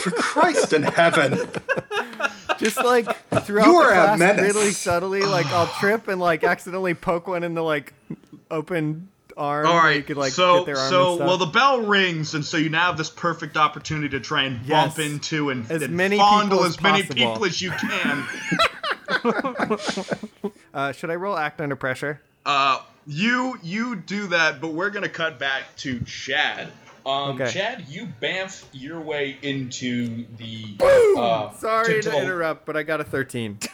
for 0.00 0.10
Christ 0.10 0.72
in 0.72 0.82
heaven. 0.82 1.38
Just 2.58 2.76
like 2.76 3.06
throughout 3.44 3.66
You 3.66 3.72
the 3.72 3.78
are 3.78 3.92
a 3.92 4.16
class, 4.16 4.38
really 4.40 4.70
subtly, 4.70 5.22
like 5.22 5.46
I'll 5.46 5.66
trip 5.66 6.08
and 6.08 6.20
like 6.20 6.44
accidentally 6.44 6.94
poke 6.94 7.26
one 7.26 7.44
in 7.44 7.54
the 7.54 7.62
like 7.62 7.94
open 8.50 9.08
arm. 9.36 9.66
All 9.66 9.76
right, 9.76 9.96
you 9.96 10.02
could 10.02 10.16
like 10.16 10.32
so 10.32 10.58
get 10.58 10.66
their 10.66 10.76
arm 10.76 10.90
so 10.90 11.16
well, 11.16 11.38
the 11.38 11.46
bell 11.46 11.82
rings, 11.82 12.34
and 12.34 12.44
so 12.44 12.56
you 12.56 12.68
now 12.68 12.86
have 12.86 12.98
this 12.98 13.10
perfect 13.10 13.56
opportunity 13.56 14.10
to 14.10 14.20
try 14.20 14.44
and 14.44 14.66
bump 14.66 14.98
into 14.98 15.50
and, 15.50 15.70
As 15.70 15.82
and 15.82 15.96
many 15.96 16.18
fondle 16.18 16.64
as 16.64 16.76
as 16.76 16.82
many 16.82 17.02
people 17.02 17.44
as 17.44 17.60
you 17.60 17.70
can. 17.70 18.26
uh, 20.74 20.92
should 20.92 21.10
I 21.10 21.14
roll 21.14 21.36
act 21.36 21.60
under 21.60 21.76
pressure? 21.76 22.20
Uh, 22.46 22.80
you 23.06 23.58
you 23.62 23.96
do 23.96 24.28
that, 24.28 24.60
but 24.60 24.68
we're 24.68 24.90
gonna 24.90 25.08
cut 25.08 25.38
back 25.38 25.76
to 25.78 26.00
Chad. 26.04 26.68
Um, 27.06 27.40
Okay. 27.40 27.50
Chad, 27.50 27.84
you 27.88 28.08
bamf 28.20 28.64
your 28.72 29.00
way 29.00 29.36
into 29.42 30.24
the. 30.36 30.76
Uh, 31.18 31.50
Sorry 31.54 32.02
to, 32.02 32.10
the- 32.10 32.16
interrupt, 32.22 32.66
but 32.66 32.76
I 32.76 32.82
got 32.82 33.00
a 33.00 33.04
thirteen. 33.04 33.58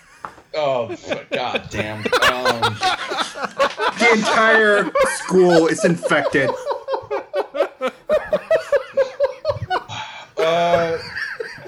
Oh, 0.58 0.88
f- 0.88 1.28
god 1.30 1.66
damn. 1.70 1.98
Um, 1.98 2.04
The 3.98 4.10
entire 4.14 4.90
school 5.18 5.66
is 5.66 5.84
infected. 5.84 6.48
uh, 10.38 10.98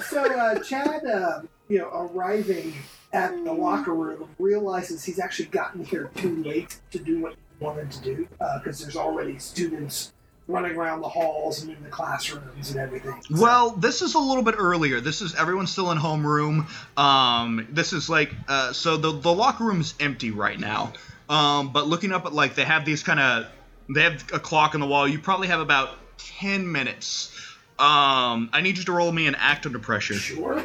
So 0.08 0.24
uh, 0.24 0.58
Chad, 0.60 1.04
uh, 1.04 1.40
you 1.68 1.78
know, 1.78 1.88
arriving 2.14 2.72
at 3.12 3.32
the 3.44 3.52
locker 3.52 3.94
room, 3.94 4.28
realizes 4.38 5.04
he's 5.04 5.18
actually 5.18 5.46
gotten 5.46 5.84
here 5.84 6.10
too 6.16 6.42
late 6.42 6.78
to 6.90 6.98
do 6.98 7.20
what 7.20 7.32
he 7.32 7.64
wanted 7.64 7.90
to 7.90 8.02
do 8.02 8.28
because 8.58 8.80
there's 8.80 8.96
already 8.96 9.38
students 9.38 10.12
running 10.46 10.76
around 10.76 11.02
the 11.02 11.08
halls 11.08 11.62
and 11.62 11.70
in 11.70 11.82
the 11.82 11.90
classrooms 11.90 12.70
and 12.70 12.80
everything. 12.80 13.14
So- 13.22 13.42
well, 13.42 13.70
this 13.70 14.00
is 14.02 14.14
a 14.14 14.18
little 14.18 14.42
bit 14.42 14.54
earlier. 14.58 15.00
This 15.00 15.20
is 15.20 15.34
everyone's 15.34 15.70
still 15.70 15.90
in 15.90 15.98
homeroom. 15.98 16.66
Um, 16.98 17.66
this 17.70 17.92
is 17.92 18.08
like 18.08 18.32
uh, 18.48 18.72
so 18.72 18.96
the 18.96 19.12
the 19.12 19.32
locker 19.32 19.64
room 19.64 19.80
is 19.80 19.94
empty 20.00 20.30
right 20.30 20.58
now. 20.58 20.92
Um, 21.28 21.72
but 21.72 21.86
looking 21.86 22.12
up 22.12 22.24
at 22.24 22.32
like 22.32 22.54
they 22.54 22.64
have 22.64 22.84
these 22.86 23.02
kind 23.02 23.20
of 23.20 23.46
they 23.90 24.02
have 24.02 24.24
a 24.32 24.40
clock 24.40 24.74
on 24.74 24.80
the 24.80 24.86
wall. 24.86 25.06
You 25.06 25.18
probably 25.18 25.48
have 25.48 25.60
about 25.60 25.90
ten 26.16 26.70
minutes. 26.70 27.30
Um, 27.78 28.50
I 28.52 28.60
need 28.62 28.76
you 28.78 28.84
to 28.84 28.92
roll 28.92 29.12
me 29.12 29.26
an 29.26 29.34
act 29.36 29.66
under 29.66 29.78
pressure. 29.78 30.14
Sure. 30.14 30.64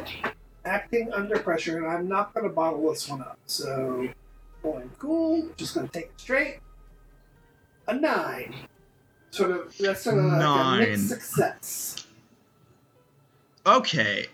Acting 0.64 1.12
under 1.12 1.38
pressure, 1.38 1.76
and 1.78 1.86
I'm 1.86 2.08
not 2.08 2.32
going 2.34 2.48
to 2.48 2.52
bottle 2.54 2.90
this 2.90 3.08
one 3.08 3.20
up. 3.20 3.38
So, 3.46 4.08
going 4.62 4.90
cool, 4.98 5.48
just 5.56 5.74
going 5.74 5.86
to 5.88 5.92
take 5.92 6.06
it 6.06 6.20
straight. 6.20 6.60
a 7.86 7.94
nine. 7.94 8.54
Sort 9.30 9.50
of 9.50 9.76
that's 9.78 10.02
sort 10.02 10.16
of 10.18 10.24
like 10.24 10.34
a 10.34 10.38
Nine. 10.38 10.78
mixed 10.80 11.08
success. 11.08 12.06
Okay. 13.66 14.26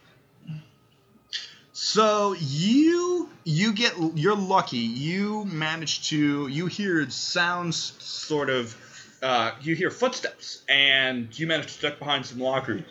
So 1.72 2.34
you 2.38 3.30
you 3.44 3.72
get 3.72 3.94
you're 4.14 4.36
lucky. 4.36 4.76
You 4.76 5.46
manage 5.46 6.08
to 6.10 6.46
you 6.48 6.66
hear 6.66 7.08
sounds 7.10 7.76
sort 8.02 8.50
of 8.50 8.76
uh, 9.22 9.52
you 9.62 9.74
hear 9.74 9.90
footsteps 9.90 10.62
and 10.68 11.36
you 11.38 11.46
manage 11.46 11.76
to 11.76 11.82
duck 11.88 11.98
behind 11.98 12.26
some 12.26 12.38
lockers. 12.38 12.82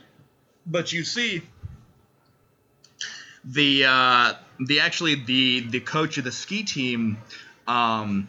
But 0.66 0.92
you 0.92 1.04
see 1.04 1.44
the 3.44 3.86
uh, 3.86 4.34
the 4.60 4.80
actually 4.82 5.16
the 5.16 5.62
the 5.62 5.80
coach 5.80 6.18
of 6.18 6.24
the 6.24 6.32
ski 6.32 6.64
team 6.64 7.18
um, 7.68 8.28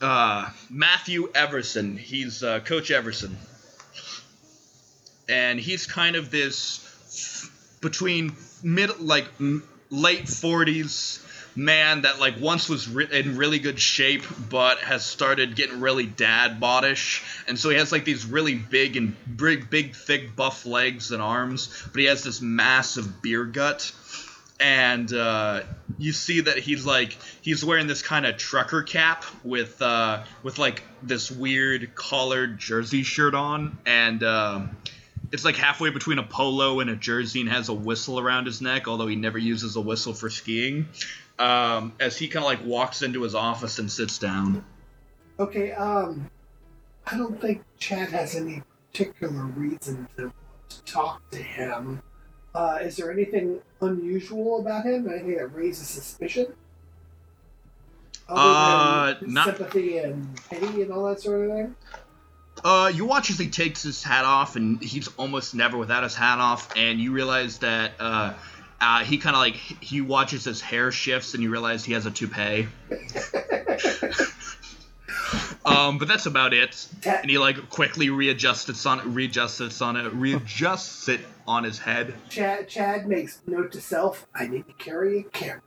uh, 0.00 0.50
Matthew 0.70 1.30
Everson. 1.34 1.96
He's 1.96 2.42
uh, 2.42 2.60
Coach 2.60 2.90
Everson 2.90 3.36
and 5.28 5.60
he's 5.60 5.86
kind 5.86 6.16
of 6.16 6.30
this 6.30 7.50
between 7.80 8.34
mid 8.62 8.98
like 9.00 9.26
late 9.90 10.24
40s 10.24 11.24
man 11.58 12.02
that 12.02 12.20
like 12.20 12.40
once 12.40 12.68
was 12.68 12.88
re- 12.88 13.08
in 13.10 13.36
really 13.36 13.58
good 13.58 13.80
shape 13.80 14.22
but 14.48 14.78
has 14.78 15.04
started 15.04 15.56
getting 15.56 15.80
really 15.80 16.06
dad 16.06 16.60
bodish. 16.60 17.22
And 17.48 17.58
so 17.58 17.68
he 17.68 17.76
has 17.76 17.90
like 17.90 18.04
these 18.04 18.24
really 18.24 18.54
big 18.54 18.96
and 18.96 19.16
big 19.36 19.68
big 19.68 19.96
thick 19.96 20.36
buff 20.36 20.64
legs 20.66 21.10
and 21.10 21.20
arms 21.20 21.82
but 21.92 22.00
he 22.00 22.06
has 22.06 22.22
this 22.22 22.40
massive 22.40 23.20
beer 23.20 23.44
gut. 23.44 23.92
And 24.60 25.12
uh, 25.12 25.62
you 25.98 26.12
see 26.12 26.42
that 26.42 26.58
he's 26.58 26.86
like 26.86 27.16
he's 27.42 27.64
wearing 27.64 27.88
this 27.88 28.02
kind 28.02 28.24
of 28.24 28.36
trucker 28.36 28.82
cap 28.82 29.24
with 29.42 29.82
uh, 29.82 30.24
with 30.44 30.58
like 30.58 30.82
this 31.02 31.30
weird 31.30 31.94
collared 31.96 32.58
jersey 32.58 33.02
shirt 33.02 33.34
on. 33.34 33.78
And 33.86 34.22
um, 34.22 34.76
it's 35.32 35.44
like 35.44 35.56
halfway 35.56 35.90
between 35.90 36.18
a 36.18 36.22
polo 36.22 36.80
and 36.80 36.90
a 36.90 36.96
jersey 36.96 37.40
and 37.40 37.50
has 37.50 37.68
a 37.68 37.74
whistle 37.74 38.18
around 38.18 38.46
his 38.46 38.62
neck 38.62 38.88
although 38.88 39.06
he 39.06 39.16
never 39.16 39.36
uses 39.36 39.76
a 39.76 39.80
whistle 39.80 40.14
for 40.14 40.30
skiing 40.30 40.88
um, 41.38 41.92
as 42.00 42.16
he 42.16 42.28
kind 42.28 42.44
of 42.44 42.50
like 42.50 42.64
walks 42.64 43.02
into 43.02 43.22
his 43.22 43.34
office 43.34 43.78
and 43.78 43.90
sits 43.90 44.18
down 44.18 44.64
Okay, 45.38 45.70
um, 45.72 46.28
I 47.06 47.16
don't 47.16 47.40
think 47.40 47.62
Chad 47.78 48.10
has 48.10 48.34
any 48.34 48.62
particular 48.90 49.44
reason 49.44 50.08
to, 50.16 50.32
to 50.68 50.84
talk 50.84 51.28
to 51.30 51.38
him. 51.38 52.02
Uh, 52.54 52.78
is 52.82 52.96
there 52.96 53.12
anything 53.12 53.60
unusual 53.80 54.60
about 54.60 54.84
him? 54.84 55.08
Anything 55.08 55.36
that 55.36 55.54
raises 55.54 55.86
suspicion? 55.86 56.48
Uh, 58.28 59.14
than 59.20 59.32
not- 59.32 59.46
sympathy 59.46 59.98
and 59.98 60.38
pity 60.50 60.82
and 60.82 60.92
all 60.92 61.04
that 61.04 61.20
sort 61.20 61.48
of 61.48 61.56
thing. 61.56 61.76
Uh, 62.64 62.90
you 62.92 63.04
watch 63.04 63.30
as 63.30 63.38
he 63.38 63.48
takes 63.48 63.84
his 63.84 64.02
hat 64.02 64.24
off, 64.24 64.56
and 64.56 64.82
he's 64.82 65.06
almost 65.16 65.54
never 65.54 65.78
without 65.78 66.02
his 66.02 66.16
hat 66.16 66.40
off, 66.40 66.68
and 66.76 66.98
you 66.98 67.12
realize 67.12 67.58
that 67.58 67.92
uh, 68.00 68.34
uh, 68.80 69.04
he 69.04 69.18
kind 69.18 69.34
of 69.34 69.40
like 69.40 69.56
he 69.56 70.00
watches 70.00 70.44
his 70.44 70.60
hair 70.60 70.92
shifts, 70.92 71.34
and 71.34 71.42
you 71.42 71.50
realize 71.50 71.84
he 71.84 71.94
has 71.94 72.06
a 72.06 72.10
toupee. 72.10 72.68
um, 75.64 75.98
but 75.98 76.08
that's 76.08 76.26
about 76.26 76.54
it. 76.54 76.86
And 77.04 77.30
he 77.30 77.38
like 77.38 77.70
quickly 77.70 78.10
readjusts 78.10 78.68
it 78.68 78.86
on 78.86 79.14
readjusts 79.14 79.60
it 79.60 79.82
on 79.82 79.96
it 79.96 80.12
readjusts 80.14 81.08
it 81.08 81.20
on 81.46 81.64
his 81.64 81.78
head. 81.78 82.14
Chad 82.28 82.68
Chad 82.68 83.08
makes 83.08 83.40
note 83.46 83.72
to 83.72 83.80
self, 83.80 84.26
I 84.34 84.46
need 84.46 84.66
to 84.66 84.74
carry 84.74 85.20
a 85.20 85.22
camera. 85.24 85.62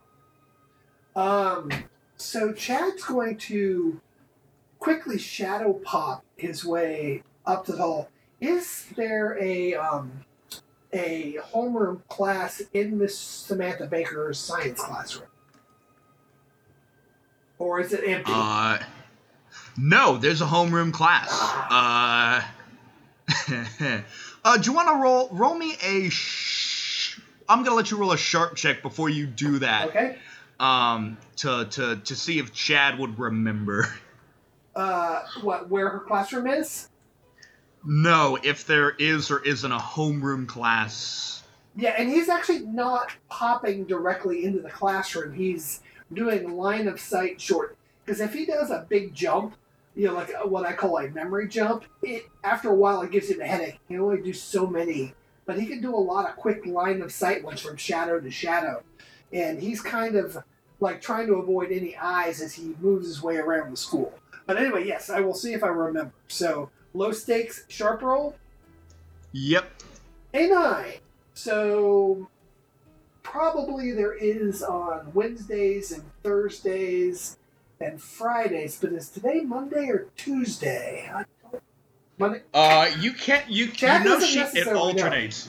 Um 1.16 1.72
so 2.16 2.53
Chad's 2.53 3.03
going 3.03 3.38
to 3.38 3.99
quickly 4.80 5.18
shadow 5.18 5.74
pop 5.74 6.24
his 6.38 6.64
way 6.64 7.24
up 7.45 7.66
the 7.66 7.78
hall. 7.78 8.09
Is 8.39 8.86
there 8.95 9.38
a 9.39 9.76
um 9.76 10.24
a 10.94 11.38
homeroom 11.54 12.02
class 12.08 12.62
in 12.74 12.98
Miss 12.98 13.18
Samantha 13.18 13.86
Baker's 13.86 14.38
science 14.39 14.82
classroom? 14.82 15.30
Or 17.58 17.80
is 17.80 17.94
it 17.94 18.04
empty? 18.08 18.32
Uh, 18.34 18.80
no, 19.78 20.18
there's 20.18 20.42
a 20.42 20.46
homeroom 20.46 20.92
class. 20.92 21.30
Uh, 21.70 22.42
uh, 24.44 24.58
do 24.58 24.70
you 24.70 24.76
want 24.76 24.88
to 24.89 24.96
roll 24.96 25.30
roll 25.32 25.56
me 25.56 25.76
a? 25.84 26.10
Sh- 26.10 27.20
I'm 27.48 27.64
gonna 27.64 27.76
let 27.76 27.92
you 27.92 27.98
roll 27.98 28.14
a 28.14 28.18
sharp 28.18 28.56
check 28.56 28.82
before 28.82 29.10
you 29.10 29.28
do 29.28 29.60
that. 29.60 29.89
okay. 29.89 30.18
Um, 30.60 31.18
to 31.38 31.66
to 31.72 31.98
to 31.98 32.16
see 32.16 32.39
if 32.39 32.54
Chad 32.54 32.98
would 33.00 33.18
remember. 33.20 33.94
Uh 34.76 35.24
what 35.42 35.70
where 35.70 35.89
her 35.89 36.00
classroom 36.00 36.48
is? 36.48 36.88
No, 37.84 38.38
if 38.44 38.66
there 38.66 38.92
is 38.92 39.32
or 39.32 39.44
isn't 39.44 39.72
a 39.72 39.78
homeroom 39.78 40.48
class. 40.48 41.44
Yeah, 41.76 41.96
and 41.98 42.10
he's 42.10 42.30
actually 42.30 42.60
not 42.60 43.12
popping 43.30 43.86
directly 43.86 44.46
into 44.46 44.60
the 44.60 44.70
classroom. 44.70 45.34
He's 45.34 45.82
doing 46.14 46.56
line 46.56 46.88
of 46.88 47.00
sight 47.00 47.40
short. 47.40 47.78
Because 48.06 48.20
if 48.20 48.34
he 48.34 48.46
does 48.46 48.72
a 48.72 48.86
big 48.90 49.14
jump, 49.14 49.56
you 49.96 50.08
know, 50.08 50.14
like 50.14 50.34
what 50.46 50.66
I 50.66 50.74
call 50.74 50.98
a 50.98 51.10
memory 51.10 51.48
jump, 51.48 51.86
it 52.02 52.26
after 52.44 52.70
a 52.70 52.76
while 52.76 53.02
it 53.02 53.12
gives 53.12 53.30
him 53.30 53.42
a 53.42 53.46
headache. 53.46 53.80
He 53.88 53.96
can 53.96 54.04
only 54.04 54.22
do 54.22 54.34
so 54.34 54.68
many, 54.68 55.14
but 55.46 55.60
he 55.60 55.66
can 55.66 55.82
do 55.82 55.96
a 55.96 55.98
lot 55.98 56.30
of 56.30 56.36
quick 56.36 56.66
line 56.66 57.02
of 57.02 57.12
sight 57.12 57.44
ones 57.44 57.62
from 57.62 57.78
shadow 57.78 58.20
to 58.20 58.32
shadow. 58.32 58.84
And 59.34 59.62
he's 59.62 59.82
kind 59.82 60.16
of 60.16 60.38
like 60.80 61.02
trying 61.02 61.28
to 61.28 61.36
avoid 61.36 61.72
any 61.72 61.96
eyes 61.96 62.42
as 62.42 62.54
he 62.54 62.76
moves 62.82 63.08
his 63.08 63.22
way 63.22 63.38
around 63.38 63.72
the 63.72 63.78
school. 63.78 64.14
But 64.46 64.58
anyway, 64.58 64.86
yes, 64.86 65.10
I 65.10 65.22
will 65.22 65.36
see 65.36 65.54
if 65.54 65.64
I 65.64 65.68
remember. 65.68 66.12
So 66.28 66.70
low 66.94 67.12
stakes, 67.12 67.66
sharp 67.68 68.02
roll, 68.02 68.36
Yep. 69.34 69.72
a 70.34 70.48
nine. 70.48 70.94
So 71.34 72.30
probably 73.24 73.92
there 73.94 74.14
is 74.14 74.62
on 74.62 75.12
Wednesdays 75.14 75.92
and 75.92 76.04
Thursdays 76.24 77.38
and 77.80 78.02
Fridays, 78.02 78.78
but 78.80 78.92
is 78.92 79.10
today 79.10 79.42
Monday 79.42 79.88
or 79.88 80.08
Tuesday? 80.18 81.10
Monday. 82.18 82.42
Uh, 82.54 82.92
you 83.00 83.14
can't. 83.14 83.50
You 83.50 83.68
Chad 83.68 84.04
you 84.04 84.10
know 84.10 84.20
she 84.20 84.39
it 84.39 84.68
alternates. 84.68 85.48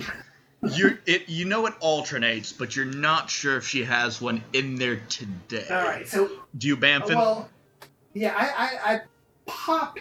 You 0.63 0.97
it 1.07 1.29
you 1.29 1.45
know 1.45 1.67
it 1.67 1.75
alternates, 1.81 2.53
but 2.53 2.77
you're 2.77 2.85
not 2.87 3.29
sure 3.29 3.57
if 3.57 3.67
she 3.67 3.85
has 3.85 4.21
one 4.21 4.43
in 4.53 4.77
there 4.77 4.97
today. 5.09 5.67
All 5.69 5.83
right. 5.83 6.07
So 6.09 6.31
Do 6.57 6.69
you 6.69 6.77
Bamfin? 6.77 7.17
well, 7.17 7.51
yeah, 8.15 8.35
I, 8.37 8.65
I, 8.65 8.95
I 8.95 9.01
pop 9.47 9.99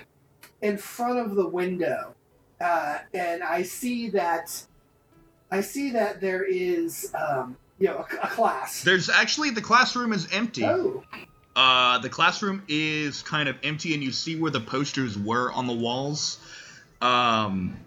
in 0.62 0.78
front 0.78 1.20
of 1.20 1.36
the 1.36 1.48
window, 1.48 2.14
uh, 2.60 3.00
and 3.14 3.44
I 3.44 3.64
see 3.64 4.10
that 4.12 4.64
I 5.52 5.62
see 5.62 5.92
that 5.92 6.22
there 6.22 6.44
is 6.44 7.14
um, 7.14 7.58
you 7.80 7.88
know 7.88 8.06
a, 8.22 8.26
a 8.26 8.28
class. 8.30 8.84
There's 8.84 9.10
actually 9.10 9.50
the 9.52 9.62
classroom 9.62 10.14
is 10.14 10.28
empty. 10.32 10.66
Oh, 10.66 11.04
Uh, 11.54 11.98
the 12.00 12.08
classroom 12.10 12.64
is 12.70 13.22
kind 13.24 13.50
of 13.50 13.58
empty, 13.64 13.94
and 13.94 14.02
you 14.02 14.12
see 14.12 14.40
where 14.40 14.52
the 14.52 14.62
posters 14.62 15.18
were 15.18 15.52
on 15.52 15.68
the 15.68 15.74
walls. 15.74 16.40
Um, 17.02 17.78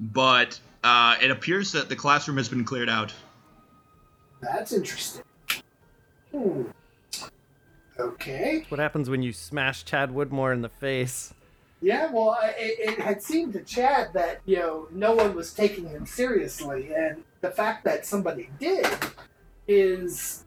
but 0.00 0.58
uh, 0.82 1.16
it 1.20 1.30
appears 1.30 1.72
that 1.72 1.88
the 1.90 1.96
classroom 1.96 2.38
has 2.38 2.48
been 2.48 2.64
cleared 2.64 2.88
out. 2.88 3.12
that's 4.40 4.72
interesting. 4.72 5.22
Hmm. 6.32 6.62
Okay. 7.98 8.64
What 8.68 8.78
happens 8.78 9.08
when 9.08 9.22
you 9.22 9.32
smash 9.32 9.84
Chad 9.84 10.10
Woodmore 10.10 10.52
in 10.52 10.60
the 10.62 10.68
face? 10.68 11.32
Yeah, 11.80 12.10
well, 12.10 12.30
I- 12.30 12.54
it, 12.58 12.78
it 12.90 12.98
had 13.00 13.22
seemed 13.22 13.52
to 13.52 13.60
Chad 13.62 14.12
that 14.14 14.40
you 14.46 14.56
know 14.56 14.88
no 14.90 15.14
one 15.14 15.34
was 15.34 15.52
taking 15.52 15.88
him 15.88 16.06
seriously, 16.06 16.92
and 16.94 17.22
the 17.40 17.50
fact 17.50 17.84
that 17.84 18.06
somebody 18.06 18.48
did 18.58 18.86
is 19.68 20.44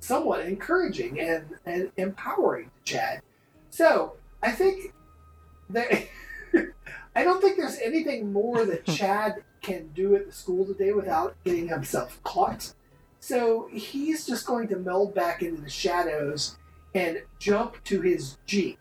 somewhat 0.00 0.40
encouraging 0.46 1.18
and, 1.20 1.44
and 1.64 1.90
empowering 1.96 2.70
to 2.84 2.92
Chad. 2.92 3.22
So 3.70 4.14
I 4.42 4.52
think 4.52 4.92
that 5.70 5.90
I 7.16 7.24
don't 7.24 7.40
think 7.40 7.56
there's 7.56 7.78
anything 7.78 8.32
more 8.32 8.64
that 8.64 8.84
Chad 8.86 9.42
can 9.62 9.88
do 9.94 10.14
at 10.14 10.26
the 10.26 10.32
school 10.32 10.64
today 10.64 10.92
without 10.92 11.34
getting 11.44 11.68
himself 11.68 12.22
caught. 12.22 12.72
So 13.18 13.68
he's 13.72 14.26
just 14.26 14.46
going 14.46 14.68
to 14.68 14.76
meld 14.76 15.14
back 15.14 15.42
into 15.42 15.60
the 15.60 15.70
shadows 15.70 16.56
and 16.94 17.22
jump 17.40 17.82
to 17.84 18.00
his 18.00 18.36
jeep. 18.46 18.78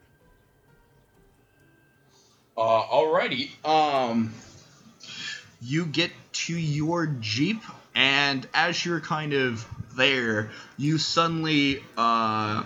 Uh, 2.58 2.84
alrighty. 2.84 3.50
Um, 3.66 4.34
you 5.62 5.86
get 5.86 6.12
to 6.34 6.58
your 6.58 7.06
jeep, 7.08 7.62
and 7.94 8.48
as 8.54 8.86
you're 8.86 9.02
kind 9.02 9.34
of 9.34 9.66
there, 9.96 10.50
you 10.78 10.98
suddenly 10.98 11.84
uh 11.98 12.64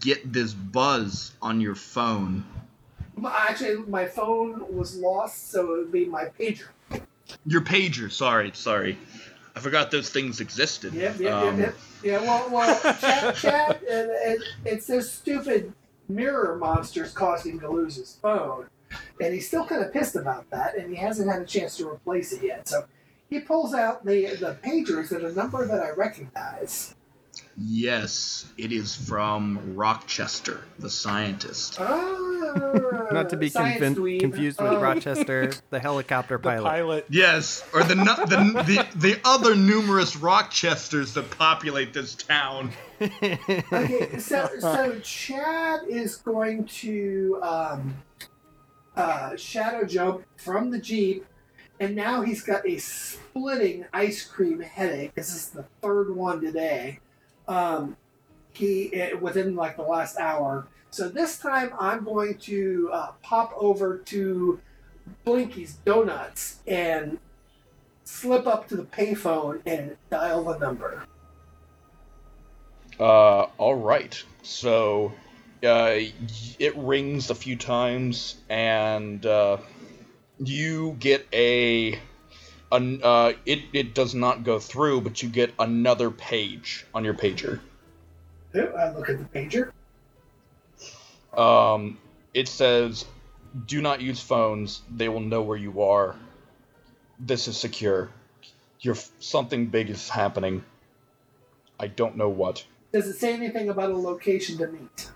get 0.00 0.32
this 0.32 0.52
buzz 0.54 1.32
on 1.42 1.60
your 1.60 1.74
phone. 1.74 2.44
My- 3.16 3.46
Actually, 3.48 3.76
my 3.88 4.06
phone 4.06 4.64
was 4.74 4.96
lost, 4.96 5.50
so 5.50 5.74
it 5.74 5.78
would 5.78 5.92
be 5.92 6.04
my 6.06 6.26
pager. 6.38 6.68
Your 7.46 7.60
pager. 7.62 8.10
Sorry, 8.10 8.50
sorry. 8.54 8.98
I 9.54 9.60
forgot 9.60 9.90
those 9.90 10.10
things 10.10 10.40
existed. 10.40 10.92
Yep, 10.92 11.18
yep, 11.20 11.32
Um, 11.32 11.58
yep, 11.58 11.66
yep. 11.68 11.76
Yeah, 12.02 12.20
well, 12.22 12.50
well, 12.50 12.94
Chad, 13.00 13.34
Chad 13.36 13.82
and, 13.90 14.10
and 14.10 14.38
it's 14.66 14.86
so 14.86 15.00
stupid. 15.00 15.72
mirror 16.08 16.56
monsters 16.56 17.12
caused 17.12 17.46
him 17.46 17.58
to 17.60 17.70
lose 17.70 17.96
his 17.96 18.18
phone. 18.20 18.66
And 19.20 19.32
he's 19.34 19.46
still 19.46 19.64
kind 19.66 19.82
of 19.84 19.92
pissed 19.92 20.16
about 20.16 20.48
that, 20.50 20.76
and 20.76 20.90
he 20.90 20.96
hasn't 20.96 21.30
had 21.30 21.42
a 21.42 21.46
chance 21.46 21.76
to 21.78 21.88
replace 21.88 22.32
it 22.32 22.42
yet. 22.42 22.68
So 22.68 22.84
he 23.30 23.40
pulls 23.40 23.74
out 23.74 24.04
the, 24.04 24.26
the 24.36 24.56
pagers 24.62 25.12
at 25.12 25.22
a 25.22 25.32
number 25.32 25.66
that 25.66 25.80
I 25.82 25.90
recognize. 25.90 26.94
Yes, 27.58 28.46
it 28.58 28.70
is 28.70 28.94
from 28.94 29.74
Rochester, 29.74 30.60
the 30.78 30.90
scientist. 30.90 31.78
Ah, 31.80 33.08
Not 33.10 33.30
to 33.30 33.36
be 33.38 33.48
science 33.48 33.80
convin- 33.80 33.94
dweeb. 33.96 34.20
confused 34.20 34.60
with 34.60 34.72
Oh. 34.72 34.80
Rochester, 34.80 35.52
the 35.70 35.78
helicopter 35.80 36.38
pilot. 36.38 36.68
Pilot. 36.68 37.06
Yes, 37.08 37.64
or 37.72 37.82
the, 37.82 37.94
the 37.94 38.62
the 38.62 38.98
the 38.98 39.20
other 39.24 39.54
numerous 39.54 40.16
Rochesters 40.16 41.14
that 41.14 41.30
populate 41.30 41.94
this 41.94 42.14
town. 42.14 42.72
okay, 43.00 44.18
so 44.18 44.48
so 44.60 44.98
Chad 45.00 45.80
is 45.88 46.16
going 46.16 46.64
to 46.66 47.38
um, 47.42 47.94
uh, 48.96 49.36
shadow 49.36 49.84
jump 49.84 50.24
from 50.36 50.70
the 50.70 50.78
jeep, 50.78 51.24
and 51.80 51.94
now 51.94 52.22
he's 52.22 52.42
got 52.42 52.66
a 52.66 52.78
splitting 52.78 53.84
ice 53.92 54.24
cream 54.24 54.60
headache. 54.60 55.14
This 55.14 55.34
is 55.34 55.50
the 55.50 55.64
third 55.82 56.14
one 56.14 56.40
today. 56.40 57.00
Um, 57.46 57.96
he 58.52 58.92
eh, 58.94 59.14
within 59.14 59.54
like 59.54 59.76
the 59.76 59.82
last 59.82 60.18
hour. 60.18 60.66
So 60.90 61.08
this 61.08 61.38
time 61.38 61.72
I'm 61.78 62.04
going 62.04 62.38
to 62.38 62.90
uh, 62.92 63.10
pop 63.22 63.52
over 63.56 63.98
to 63.98 64.60
Blinky's 65.24 65.74
Donuts 65.84 66.60
and 66.66 67.18
slip 68.04 68.46
up 68.46 68.68
to 68.68 68.76
the 68.76 68.84
payphone 68.84 69.60
and 69.66 69.96
dial 70.10 70.44
the 70.44 70.58
number. 70.58 71.04
Uh, 72.98 73.46
all 73.58 73.74
right. 73.74 74.22
So, 74.42 75.12
uh, 75.66 76.00
it 76.58 76.76
rings 76.76 77.30
a 77.30 77.34
few 77.34 77.56
times, 77.56 78.36
and 78.48 79.24
uh, 79.26 79.58
you 80.38 80.96
get 80.98 81.26
a, 81.32 81.98
an, 82.72 83.00
uh, 83.02 83.32
it 83.44 83.60
it 83.72 83.94
does 83.94 84.14
not 84.14 84.44
go 84.44 84.58
through, 84.58 85.02
but 85.02 85.22
you 85.22 85.28
get 85.28 85.52
another 85.58 86.10
page 86.10 86.86
on 86.94 87.04
your 87.04 87.14
pager. 87.14 87.60
I 88.54 88.90
look 88.90 89.10
at 89.10 89.18
the 89.18 89.24
pager. 89.24 89.72
Um, 91.38 91.98
it 92.32 92.48
says, 92.48 93.04
"Do 93.66 93.82
not 93.82 94.00
use 94.00 94.20
phones. 94.20 94.82
They 94.90 95.08
will 95.08 95.20
know 95.20 95.42
where 95.42 95.58
you 95.58 95.82
are. 95.82 96.16
This 97.18 97.48
is 97.48 97.56
secure. 97.56 98.10
Your 98.80 98.96
something 99.18 99.66
big 99.66 99.90
is 99.90 100.08
happening. 100.08 100.64
I 101.78 101.88
don't 101.88 102.16
know 102.16 102.28
what." 102.28 102.64
Does 102.92 103.08
it 103.08 103.16
say 103.16 103.34
anything 103.34 103.68
about 103.68 103.90
a 103.90 103.96
location 103.96 104.56
to 104.58 104.68
meet? 104.68 105.10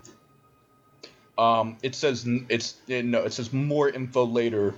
Um, 1.41 1.77
it 1.81 1.95
says 1.95 2.27
it's 2.49 2.75
eh, 2.87 3.01
no. 3.01 3.23
It 3.23 3.33
says 3.33 3.51
more 3.51 3.89
info 3.89 4.25
later. 4.25 4.75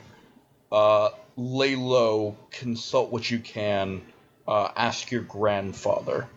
Uh, 0.72 1.10
lay 1.36 1.76
low. 1.76 2.38
Consult 2.52 3.12
what 3.12 3.30
you 3.30 3.40
can. 3.40 4.02
Uh, 4.48 4.70
ask 4.78 5.12
your 5.12 5.24
grandfather. 5.24 6.30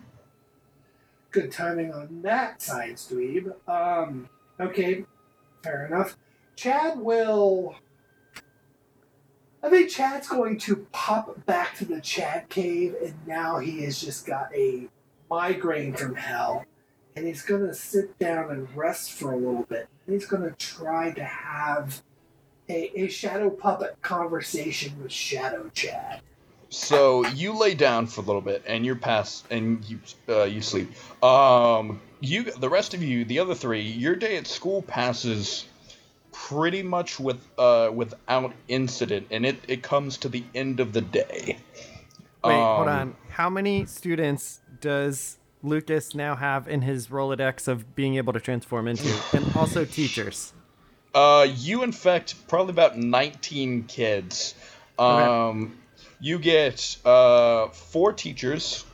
Good 1.31 1.53
timing 1.53 1.93
on 1.93 2.21
that 2.23 2.61
science 2.61 3.09
dweeb. 3.09 3.53
Um, 3.69 4.27
okay, 4.59 5.05
fair 5.63 5.87
enough. 5.87 6.17
Chad 6.57 6.99
will. 6.99 7.75
I 9.63 9.69
think 9.69 9.89
Chad's 9.89 10.27
going 10.27 10.57
to 10.59 10.87
pop 10.91 11.45
back 11.45 11.77
to 11.77 11.85
the 11.85 12.01
Chad 12.01 12.49
cave, 12.49 12.95
and 13.01 13.13
now 13.25 13.59
he 13.59 13.85
has 13.85 14.01
just 14.01 14.25
got 14.25 14.53
a 14.53 14.89
migraine 15.29 15.93
from 15.93 16.15
hell. 16.15 16.65
And 17.17 17.25
he's 17.25 17.41
going 17.41 17.65
to 17.65 17.73
sit 17.73 18.19
down 18.19 18.51
and 18.51 18.67
rest 18.77 19.13
for 19.13 19.33
a 19.33 19.35
little 19.37 19.63
bit. 19.63 19.87
He's 20.07 20.27
going 20.27 20.43
to 20.43 20.51
try 20.51 21.09
to 21.13 21.23
have 21.23 22.03
a, 22.69 22.91
a 22.95 23.07
shadow 23.07 23.49
puppet 23.49 23.99
conversation 24.03 24.93
with 25.01 25.11
Shadow 25.11 25.71
Chad. 25.73 26.21
So 26.69 27.25
you 27.29 27.57
lay 27.57 27.73
down 27.73 28.05
for 28.05 28.21
a 28.21 28.23
little 28.23 28.41
bit, 28.41 28.61
and 28.67 28.85
you're 28.85 28.95
past, 28.97 29.45
and 29.49 29.83
you 29.85 29.99
uh, 30.29 30.43
you 30.43 30.61
sleep. 30.61 30.91
Um, 31.23 31.99
you 32.19 32.43
the 32.51 32.69
rest 32.69 32.93
of 32.93 33.01
you, 33.01 33.25
the 33.25 33.39
other 33.39 33.55
three, 33.55 33.81
your 33.81 34.15
day 34.15 34.37
at 34.37 34.45
school 34.45 34.83
passes 34.83 35.65
pretty 36.31 36.83
much 36.83 37.19
with 37.19 37.41
uh 37.57 37.89
without 37.91 38.53
incident, 38.67 39.25
and 39.31 39.43
it 39.43 39.55
it 39.67 39.81
comes 39.81 40.17
to 40.17 40.29
the 40.29 40.43
end 40.53 40.79
of 40.79 40.93
the 40.93 41.01
day. 41.01 41.57
Wait, 42.43 42.53
hold 42.53 42.87
Um, 42.87 42.99
on. 42.99 43.15
How 43.29 43.49
many 43.49 43.85
students 43.87 44.59
does 44.81 45.39
Lucas 45.67 46.15
now 46.15 46.35
have 46.35 46.67
in 46.67 46.81
his 46.81 47.07
Rolodex 47.07 47.67
of 47.67 47.95
being 47.95 48.15
able 48.15 48.33
to 48.33 48.39
transform 48.39 48.87
into? 48.87 49.13
and 49.33 49.45
also 49.55 49.85
teachers. 49.85 50.53
Uh, 51.13 51.47
you 51.55 51.83
infect 51.83 52.47
probably 52.47 52.71
about 52.71 52.97
19 52.97 53.83
kids. 53.85 54.55
Um, 54.99 55.77
you 56.19 56.39
get 56.39 56.97
uh, 57.05 57.67
four 57.69 58.13
teachers, 58.13 58.85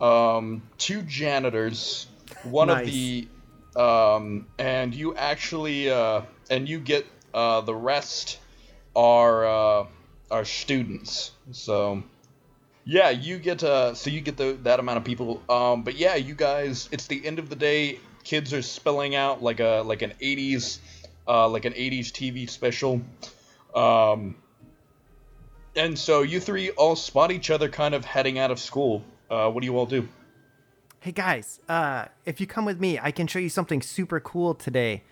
um, 0.00 0.62
two 0.78 1.02
janitors, 1.02 2.06
one 2.44 2.68
Nice. 2.68 2.86
of 2.86 2.92
the, 2.92 3.28
um, 3.76 4.46
and 4.58 4.94
you 4.94 5.14
actually, 5.14 5.90
uh, 5.90 6.22
and 6.50 6.68
you 6.68 6.78
get 6.78 7.06
uh, 7.34 7.60
the 7.62 7.74
rest 7.74 8.38
are 8.96 9.46
uh, 9.46 9.86
are 10.30 10.44
students. 10.44 11.30
So, 11.52 12.02
yeah, 12.84 13.10
you 13.10 13.38
get 13.38 13.62
uh, 13.62 13.94
so 13.94 14.10
you 14.10 14.20
get 14.20 14.36
the, 14.36 14.58
that 14.62 14.80
amount 14.80 14.98
of 14.98 15.04
people. 15.04 15.42
Um, 15.48 15.82
but 15.82 15.96
yeah, 15.96 16.16
you 16.16 16.34
guys, 16.34 16.88
it's 16.92 17.06
the 17.06 17.24
end 17.24 17.38
of 17.38 17.48
the 17.48 17.56
day. 17.56 18.00
Kids 18.24 18.52
are 18.52 18.62
spilling 18.62 19.14
out 19.14 19.42
like 19.42 19.60
a 19.60 19.82
like 19.84 20.02
an 20.02 20.12
80s 20.20 20.78
uh, 21.26 21.48
like 21.48 21.64
an 21.64 21.72
80s 21.72 22.10
TV 22.10 22.48
special. 22.48 23.00
Um, 23.74 24.36
and 25.76 25.98
so 25.98 26.22
you 26.22 26.40
three 26.40 26.70
all 26.70 26.96
spot 26.96 27.30
each 27.30 27.50
other 27.50 27.68
kind 27.68 27.94
of 27.94 28.04
heading 28.04 28.38
out 28.38 28.50
of 28.50 28.58
school. 28.58 29.02
Uh, 29.30 29.50
what 29.50 29.60
do 29.60 29.66
you 29.66 29.76
all 29.78 29.86
do? 29.86 30.08
Hey 31.00 31.12
guys, 31.12 31.58
uh, 31.68 32.06
if 32.26 32.40
you 32.40 32.46
come 32.46 32.64
with 32.64 32.78
me, 32.78 32.98
I 33.00 33.10
can 33.10 33.26
show 33.26 33.40
you 33.40 33.48
something 33.48 33.82
super 33.82 34.20
cool 34.20 34.54
today. 34.54 35.02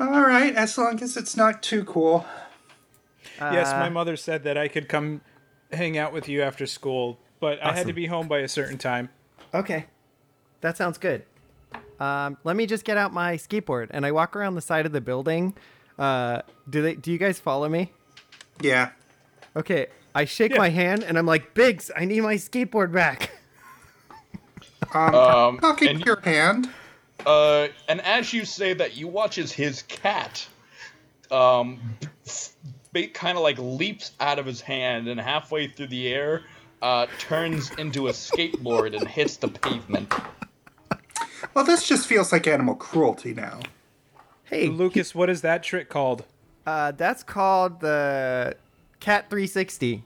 All 0.00 0.22
right, 0.22 0.54
as 0.54 0.78
long 0.78 1.02
as 1.02 1.16
it's 1.16 1.36
not 1.36 1.62
too 1.62 1.84
cool. 1.84 2.24
yes, 3.38 3.72
Uh, 3.72 3.80
my 3.80 3.88
mother 3.90 4.16
said 4.16 4.44
that 4.44 4.56
I 4.56 4.68
could 4.68 4.88
come 4.88 5.20
hang 5.72 5.98
out 5.98 6.12
with 6.12 6.28
you 6.28 6.42
after 6.42 6.66
school, 6.66 7.18
but 7.40 7.62
I 7.62 7.72
had 7.76 7.86
to 7.86 7.92
be 7.92 8.06
home 8.06 8.28
by 8.28 8.38
a 8.40 8.48
certain 8.48 8.78
time. 8.78 9.08
Okay, 9.54 9.86
that 10.60 10.76
sounds 10.76 10.98
good. 10.98 11.24
Um, 12.00 12.36
let 12.44 12.56
me 12.56 12.66
just 12.66 12.84
get 12.84 12.96
out 12.96 13.12
my 13.12 13.36
skateboard 13.36 13.88
and 13.90 14.04
I 14.04 14.12
walk 14.12 14.34
around 14.34 14.54
the 14.54 14.60
side 14.60 14.86
of 14.86 14.92
the 14.92 15.00
building. 15.00 15.54
Uh, 15.98 16.42
do 16.68 16.82
they? 16.82 16.94
Do 16.94 17.12
you 17.12 17.18
guys 17.18 17.38
follow 17.38 17.68
me? 17.68 17.92
Yeah. 18.60 18.90
Okay, 19.56 19.86
I 20.14 20.24
shake 20.24 20.52
Yeah. 20.52 20.58
my 20.58 20.68
hand 20.70 21.04
and 21.04 21.18
I'm 21.18 21.26
like, 21.26 21.54
Biggs, 21.54 21.90
I 21.96 22.04
need 22.06 22.20
my 22.22 22.34
skateboard 22.36 22.92
back. 22.92 23.30
Um, 24.94 25.14
Um, 25.14 25.58
talking 25.58 25.88
and- 25.88 26.00
to 26.00 26.04
your 26.06 26.20
hand. 26.20 26.68
Uh, 27.24 27.68
and 27.88 28.00
as 28.00 28.32
you 28.32 28.44
say 28.44 28.74
that, 28.74 28.96
you 28.96 29.06
watch 29.06 29.38
as 29.38 29.52
his 29.52 29.82
cat, 29.82 30.44
um, 31.30 31.80
kind 33.14 33.36
of 33.38 33.42
like 33.42 33.58
leaps 33.58 34.12
out 34.20 34.38
of 34.38 34.46
his 34.46 34.60
hand 34.60 35.08
and 35.08 35.18
halfway 35.20 35.66
through 35.66 35.86
the 35.88 36.08
air, 36.12 36.42
uh, 36.82 37.06
turns 37.18 37.70
into 37.78 38.08
a 38.08 38.12
skateboard 38.12 38.94
and 38.96 39.06
hits 39.08 39.36
the 39.38 39.48
pavement. 39.48 40.12
Well, 41.54 41.64
this 41.64 41.86
just 41.86 42.06
feels 42.06 42.32
like 42.32 42.46
animal 42.46 42.74
cruelty 42.74 43.34
now. 43.34 43.60
Hey, 44.44 44.68
Lucas, 44.68 45.14
what 45.14 45.30
is 45.30 45.40
that 45.42 45.62
trick 45.62 45.88
called? 45.88 46.24
uh, 46.66 46.92
that's 46.92 47.22
called 47.24 47.80
the 47.80 48.54
Cat 49.00 49.28
360. 49.30 50.04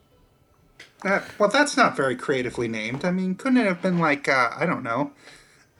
Uh, 1.05 1.21
well, 1.37 1.49
that's 1.49 1.77
not 1.77 1.95
very 1.95 2.15
creatively 2.15 2.67
named. 2.67 3.05
I 3.05 3.11
mean, 3.11 3.35
couldn't 3.35 3.57
it 3.59 3.67
have 3.67 3.81
been 3.83 3.99
like 3.99 4.27
uh, 4.27 4.49
I 4.55 4.65
don't 4.65 4.81
know, 4.81 5.11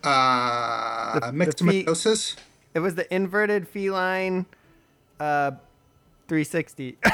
uh, 0.04 1.20
The- 1.20 1.32
the 1.32 1.46
myxomatosis? 1.46 2.36
It 2.76 2.80
was 2.80 2.94
the 2.96 3.12
inverted 3.14 3.68
feline 3.68 4.46
uh 5.20 5.52
360. 6.28 6.98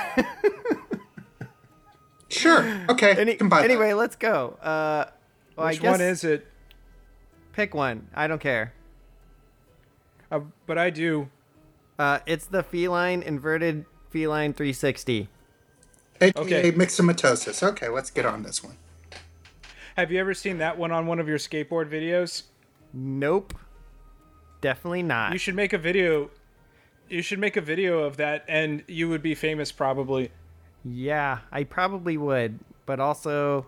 Sure. 2.34 2.86
Okay. 2.90 3.16
Any, 3.16 3.36
can 3.36 3.50
buy 3.50 3.62
that. 3.62 3.70
anyway, 3.70 3.94
let's 3.94 4.16
go. 4.16 4.58
Uh 4.62 5.06
well, 5.56 5.68
Which 5.68 5.80
I 5.80 5.82
guess 5.82 5.92
one 5.92 6.02
is 6.02 6.24
it? 6.24 6.48
pick 7.54 7.76
one. 7.76 8.08
I 8.16 8.28
don't 8.28 8.42
care. 8.42 8.74
Uh, 10.32 10.42
but 10.66 10.78
I 10.78 10.90
do. 10.90 11.30
Uh 12.00 12.20
it's 12.26 12.46
the 12.46 12.64
feline 12.64 13.22
inverted 13.22 13.86
feline 14.10 14.54
360. 14.54 15.30
AKA 16.22 16.42
okay. 16.42 16.72
myxomatosis. 16.72 17.64
Okay, 17.64 17.90
let's 17.90 18.10
get 18.10 18.26
on 18.26 18.44
this 18.44 18.64
one. 18.64 18.78
Have 19.96 20.12
you 20.12 20.20
ever 20.20 20.34
seen 20.34 20.58
that 20.58 20.78
one 20.78 20.92
on 20.92 21.06
one 21.06 21.20
of 21.20 21.28
your 21.28 21.38
skateboard 21.38 21.90
videos? 21.90 22.44
Nope. 22.94 23.54
Definitely 24.62 25.04
not. 25.04 25.34
You 25.34 25.38
should 25.38 25.56
make 25.56 25.74
a 25.74 25.78
video. 25.78 26.32
You 27.10 27.22
should 27.22 27.40
make 27.40 27.58
a 27.58 27.62
video 27.62 28.00
of 28.00 28.18
that, 28.18 28.46
and 28.48 28.84
you 28.88 29.10
would 29.10 29.22
be 29.22 29.36
famous 29.36 29.72
probably. 29.72 30.32
Yeah, 30.84 31.40
I 31.52 31.64
probably 31.64 32.18
would, 32.18 32.60
but 32.86 33.00
also 33.00 33.68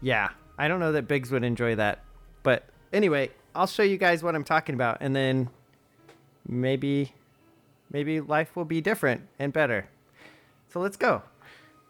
Yeah, 0.00 0.30
I 0.58 0.68
don't 0.68 0.80
know 0.80 0.92
that 0.92 1.08
Biggs 1.08 1.30
would 1.30 1.44
enjoy 1.44 1.74
that. 1.76 2.04
But 2.42 2.64
anyway, 2.92 3.30
I'll 3.54 3.66
show 3.66 3.82
you 3.82 3.96
guys 3.96 4.22
what 4.22 4.34
I'm 4.34 4.44
talking 4.44 4.74
about 4.74 4.98
and 5.00 5.16
then 5.16 5.48
maybe 6.46 7.14
maybe 7.90 8.20
life 8.20 8.54
will 8.54 8.64
be 8.64 8.80
different 8.80 9.22
and 9.38 9.52
better. 9.52 9.88
So 10.68 10.80
let's 10.80 10.96
go. 10.96 11.22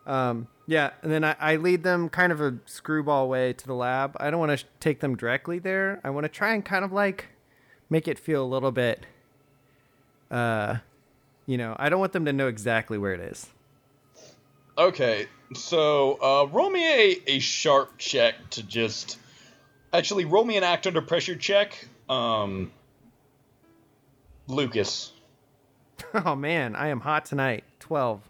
Um, 0.07 0.49
yeah, 0.67 0.91
and 1.03 1.11
then 1.11 1.25
I, 1.25 1.35
I 1.41 1.57
lead 1.57 1.83
them 1.83 2.09
kind 2.09 2.31
of 2.31 2.41
a 2.41 2.59
screwball 2.67 3.29
way 3.29 3.53
to 3.55 3.67
the 3.67 3.75
lab. 3.75 4.17
I 4.21 4.31
don't 4.31 4.39
want 4.39 4.51
to 4.51 4.59
sh- 4.59 4.65
take 4.81 5.01
them 5.01 5.17
directly 5.17 5.59
there. 5.59 6.01
I 6.05 6.11
want 6.11 6.25
to 6.25 6.29
try 6.29 6.53
and 6.55 6.65
kind 6.65 6.85
of 6.85 6.93
like 6.93 7.29
make 7.89 8.07
it 8.07 8.19
feel 8.19 8.45
a 8.45 8.47
little 8.47 8.71
bit, 8.71 9.07
uh, 10.35 10.78
you 11.47 11.57
know, 11.57 11.76
I 11.78 11.89
don't 11.89 12.01
want 12.01 12.12
them 12.12 12.24
to 12.24 12.32
know 12.32 12.49
exactly 12.49 12.99
where 12.99 13.12
it 13.12 13.20
is. 13.20 13.47
Okay, 14.76 15.28
so 15.55 16.18
uh, 16.20 16.47
roll 16.51 16.68
me 16.70 16.85
a, 16.85 17.22
a 17.28 17.39
sharp 17.39 17.97
check 17.99 18.35
to 18.51 18.62
just 18.64 19.18
actually 19.93 20.24
roll 20.24 20.45
me 20.45 20.57
an 20.57 20.64
act 20.64 20.87
under 20.87 21.01
pressure 21.01 21.37
check. 21.37 21.87
Um, 22.09 22.72
Lucas. 24.49 25.12
Oh 26.12 26.37
man, 26.37 26.76
I 26.76 26.89
am 26.89 27.01
hot 27.01 27.24
tonight. 27.24 27.64
Twelve. 27.80 28.20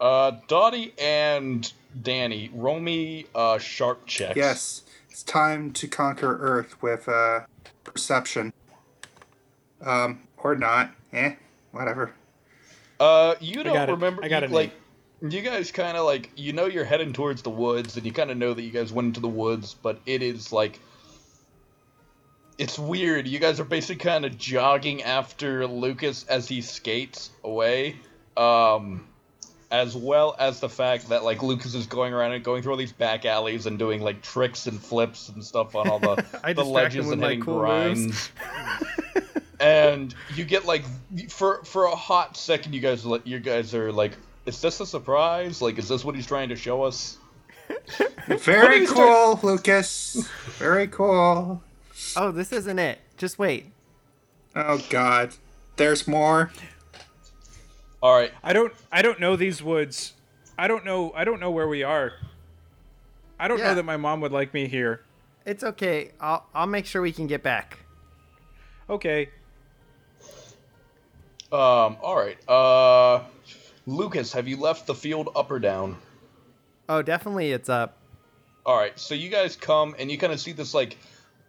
Uh, 0.00 0.32
Dottie 0.48 0.92
and 0.98 1.72
Danny, 2.02 2.50
roll 2.52 2.80
me 2.80 3.26
uh, 3.36 3.58
sharp 3.58 4.04
checks. 4.06 4.36
Yes, 4.36 4.82
it's 5.08 5.22
time 5.22 5.72
to 5.74 5.86
conquer 5.86 6.38
Earth 6.40 6.80
with 6.82 7.08
uh, 7.08 7.40
perception. 7.84 8.52
Um, 9.80 10.22
or 10.42 10.56
not. 10.56 10.92
Eh, 11.12 11.34
whatever. 11.72 12.12
Uh, 13.00 13.34
you 13.40 13.62
don't 13.62 13.74
got 13.74 13.88
it. 13.88 13.92
remember. 13.92 14.24
I 14.24 14.28
got 14.28 14.42
you, 14.42 14.48
like. 14.48 14.72
You 15.28 15.40
guys 15.40 15.70
kind 15.70 15.96
of 15.96 16.04
like 16.04 16.30
you 16.34 16.52
know 16.52 16.66
you're 16.66 16.84
heading 16.84 17.12
towards 17.12 17.42
the 17.42 17.50
woods, 17.50 17.96
and 17.96 18.04
you 18.04 18.10
kind 18.10 18.32
of 18.32 18.36
know 18.36 18.54
that 18.54 18.62
you 18.62 18.72
guys 18.72 18.92
went 18.92 19.06
into 19.06 19.20
the 19.20 19.28
woods, 19.28 19.72
but 19.80 20.00
it 20.04 20.20
is 20.20 20.50
like 20.50 20.80
it's 22.58 22.78
weird. 22.78 23.26
You 23.26 23.38
guys 23.38 23.60
are 23.60 23.64
basically 23.64 24.04
kind 24.04 24.24
of 24.24 24.38
jogging 24.38 25.02
after 25.02 25.66
Lucas 25.66 26.24
as 26.28 26.48
he 26.48 26.60
skates 26.60 27.30
away, 27.44 27.96
um, 28.36 29.06
as 29.70 29.96
well 29.96 30.36
as 30.38 30.60
the 30.60 30.68
fact 30.68 31.08
that 31.08 31.24
like 31.24 31.42
Lucas 31.42 31.74
is 31.74 31.86
going 31.86 32.12
around 32.12 32.32
and 32.32 32.44
going 32.44 32.62
through 32.62 32.72
all 32.72 32.78
these 32.78 32.92
back 32.92 33.24
alleys 33.24 33.66
and 33.66 33.78
doing 33.78 34.02
like 34.02 34.22
tricks 34.22 34.66
and 34.66 34.80
flips 34.80 35.28
and 35.28 35.42
stuff 35.42 35.74
on 35.74 35.88
all 35.88 35.98
the, 35.98 36.24
I 36.44 36.52
the 36.52 36.62
distract 36.62 36.94
him 36.94 37.04
ledges 37.04 37.04
with 37.06 37.12
and 37.14 37.20
my 37.20 37.28
hitting 37.28 37.44
cool 37.44 37.58
grinds. 37.58 38.30
and 39.62 40.14
you 40.34 40.44
get 40.44 40.64
like 40.66 40.84
for 41.30 41.62
for 41.64 41.84
a 41.86 41.94
hot 41.94 42.36
second, 42.36 42.74
you 42.74 42.80
guys 42.80 43.06
like 43.06 43.26
you 43.26 43.38
guys 43.38 43.74
are 43.74 43.92
like, 43.92 44.12
is 44.46 44.60
this 44.60 44.80
a 44.80 44.86
surprise? 44.86 45.62
Like, 45.62 45.78
is 45.78 45.88
this 45.88 46.04
what 46.04 46.14
he's 46.14 46.26
trying 46.26 46.48
to 46.50 46.56
show 46.56 46.82
us? 46.82 47.18
Very 48.26 48.80
Please 48.80 48.90
cool, 48.92 49.40
Lucas. 49.42 50.28
Very 50.58 50.88
cool. 50.88 51.62
Oh, 52.16 52.30
this 52.32 52.52
isn't 52.52 52.78
it. 52.78 52.98
Just 53.16 53.38
wait. 53.38 53.66
Oh 54.54 54.84
God, 54.90 55.34
there's 55.76 56.06
more. 56.06 56.50
All 58.02 58.14
right, 58.16 58.32
I 58.42 58.52
don't 58.52 58.72
I 58.90 59.00
don't 59.00 59.20
know 59.20 59.36
these 59.36 59.62
woods. 59.62 60.14
I 60.58 60.66
don't 60.68 60.84
know 60.84 61.12
I 61.14 61.24
don't 61.24 61.40
know 61.40 61.50
where 61.50 61.68
we 61.68 61.82
are. 61.82 62.12
I 63.38 63.48
don't 63.48 63.58
Yeah. 63.58 63.68
know 63.68 63.74
that 63.76 63.84
my 63.84 63.96
mom 63.96 64.20
would 64.20 64.32
like 64.32 64.52
me 64.52 64.66
here. 64.66 65.02
It's 65.46 65.62
okay. 65.64 66.10
I'll 66.20 66.46
I'll 66.54 66.66
make 66.66 66.84
sure 66.86 67.00
we 67.00 67.12
can 67.12 67.26
get 67.28 67.42
back. 67.42 67.78
Okay. 68.90 69.30
Um, 71.52 71.96
all 72.02 72.16
right. 72.16 72.38
Uh, 72.48 73.24
Lucas, 73.86 74.32
have 74.32 74.48
you 74.48 74.56
left 74.56 74.86
the 74.86 74.94
field 74.94 75.30
up 75.34 75.50
or 75.50 75.58
down? 75.58 75.96
Oh, 76.88 77.02
definitely 77.02 77.52
it's 77.52 77.68
up. 77.68 77.96
All 78.64 78.76
right, 78.76 78.98
so 78.98 79.14
you 79.14 79.28
guys 79.28 79.56
come 79.56 79.96
and 79.98 80.10
you 80.10 80.18
kind 80.18 80.32
of 80.32 80.40
see 80.40 80.52
this 80.52 80.72
like 80.72 80.96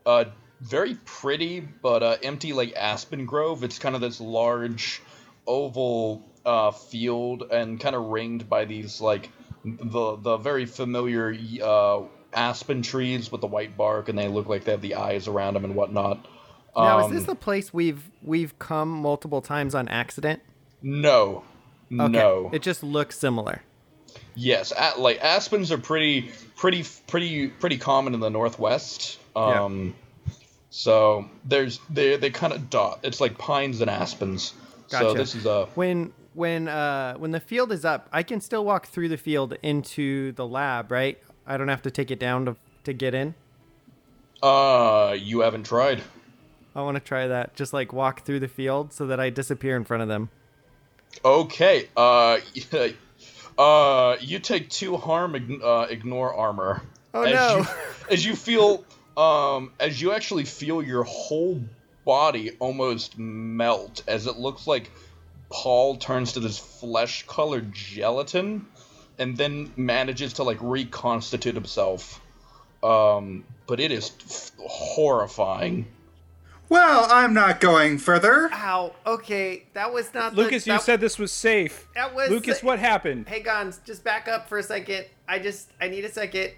uh 0.05 0.25
very 0.61 0.95
pretty 1.05 1.59
but 1.59 2.01
uh 2.01 2.17
empty 2.23 2.53
like 2.53 2.73
aspen 2.75 3.25
grove. 3.25 3.63
It's 3.63 3.77
kind 3.77 3.93
of 3.93 4.01
this 4.01 4.19
large 4.19 5.01
oval 5.45 6.23
uh 6.45 6.71
field 6.71 7.43
and 7.51 7.79
kind 7.79 7.95
of 7.95 8.05
ringed 8.05 8.49
by 8.49 8.65
these 8.65 8.99
like 8.99 9.29
the 9.63 10.15
the 10.15 10.37
very 10.37 10.65
familiar 10.65 11.35
uh 11.63 12.01
aspen 12.33 12.81
trees 12.81 13.31
with 13.31 13.41
the 13.41 13.47
white 13.47 13.77
bark 13.77 14.09
and 14.09 14.17
they 14.17 14.27
look 14.27 14.47
like 14.49 14.63
they 14.63 14.71
have 14.71 14.81
the 14.81 14.95
eyes 14.95 15.27
around 15.27 15.53
them 15.53 15.65
and 15.65 15.75
whatnot. 15.75 16.27
Now, 16.75 16.99
is 16.99 17.05
Um, 17.05 17.13
this 17.15 17.23
the 17.25 17.35
place 17.35 17.73
we've 17.73 18.09
we've 18.23 18.57
come 18.59 18.89
multiple 18.89 19.41
times 19.41 19.75
on 19.75 19.87
accident? 19.87 20.41
no. 20.81 21.43
Okay. 21.91 22.11
No. 22.11 22.49
It 22.51 22.63
just 22.63 22.81
looks 22.81 23.19
similar. 23.19 23.61
Yes, 24.35 24.73
a- 24.75 24.99
like 24.99 25.19
aspens 25.23 25.71
are 25.71 25.77
pretty, 25.77 26.31
pretty, 26.55 26.83
pretty, 27.07 27.49
pretty 27.49 27.77
common 27.77 28.15
in 28.15 28.19
the 28.19 28.31
northwest. 28.31 29.19
Um, 29.35 29.93
so 30.71 31.29
there's 31.45 31.79
they 31.91 32.15
they 32.17 32.31
kind 32.31 32.51
of 32.51 32.71
dot. 32.71 32.99
It's 33.03 33.21
like 33.21 33.37
pines 33.37 33.79
and 33.81 33.91
aspens. 33.91 34.53
Gotcha. 34.89 35.09
So 35.09 35.13
this 35.13 35.35
is 35.35 35.45
a 35.45 35.67
When 35.75 36.13
when 36.33 36.67
uh 36.67 37.15
when 37.17 37.29
the 37.29 37.39
field 37.39 37.71
is 37.71 37.85
up, 37.85 38.09
I 38.11 38.23
can 38.23 38.41
still 38.41 38.65
walk 38.65 38.87
through 38.87 39.09
the 39.09 39.17
field 39.17 39.55
into 39.61 40.31
the 40.31 40.47
lab, 40.47 40.91
right? 40.91 41.19
I 41.45 41.57
don't 41.57 41.67
have 41.67 41.83
to 41.83 41.91
take 41.91 42.09
it 42.09 42.19
down 42.19 42.45
to 42.45 42.55
to 42.85 42.93
get 42.93 43.13
in. 43.13 43.35
uh 44.41 45.15
you 45.19 45.41
haven't 45.41 45.63
tried. 45.65 46.01
I 46.75 46.81
want 46.81 46.95
to 46.95 47.01
try 47.01 47.27
that. 47.27 47.55
Just 47.55 47.73
like 47.73 47.93
walk 47.93 48.23
through 48.23 48.39
the 48.39 48.47
field 48.47 48.93
so 48.93 49.07
that 49.07 49.19
I 49.19 49.29
disappear 49.29 49.75
in 49.75 49.83
front 49.83 50.03
of 50.03 50.09
them. 50.09 50.29
Okay. 51.23 51.87
Uh, 51.95 52.39
uh, 53.57 54.17
you 54.19 54.39
take 54.39 54.69
two 54.69 54.97
harm. 54.97 55.61
Uh, 55.63 55.87
ignore 55.89 56.33
armor. 56.33 56.81
Oh, 57.13 57.23
as 57.23 57.33
no. 57.33 57.57
You, 57.57 57.65
as 58.09 58.25
you 58.25 58.35
feel, 58.35 58.83
um, 59.15 59.71
as 59.79 60.01
you 60.01 60.11
actually 60.11 60.45
feel 60.45 60.81
your 60.81 61.03
whole 61.03 61.61
body 62.05 62.51
almost 62.59 63.17
melt, 63.17 64.03
as 64.07 64.27
it 64.27 64.37
looks 64.37 64.67
like 64.67 64.91
Paul 65.49 65.97
turns 65.97 66.33
to 66.33 66.39
this 66.39 66.57
flesh-colored 66.57 67.73
gelatin, 67.73 68.65
and 69.19 69.37
then 69.37 69.71
manages 69.77 70.33
to 70.33 70.43
like 70.43 70.57
reconstitute 70.61 71.53
himself. 71.53 72.19
Um, 72.81 73.45
but 73.67 73.79
it 73.79 73.91
is 73.91 74.11
f- 74.25 74.51
horrifying. 74.57 75.85
Well, 76.73 77.05
I'm 77.11 77.35
not 77.35 77.59
going 77.59 77.99
further. 77.99 78.49
Ow. 78.51 78.95
Okay, 79.05 79.65
that 79.73 79.93
was 79.93 80.11
not 80.11 80.33
Lucas, 80.33 80.65
you 80.65 80.79
said 80.79 80.99
this 81.01 81.19
was 81.19 81.31
safe. 81.31 81.87
that 81.93 82.15
was 82.15 82.31
Lucas, 82.31 82.63
what 82.63 82.79
happened? 82.79 83.29
Hey, 83.29 83.41
Gons, 83.41 83.79
just 83.85 84.03
back 84.03 84.27
up 84.27 84.49
for 84.49 84.57
a 84.57 84.63
second. 84.63 85.05
I 85.27 85.37
just 85.37 85.69
I 85.79 85.87
need 85.87 86.03
a 86.03 86.11
second. 86.11 86.53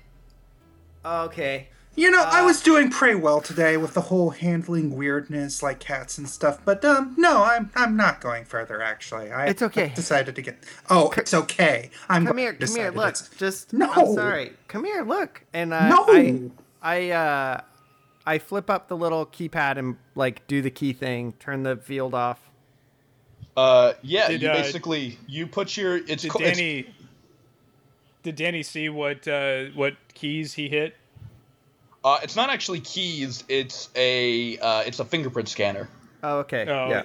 Okay. 1.04 1.68
You 1.98 2.12
know, 2.12 2.24
I 2.24 2.44
was 2.44 2.62
doing 2.62 2.90
pretty 2.90 3.16
well 3.20 3.42
today 3.42 3.76
with 3.76 3.94
the 3.94 4.02
whole 4.02 4.30
handling 4.30 4.96
weirdness 4.96 5.62
like 5.62 5.80
cats 5.80 6.18
and 6.18 6.30
stuff, 6.30 6.60
but 6.64 6.86
um, 6.86 7.14
no, 7.18 7.44
I'm 7.44 7.70
I'm 7.76 7.98
not 7.98 8.22
going 8.22 8.46
further. 8.46 8.82
Actually, 8.82 9.32
I 9.34 9.48
It's 9.48 9.62
okay. 9.62 9.92
decided 9.96 10.36
to 10.36 10.42
get. 10.42 10.58
Oh, 10.90 11.12
it's 11.18 11.34
okay. 11.34 11.90
I'm 12.08 12.26
Come 12.26 12.38
here, 12.38 12.54
come 12.54 12.74
here. 12.74 12.92
Look, 12.92 13.16
just 13.38 13.74
No. 13.74 13.92
I'm 13.92 14.14
sorry. 14.14 14.54
Come 14.70 14.86
here, 14.86 15.04
look. 15.04 15.44
And 15.54 15.74
uh, 15.74 15.90
No. 15.90 16.06
I 16.08 16.50
I 16.82 17.10
uh 17.12 17.62
I 18.26 18.40
flip 18.40 18.70
up 18.70 18.88
the 18.88 18.98
little 18.98 19.26
keypad 19.26 19.78
and 19.78 19.98
like 20.16 20.46
do 20.48 20.62
the 20.62 20.72
key 20.72 20.94
thing, 20.94 21.34
turn 21.34 21.64
the 21.64 21.78
field 21.78 22.14
off. 22.14 22.40
Uh, 23.56 23.94
yeah, 24.02 24.28
Did, 24.28 24.42
you 24.42 24.50
uh, 24.50 24.54
basically 24.54 25.18
you 25.28 25.48
put 25.48 25.78
your 25.78 25.98
it's 25.98 26.24
Did 26.24 26.32
co- 26.32 26.40
it's- 26.40 26.58
Danny 26.58 26.88
Did 28.24 28.36
Danny 28.36 28.64
see 28.64 28.90
what 28.90 29.28
uh, 29.28 29.66
what 29.76 29.96
keys 30.14 30.54
he 30.54 30.68
hit? 30.68 30.96
Uh, 32.04 32.20
it's 32.22 32.36
not 32.36 32.50
actually 32.50 32.82
keys. 32.82 33.44
It's 33.48 33.90
a 33.96 34.58
uh, 34.60 34.84
it's 34.86 35.00
a 35.00 35.06
fingerprint 35.06 35.50
scanner. 35.50 35.90
Oh, 36.24 36.40
okay. 36.40 36.66
Oh. 36.68 36.90
Yeah. 36.90 37.04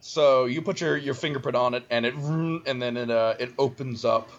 So 0.00 0.44
you 0.44 0.62
put 0.62 0.80
your, 0.80 0.96
your 0.96 1.14
fingerprint 1.14 1.56
on 1.56 1.74
it, 1.74 1.84
and 1.90 2.06
it 2.06 2.14
and 2.14 2.80
then 2.80 2.96
it 2.96 3.10
uh, 3.10 3.34
it 3.40 3.52
opens 3.58 4.04
up, 4.04 4.30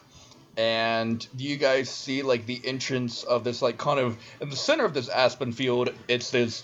and 0.57 1.25
do 1.37 1.43
you 1.43 1.55
guys 1.55 1.87
see 1.87 2.23
like 2.23 2.47
the 2.47 2.59
entrance 2.65 3.23
of 3.23 3.43
this 3.43 3.61
like 3.61 3.77
kind 3.77 3.99
of 3.99 4.17
in 4.41 4.49
the 4.49 4.55
center 4.55 4.83
of 4.83 4.93
this 4.93 5.07
aspen 5.07 5.51
field. 5.51 5.91
It's 6.07 6.31
this 6.31 6.63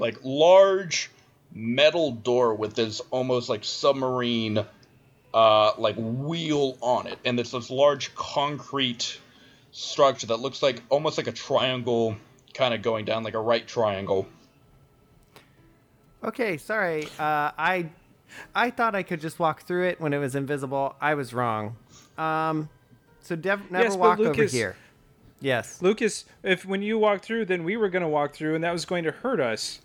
like 0.00 0.16
large 0.24 1.10
metal 1.54 2.10
door 2.10 2.54
with 2.54 2.74
this 2.74 3.00
almost 3.10 3.48
like 3.48 3.64
submarine 3.64 4.64
uh, 5.32 5.72
like 5.78 5.94
wheel 5.96 6.76
on 6.80 7.06
it, 7.06 7.18
and 7.24 7.38
it's 7.38 7.52
this 7.52 7.70
large 7.70 8.14
concrete 8.16 9.18
structure 9.70 10.26
that 10.26 10.40
looks 10.40 10.60
like 10.60 10.82
almost 10.88 11.16
like 11.16 11.28
a 11.28 11.32
triangle, 11.32 12.16
kind 12.52 12.74
of 12.74 12.82
going 12.82 13.04
down 13.04 13.22
like 13.22 13.34
a 13.34 13.40
right 13.40 13.66
triangle. 13.66 14.26
Okay, 16.24 16.56
sorry. 16.56 17.04
Uh, 17.18 17.52
I 17.56 17.90
I 18.56 18.70
thought 18.70 18.96
I 18.96 19.04
could 19.04 19.20
just 19.20 19.38
walk 19.38 19.62
through 19.62 19.86
it 19.86 20.00
when 20.00 20.12
it 20.12 20.18
was 20.18 20.34
invisible. 20.34 20.96
I 21.00 21.14
was 21.14 21.32
wrong. 21.32 21.76
Um, 22.18 22.68
so 23.30 23.36
dev- 23.36 23.70
never 23.70 23.84
Yes, 23.84 23.94
but 23.94 24.00
walk 24.00 24.18
over 24.18 24.30
Lucas- 24.30 24.50
here. 24.52 24.74
Yes, 25.40 25.80
Lucas, 25.80 26.24
if 26.42 26.66
when 26.66 26.82
you 26.82 26.98
walked 26.98 27.24
through, 27.24 27.44
then 27.44 27.62
we 27.62 27.76
were 27.76 27.88
going 27.88 28.02
to 28.02 28.08
walk 28.08 28.34
through, 28.34 28.56
and 28.56 28.64
that 28.64 28.72
was 28.72 28.84
going 28.84 29.04
to 29.04 29.12
hurt 29.12 29.38
us. 29.38 29.80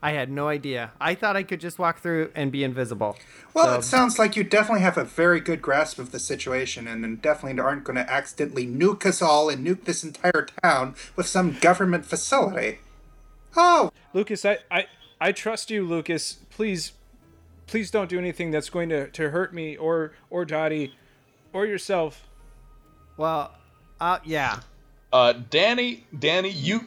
I 0.00 0.12
had 0.12 0.30
no 0.30 0.46
idea. 0.48 0.92
I 1.00 1.16
thought 1.16 1.36
I 1.36 1.42
could 1.42 1.60
just 1.60 1.78
walk 1.80 1.98
through 2.00 2.30
and 2.36 2.52
be 2.52 2.62
invisible. 2.62 3.16
Well, 3.52 3.66
So- 3.66 3.78
it 3.80 3.82
sounds 3.82 4.16
like 4.18 4.36
you 4.36 4.44
definitely 4.44 4.82
have 4.82 4.96
a 4.96 5.02
very 5.04 5.40
good 5.40 5.60
grasp 5.60 5.98
of 5.98 6.12
the 6.12 6.20
situation, 6.20 6.86
and 6.86 7.02
then 7.02 7.16
definitely 7.16 7.60
aren't 7.60 7.82
going 7.82 7.96
to 7.96 8.08
accidentally 8.08 8.64
nuke 8.66 9.04
us 9.04 9.20
all 9.20 9.48
and 9.48 9.66
nuke 9.66 9.84
this 9.84 10.04
entire 10.04 10.46
town 10.62 10.94
with 11.16 11.26
some 11.26 11.58
government 11.60 12.06
facility. 12.06 12.78
Oh, 13.56 13.90
Lucas, 14.14 14.44
I, 14.44 14.58
I, 14.70 14.86
I 15.20 15.32
trust 15.32 15.68
you, 15.68 15.84
Lucas. 15.84 16.34
Please, 16.50 16.92
please 17.66 17.90
don't 17.90 18.08
do 18.08 18.18
anything 18.20 18.52
that's 18.52 18.70
going 18.70 18.88
to, 18.90 19.08
to 19.10 19.30
hurt 19.30 19.52
me 19.52 19.76
or 19.76 20.12
or 20.30 20.44
Dottie 20.44 20.94
or 21.52 21.66
yourself. 21.66 22.28
Well, 23.16 23.52
uh, 24.00 24.18
yeah. 24.24 24.60
Uh, 25.12 25.34
Danny, 25.50 26.04
Danny, 26.18 26.50
you 26.50 26.86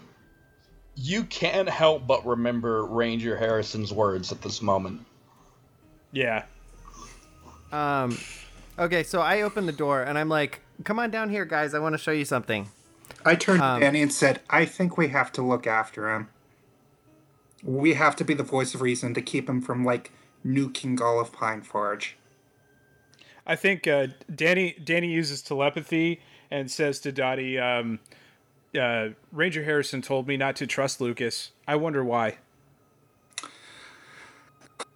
you 0.95 1.23
can't 1.25 1.69
help 1.69 2.07
but 2.07 2.25
remember 2.25 2.85
Ranger 2.85 3.37
Harrison's 3.37 3.91
words 3.91 4.31
at 4.31 4.41
this 4.41 4.61
moment. 4.61 5.05
Yeah. 6.11 6.45
Um, 7.71 8.17
okay, 8.79 9.03
so 9.03 9.19
I 9.21 9.41
open 9.41 9.65
the 9.65 9.73
door 9.73 10.01
and 10.01 10.17
I'm 10.17 10.29
like, 10.29 10.61
"Come 10.83 10.99
on 10.99 11.11
down 11.11 11.29
here, 11.29 11.45
guys. 11.45 11.73
I 11.73 11.79
want 11.79 11.93
to 11.93 11.97
show 11.99 12.11
you 12.11 12.25
something." 12.25 12.69
I 13.25 13.35
turned 13.35 13.61
Um, 13.61 13.79
to 13.79 13.85
Danny 13.85 14.01
and 14.01 14.13
said, 14.13 14.41
I 14.49 14.65
think 14.65 14.97
we 14.97 15.07
have 15.09 15.31
to 15.33 15.41
look 15.41 15.65
after 15.65 16.13
him. 16.13 16.29
We 17.63 17.95
have 17.95 18.15
to 18.17 18.23
be 18.23 18.35
the 18.35 18.43
voice 18.43 18.75
of 18.75 18.81
reason 18.81 19.13
to 19.15 19.21
keep 19.21 19.49
him 19.49 19.61
from, 19.61 19.83
like, 19.83 20.11
nuking 20.45 21.01
all 21.01 21.19
of 21.19 21.31
Pine 21.31 21.63
Forge. 21.63 22.17
I 23.45 23.55
think 23.55 23.87
uh, 23.87 24.07
Danny 24.33 24.75
Danny 24.83 25.11
uses 25.11 25.41
telepathy 25.41 26.21
and 26.49 26.69
says 26.69 26.99
to 27.01 27.11
Dottie, 27.11 27.59
um, 27.59 27.99
uh, 28.79 29.09
"Ranger 29.31 29.63
Harrison 29.63 30.01
told 30.01 30.27
me 30.27 30.37
not 30.37 30.55
to 30.57 30.67
trust 30.67 30.99
Lucas. 31.01 31.51
I 31.67 31.75
wonder 31.75 32.03
why." 32.03 32.37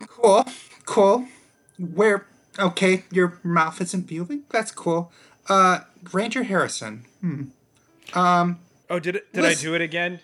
Cool, 0.07 0.45
cool. 0.85 1.27
Where, 1.77 2.25
okay, 2.57 3.03
your 3.11 3.39
mouth 3.43 3.79
isn't 3.81 4.11
moving. 4.11 4.43
That's 4.49 4.71
cool. 4.71 5.11
Uh, 5.47 5.79
Ranger 6.11 6.43
Harrison. 6.43 7.05
Hmm. 7.21 7.43
Um, 8.13 8.59
Oh, 8.89 8.99
did 8.99 9.15
it? 9.17 9.31
Did 9.33 9.45
I 9.45 9.53
do 9.53 9.75
it 9.75 9.81
again? 9.81 10.19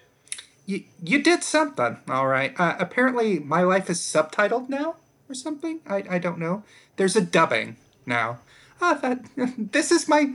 you, 0.65 0.83
you 1.03 1.21
did 1.21 1.43
something, 1.43 1.97
all 2.09 2.27
right. 2.27 2.59
Uh, 2.59 2.75
apparently, 2.79 3.37
my 3.39 3.61
life 3.61 3.89
is 3.89 3.99
subtitled 3.99 4.69
now 4.69 4.95
or 5.29 5.35
something. 5.35 5.79
I, 5.87 6.03
I 6.09 6.17
don't 6.19 6.39
know. 6.39 6.63
There's 6.95 7.15
a 7.15 7.21
dubbing 7.21 7.77
now. 8.05 8.39
Ah, 8.81 8.95
that 9.01 9.23
this 9.57 9.91
is 9.91 10.07
my 10.07 10.33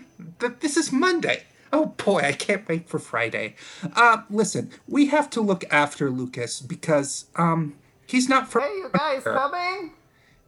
this 0.60 0.76
is 0.76 0.92
Monday. 0.92 1.44
Oh 1.72 1.86
boy, 1.86 2.20
I 2.20 2.32
can't 2.32 2.66
wait 2.68 2.88
for 2.88 2.98
Friday. 2.98 3.54
Uh, 3.94 4.22
listen, 4.30 4.70
we 4.88 5.06
have 5.06 5.30
to 5.30 5.40
look 5.40 5.64
after 5.70 6.10
Lucas 6.10 6.60
because 6.60 7.26
um 7.36 7.74
he's 8.06 8.28
not 8.28 8.50
for. 8.50 8.60
Hey, 8.60 8.68
you 8.68 8.90
guys 8.92 9.22
coming? 9.22 9.92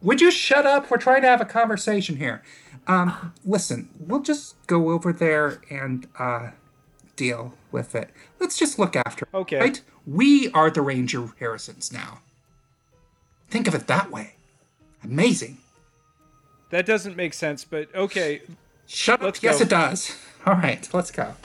Would 0.01 0.19
you 0.19 0.31
shut 0.31 0.65
up? 0.65 0.91
We're 0.91 0.97
trying 0.97 1.21
to 1.21 1.27
have 1.29 1.39
a 1.39 1.45
conversation 1.45 2.17
here. 2.17 2.43
Um, 2.87 3.33
listen, 3.45 3.89
we'll 3.97 4.19
just 4.21 4.55
go 4.67 4.89
over 4.91 5.13
there 5.13 5.61
and 5.69 6.05
uh, 6.19 6.49
deal 7.15 7.53
with 7.71 7.95
it. 7.95 8.09
Let's 8.39 8.57
just 8.57 8.77
look 8.77 8.97
after. 8.97 9.25
it, 9.31 9.37
Okay. 9.37 9.59
Right? 9.59 9.81
We 10.05 10.51
are 10.51 10.69
the 10.69 10.81
Ranger 10.81 11.29
Harrisons 11.39 11.93
now. 11.93 12.19
Think 13.49 13.67
of 13.69 13.75
it 13.75 13.87
that 13.87 14.11
way. 14.11 14.35
Amazing. 15.01 15.59
That 16.73 16.87
doesn't 16.87 17.15
make 17.15 17.35
sense, 17.35 17.63
but 17.65 17.93
okay. 17.93 18.41
Shut 18.87 19.21
Let's 19.21 19.37
up. 19.37 19.43
Yes, 19.43 19.57
go. 19.59 19.63
it 19.65 19.69
does. 19.69 20.17
All 20.43 20.55
right, 20.55 20.89
let's 20.91 21.11
go. 21.11 21.35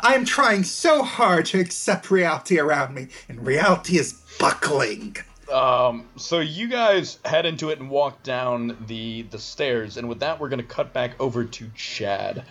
I 0.00 0.14
am 0.14 0.24
trying 0.24 0.62
so 0.62 1.02
hard 1.02 1.46
to 1.46 1.58
accept 1.58 2.12
reality 2.12 2.60
around 2.60 2.94
me, 2.94 3.08
and 3.28 3.44
reality 3.44 3.98
is 3.98 4.12
buckling. 4.38 5.16
Um, 5.52 6.06
so 6.14 6.38
you 6.38 6.68
guys 6.68 7.18
head 7.24 7.46
into 7.46 7.70
it 7.70 7.80
and 7.80 7.90
walk 7.90 8.22
down 8.22 8.76
the 8.86 9.22
the 9.22 9.40
stairs, 9.40 9.96
and 9.96 10.08
with 10.08 10.20
that, 10.20 10.38
we're 10.38 10.48
gonna 10.48 10.62
cut 10.62 10.92
back 10.92 11.20
over 11.20 11.44
to 11.44 11.68
Chad. 11.74 12.44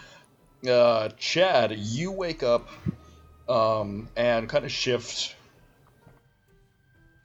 Uh, 0.70 1.08
Chad, 1.18 1.72
you 1.78 2.12
wake 2.12 2.44
up, 2.44 2.68
um, 3.48 4.10
and 4.18 4.50
kind 4.50 4.66
of 4.66 4.72
shift, 4.74 5.38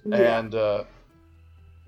Yeah. 0.05 0.39
and 0.39 0.55
uh, 0.55 0.85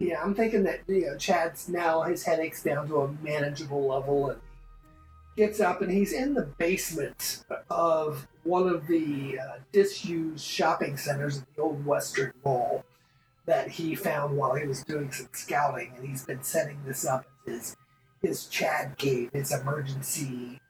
Yeah, 0.02 0.20
I'm 0.20 0.34
thinking 0.34 0.64
that 0.64 0.80
you 0.88 1.06
know 1.06 1.16
Chad's 1.16 1.68
now 1.68 2.02
his 2.02 2.24
headache's 2.24 2.60
down 2.60 2.88
to 2.88 3.02
a 3.02 3.12
manageable 3.22 3.86
level 3.86 4.30
and 4.30 4.40
he 5.36 5.42
gets 5.46 5.60
up 5.60 5.80
and 5.80 5.92
he's 5.92 6.12
in 6.12 6.34
the 6.34 6.42
basement 6.58 7.44
of 7.70 8.26
one 8.42 8.68
of 8.68 8.88
the 8.88 9.38
uh, 9.38 9.58
disused 9.70 10.44
shopping 10.44 10.96
centers 10.96 11.38
at 11.38 11.54
the 11.54 11.62
old 11.62 11.86
Western 11.86 12.32
Mall 12.44 12.84
that 13.46 13.68
he 13.68 13.94
found 13.94 14.36
while 14.36 14.56
he 14.56 14.66
was 14.66 14.82
doing 14.82 15.12
some 15.12 15.28
scouting 15.30 15.92
and 15.96 16.04
he's 16.04 16.24
been 16.24 16.42
setting 16.42 16.80
this 16.84 17.06
up 17.06 17.24
as 17.46 17.52
his 17.52 17.76
his 18.22 18.46
Chad 18.46 18.98
cave, 18.98 19.30
his 19.32 19.52
emergency 19.52 20.60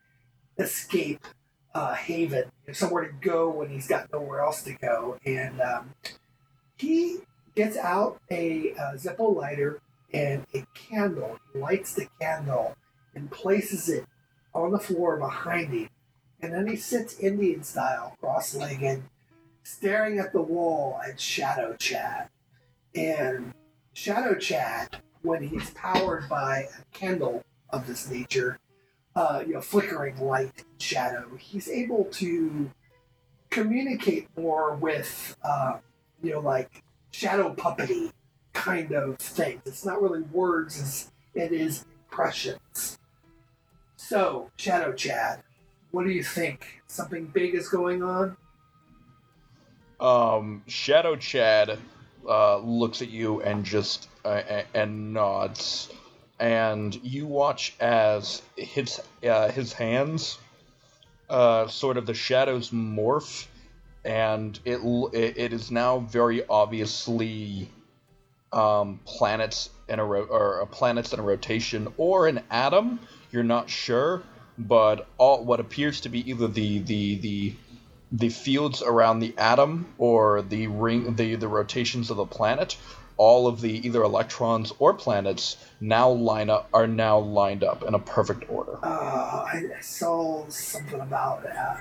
escape 0.59 1.27
uh, 1.75 1.95
haven, 1.95 2.51
somewhere 2.73 3.07
to 3.07 3.13
go 3.27 3.49
when 3.49 3.71
he's 3.71 3.89
got 3.89 4.13
nowhere 4.13 4.41
else 4.41 4.63
to 4.65 4.75
go. 4.75 5.19
And 5.25 5.59
um, 5.63 5.95
he 6.77 7.21
gets 7.55 7.77
out 7.77 8.21
a 8.31 8.73
uh, 8.75 8.95
Zippo 8.95 9.35
lighter 9.35 9.81
and 10.13 10.47
a 10.55 10.65
candle. 10.75 11.39
He 11.53 11.59
lights 11.59 11.95
the 11.95 12.09
candle 12.21 12.77
and 13.15 13.31
places 13.31 13.89
it 13.89 14.07
on 14.55 14.73
the 14.73 14.79
floor 14.79 15.19
behind 15.19 15.73
him. 15.73 15.89
And 16.41 16.53
then 16.53 16.67
he 16.67 16.77
sits 16.77 17.19
Indian 17.21 17.63
style, 17.63 18.17
cross 18.21 18.55
legged, 18.55 19.05
staring 19.63 20.19
at 20.19 20.33
the 20.33 20.43
wall 20.43 21.01
at 21.07 21.21
Shadow 21.21 21.77
Chad. 21.79 22.29
And 22.95 23.55
Shadow 23.93 24.35
Chad, 24.35 24.97
when 25.23 25.49
he's 25.49 25.71
powered 25.71 26.29
by 26.29 26.69
a 26.79 26.85
candle 26.93 27.45
of 27.71 27.87
this 27.87 28.11
nature, 28.11 28.59
uh, 29.15 29.45
you 29.47 29.55
know, 29.55 29.61
flickering 29.61 30.19
light 30.19 30.65
shadow, 30.79 31.37
he's 31.39 31.69
able 31.69 32.05
to 32.13 32.71
communicate 33.51 34.29
more 34.37 34.75
with, 34.75 35.37
uh, 35.45 35.79
you 36.23 36.33
know, 36.33 36.41
like 36.41 36.83
shadow 37.13 37.55
puppety 37.55 38.11
kind 38.53 38.93
of 38.93 39.19
things. 39.19 39.63
It's 39.65 39.85
not 39.85 40.03
really 40.03 40.23
words, 40.23 40.81
as 40.81 41.13
it 41.35 41.53
is 41.53 41.85
impressions. 42.11 42.99
So, 43.97 44.51
Shadow 44.57 44.93
Chad, 44.93 45.43
what 45.93 46.05
do 46.05 46.11
you 46.11 46.25
think? 46.25 46.83
Something 46.89 47.27
big 47.27 47.55
is 47.55 47.69
going 47.69 48.03
on? 48.03 48.37
um, 50.03 50.65
Shadow 50.67 51.17
Chad 51.17 51.79
uh, 52.29 52.59
looks 52.59 53.01
at 53.03 53.09
you 53.09 53.41
and 53.41 53.65
just 53.65 54.09
uh, 54.25 54.63
and 54.75 55.15
nods, 55.15 55.91
and 56.41 56.95
you 57.05 57.27
watch 57.27 57.75
as 57.81 58.43
his 58.57 59.01
uh, 59.27 59.51
his 59.51 59.73
hands, 59.73 60.39
uh, 61.31 61.69
sort 61.69 61.97
of 61.97 62.07
the 62.07 62.15
shadows 62.15 62.71
morph, 62.71 63.47
and 64.05 64.59
it 64.65 64.81
it, 65.13 65.53
is 65.53 65.71
now 65.71 66.01
very 66.01 66.45
obviously 66.47 67.69
um, 68.53 69.01
planets 69.05 69.71
in 69.89 69.99
a 69.99 70.05
ro- 70.05 70.27
or 70.29 70.63
uh, 70.63 70.67
planets 70.67 71.13
in 71.13 71.21
a 71.21 71.23
rotation 71.23 71.93
or 71.97 72.27
an 72.27 72.41
atom. 72.51 73.01
You're 73.31 73.45
not 73.45 73.71
sure, 73.71 74.23
but 74.59 75.07
all 75.19 75.45
what 75.45 75.61
appears 75.61 76.01
to 76.03 76.09
be 76.09 76.29
either 76.31 76.49
the 76.49 76.79
the 76.81 77.17
the 77.17 77.55
the 78.13 78.29
fields 78.29 78.83
around 78.83 79.21
the 79.21 79.35
atom 79.39 79.87
or 79.99 80.43
the 80.43 80.67
ring 80.67 81.17
the 81.17 81.35
the 81.37 81.49
rotations 81.49 82.11
of 82.11 82.17
the 82.17 82.27
planet 82.27 82.77
all 83.17 83.47
of 83.47 83.61
the 83.61 83.87
either 83.87 84.03
electrons 84.03 84.73
or 84.79 84.95
planets 84.95 85.57
now 85.81 86.11
line 86.11 86.51
up 86.51 86.69
are 86.75 86.87
now 86.87 87.19
lined 87.19 87.65
up 87.65 87.83
in 87.83 87.95
a 87.95 87.99
perfect 87.99 88.49
order 88.51 88.79
Uh, 88.83 89.45
I, 89.47 89.65
saw 89.81 90.49
something 90.49 91.01
about 91.01 91.47
uh, 91.47 91.77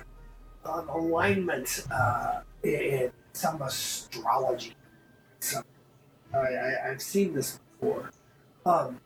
an 0.66 0.88
alignment 0.90 1.86
uh, 1.92 2.42
in 2.64 3.12
some 3.34 3.62
astrology. 3.62 4.76
Some, 5.40 5.64
I, 6.34 6.38
I, 6.38 6.90
I've 6.90 7.02
seen 7.02 7.34
this 7.34 7.60
before. 7.80 8.12
Um, 8.66 9.00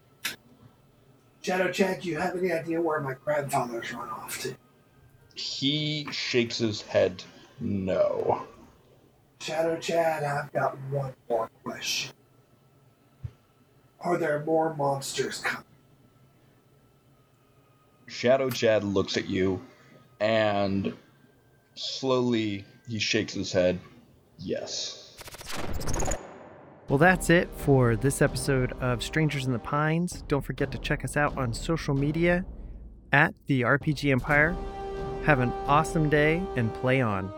Shadow 1.41 1.71
Chad, 1.71 2.01
do 2.01 2.09
you 2.09 2.17
have 2.17 2.35
any 2.35 2.51
idea 2.51 2.81
where 2.81 2.99
my 2.99 3.13
grandfather's 3.23 3.93
run 3.93 4.09
off 4.09 4.39
to? 4.41 4.55
he 5.35 6.07
shakes 6.11 6.57
his 6.57 6.81
head 6.81 7.21
no 7.59 8.47
Shadow 9.41 9.77
Chad, 9.77 10.23
I've 10.23 10.51
got 10.53 10.77
one 10.89 11.13
more 11.29 11.51
question. 11.63 12.13
Are 13.99 14.17
there 14.17 14.43
more 14.43 14.73
monsters 14.75 15.39
coming? 15.39 15.65
shadow 18.07 18.49
chad 18.49 18.83
looks 18.83 19.17
at 19.17 19.27
you 19.27 19.61
and 20.19 20.93
slowly 21.75 22.65
he 22.87 22.99
shakes 22.99 23.33
his 23.33 23.51
head 23.51 23.79
yes 24.37 25.17
Well, 26.87 26.99
that's 26.99 27.29
it 27.31 27.49
for 27.57 27.95
this 27.95 28.21
episode 28.21 28.73
of 28.73 29.01
Strangers 29.01 29.45
in 29.47 29.53
the 29.53 29.59
Pines. 29.59 30.23
Don't 30.27 30.43
forget 30.45 30.71
to 30.71 30.77
check 30.77 31.03
us 31.03 31.17
out 31.17 31.35
on 31.35 31.51
social 31.51 31.95
media 31.95 32.45
at 33.11 33.33
the 33.47 33.61
RPG 33.61 34.11
Empire. 34.11 34.55
Have 35.23 35.39
an 35.39 35.51
awesome 35.65 36.09
day 36.09 36.43
and 36.55 36.71
play 36.75 37.01
on. 37.01 37.33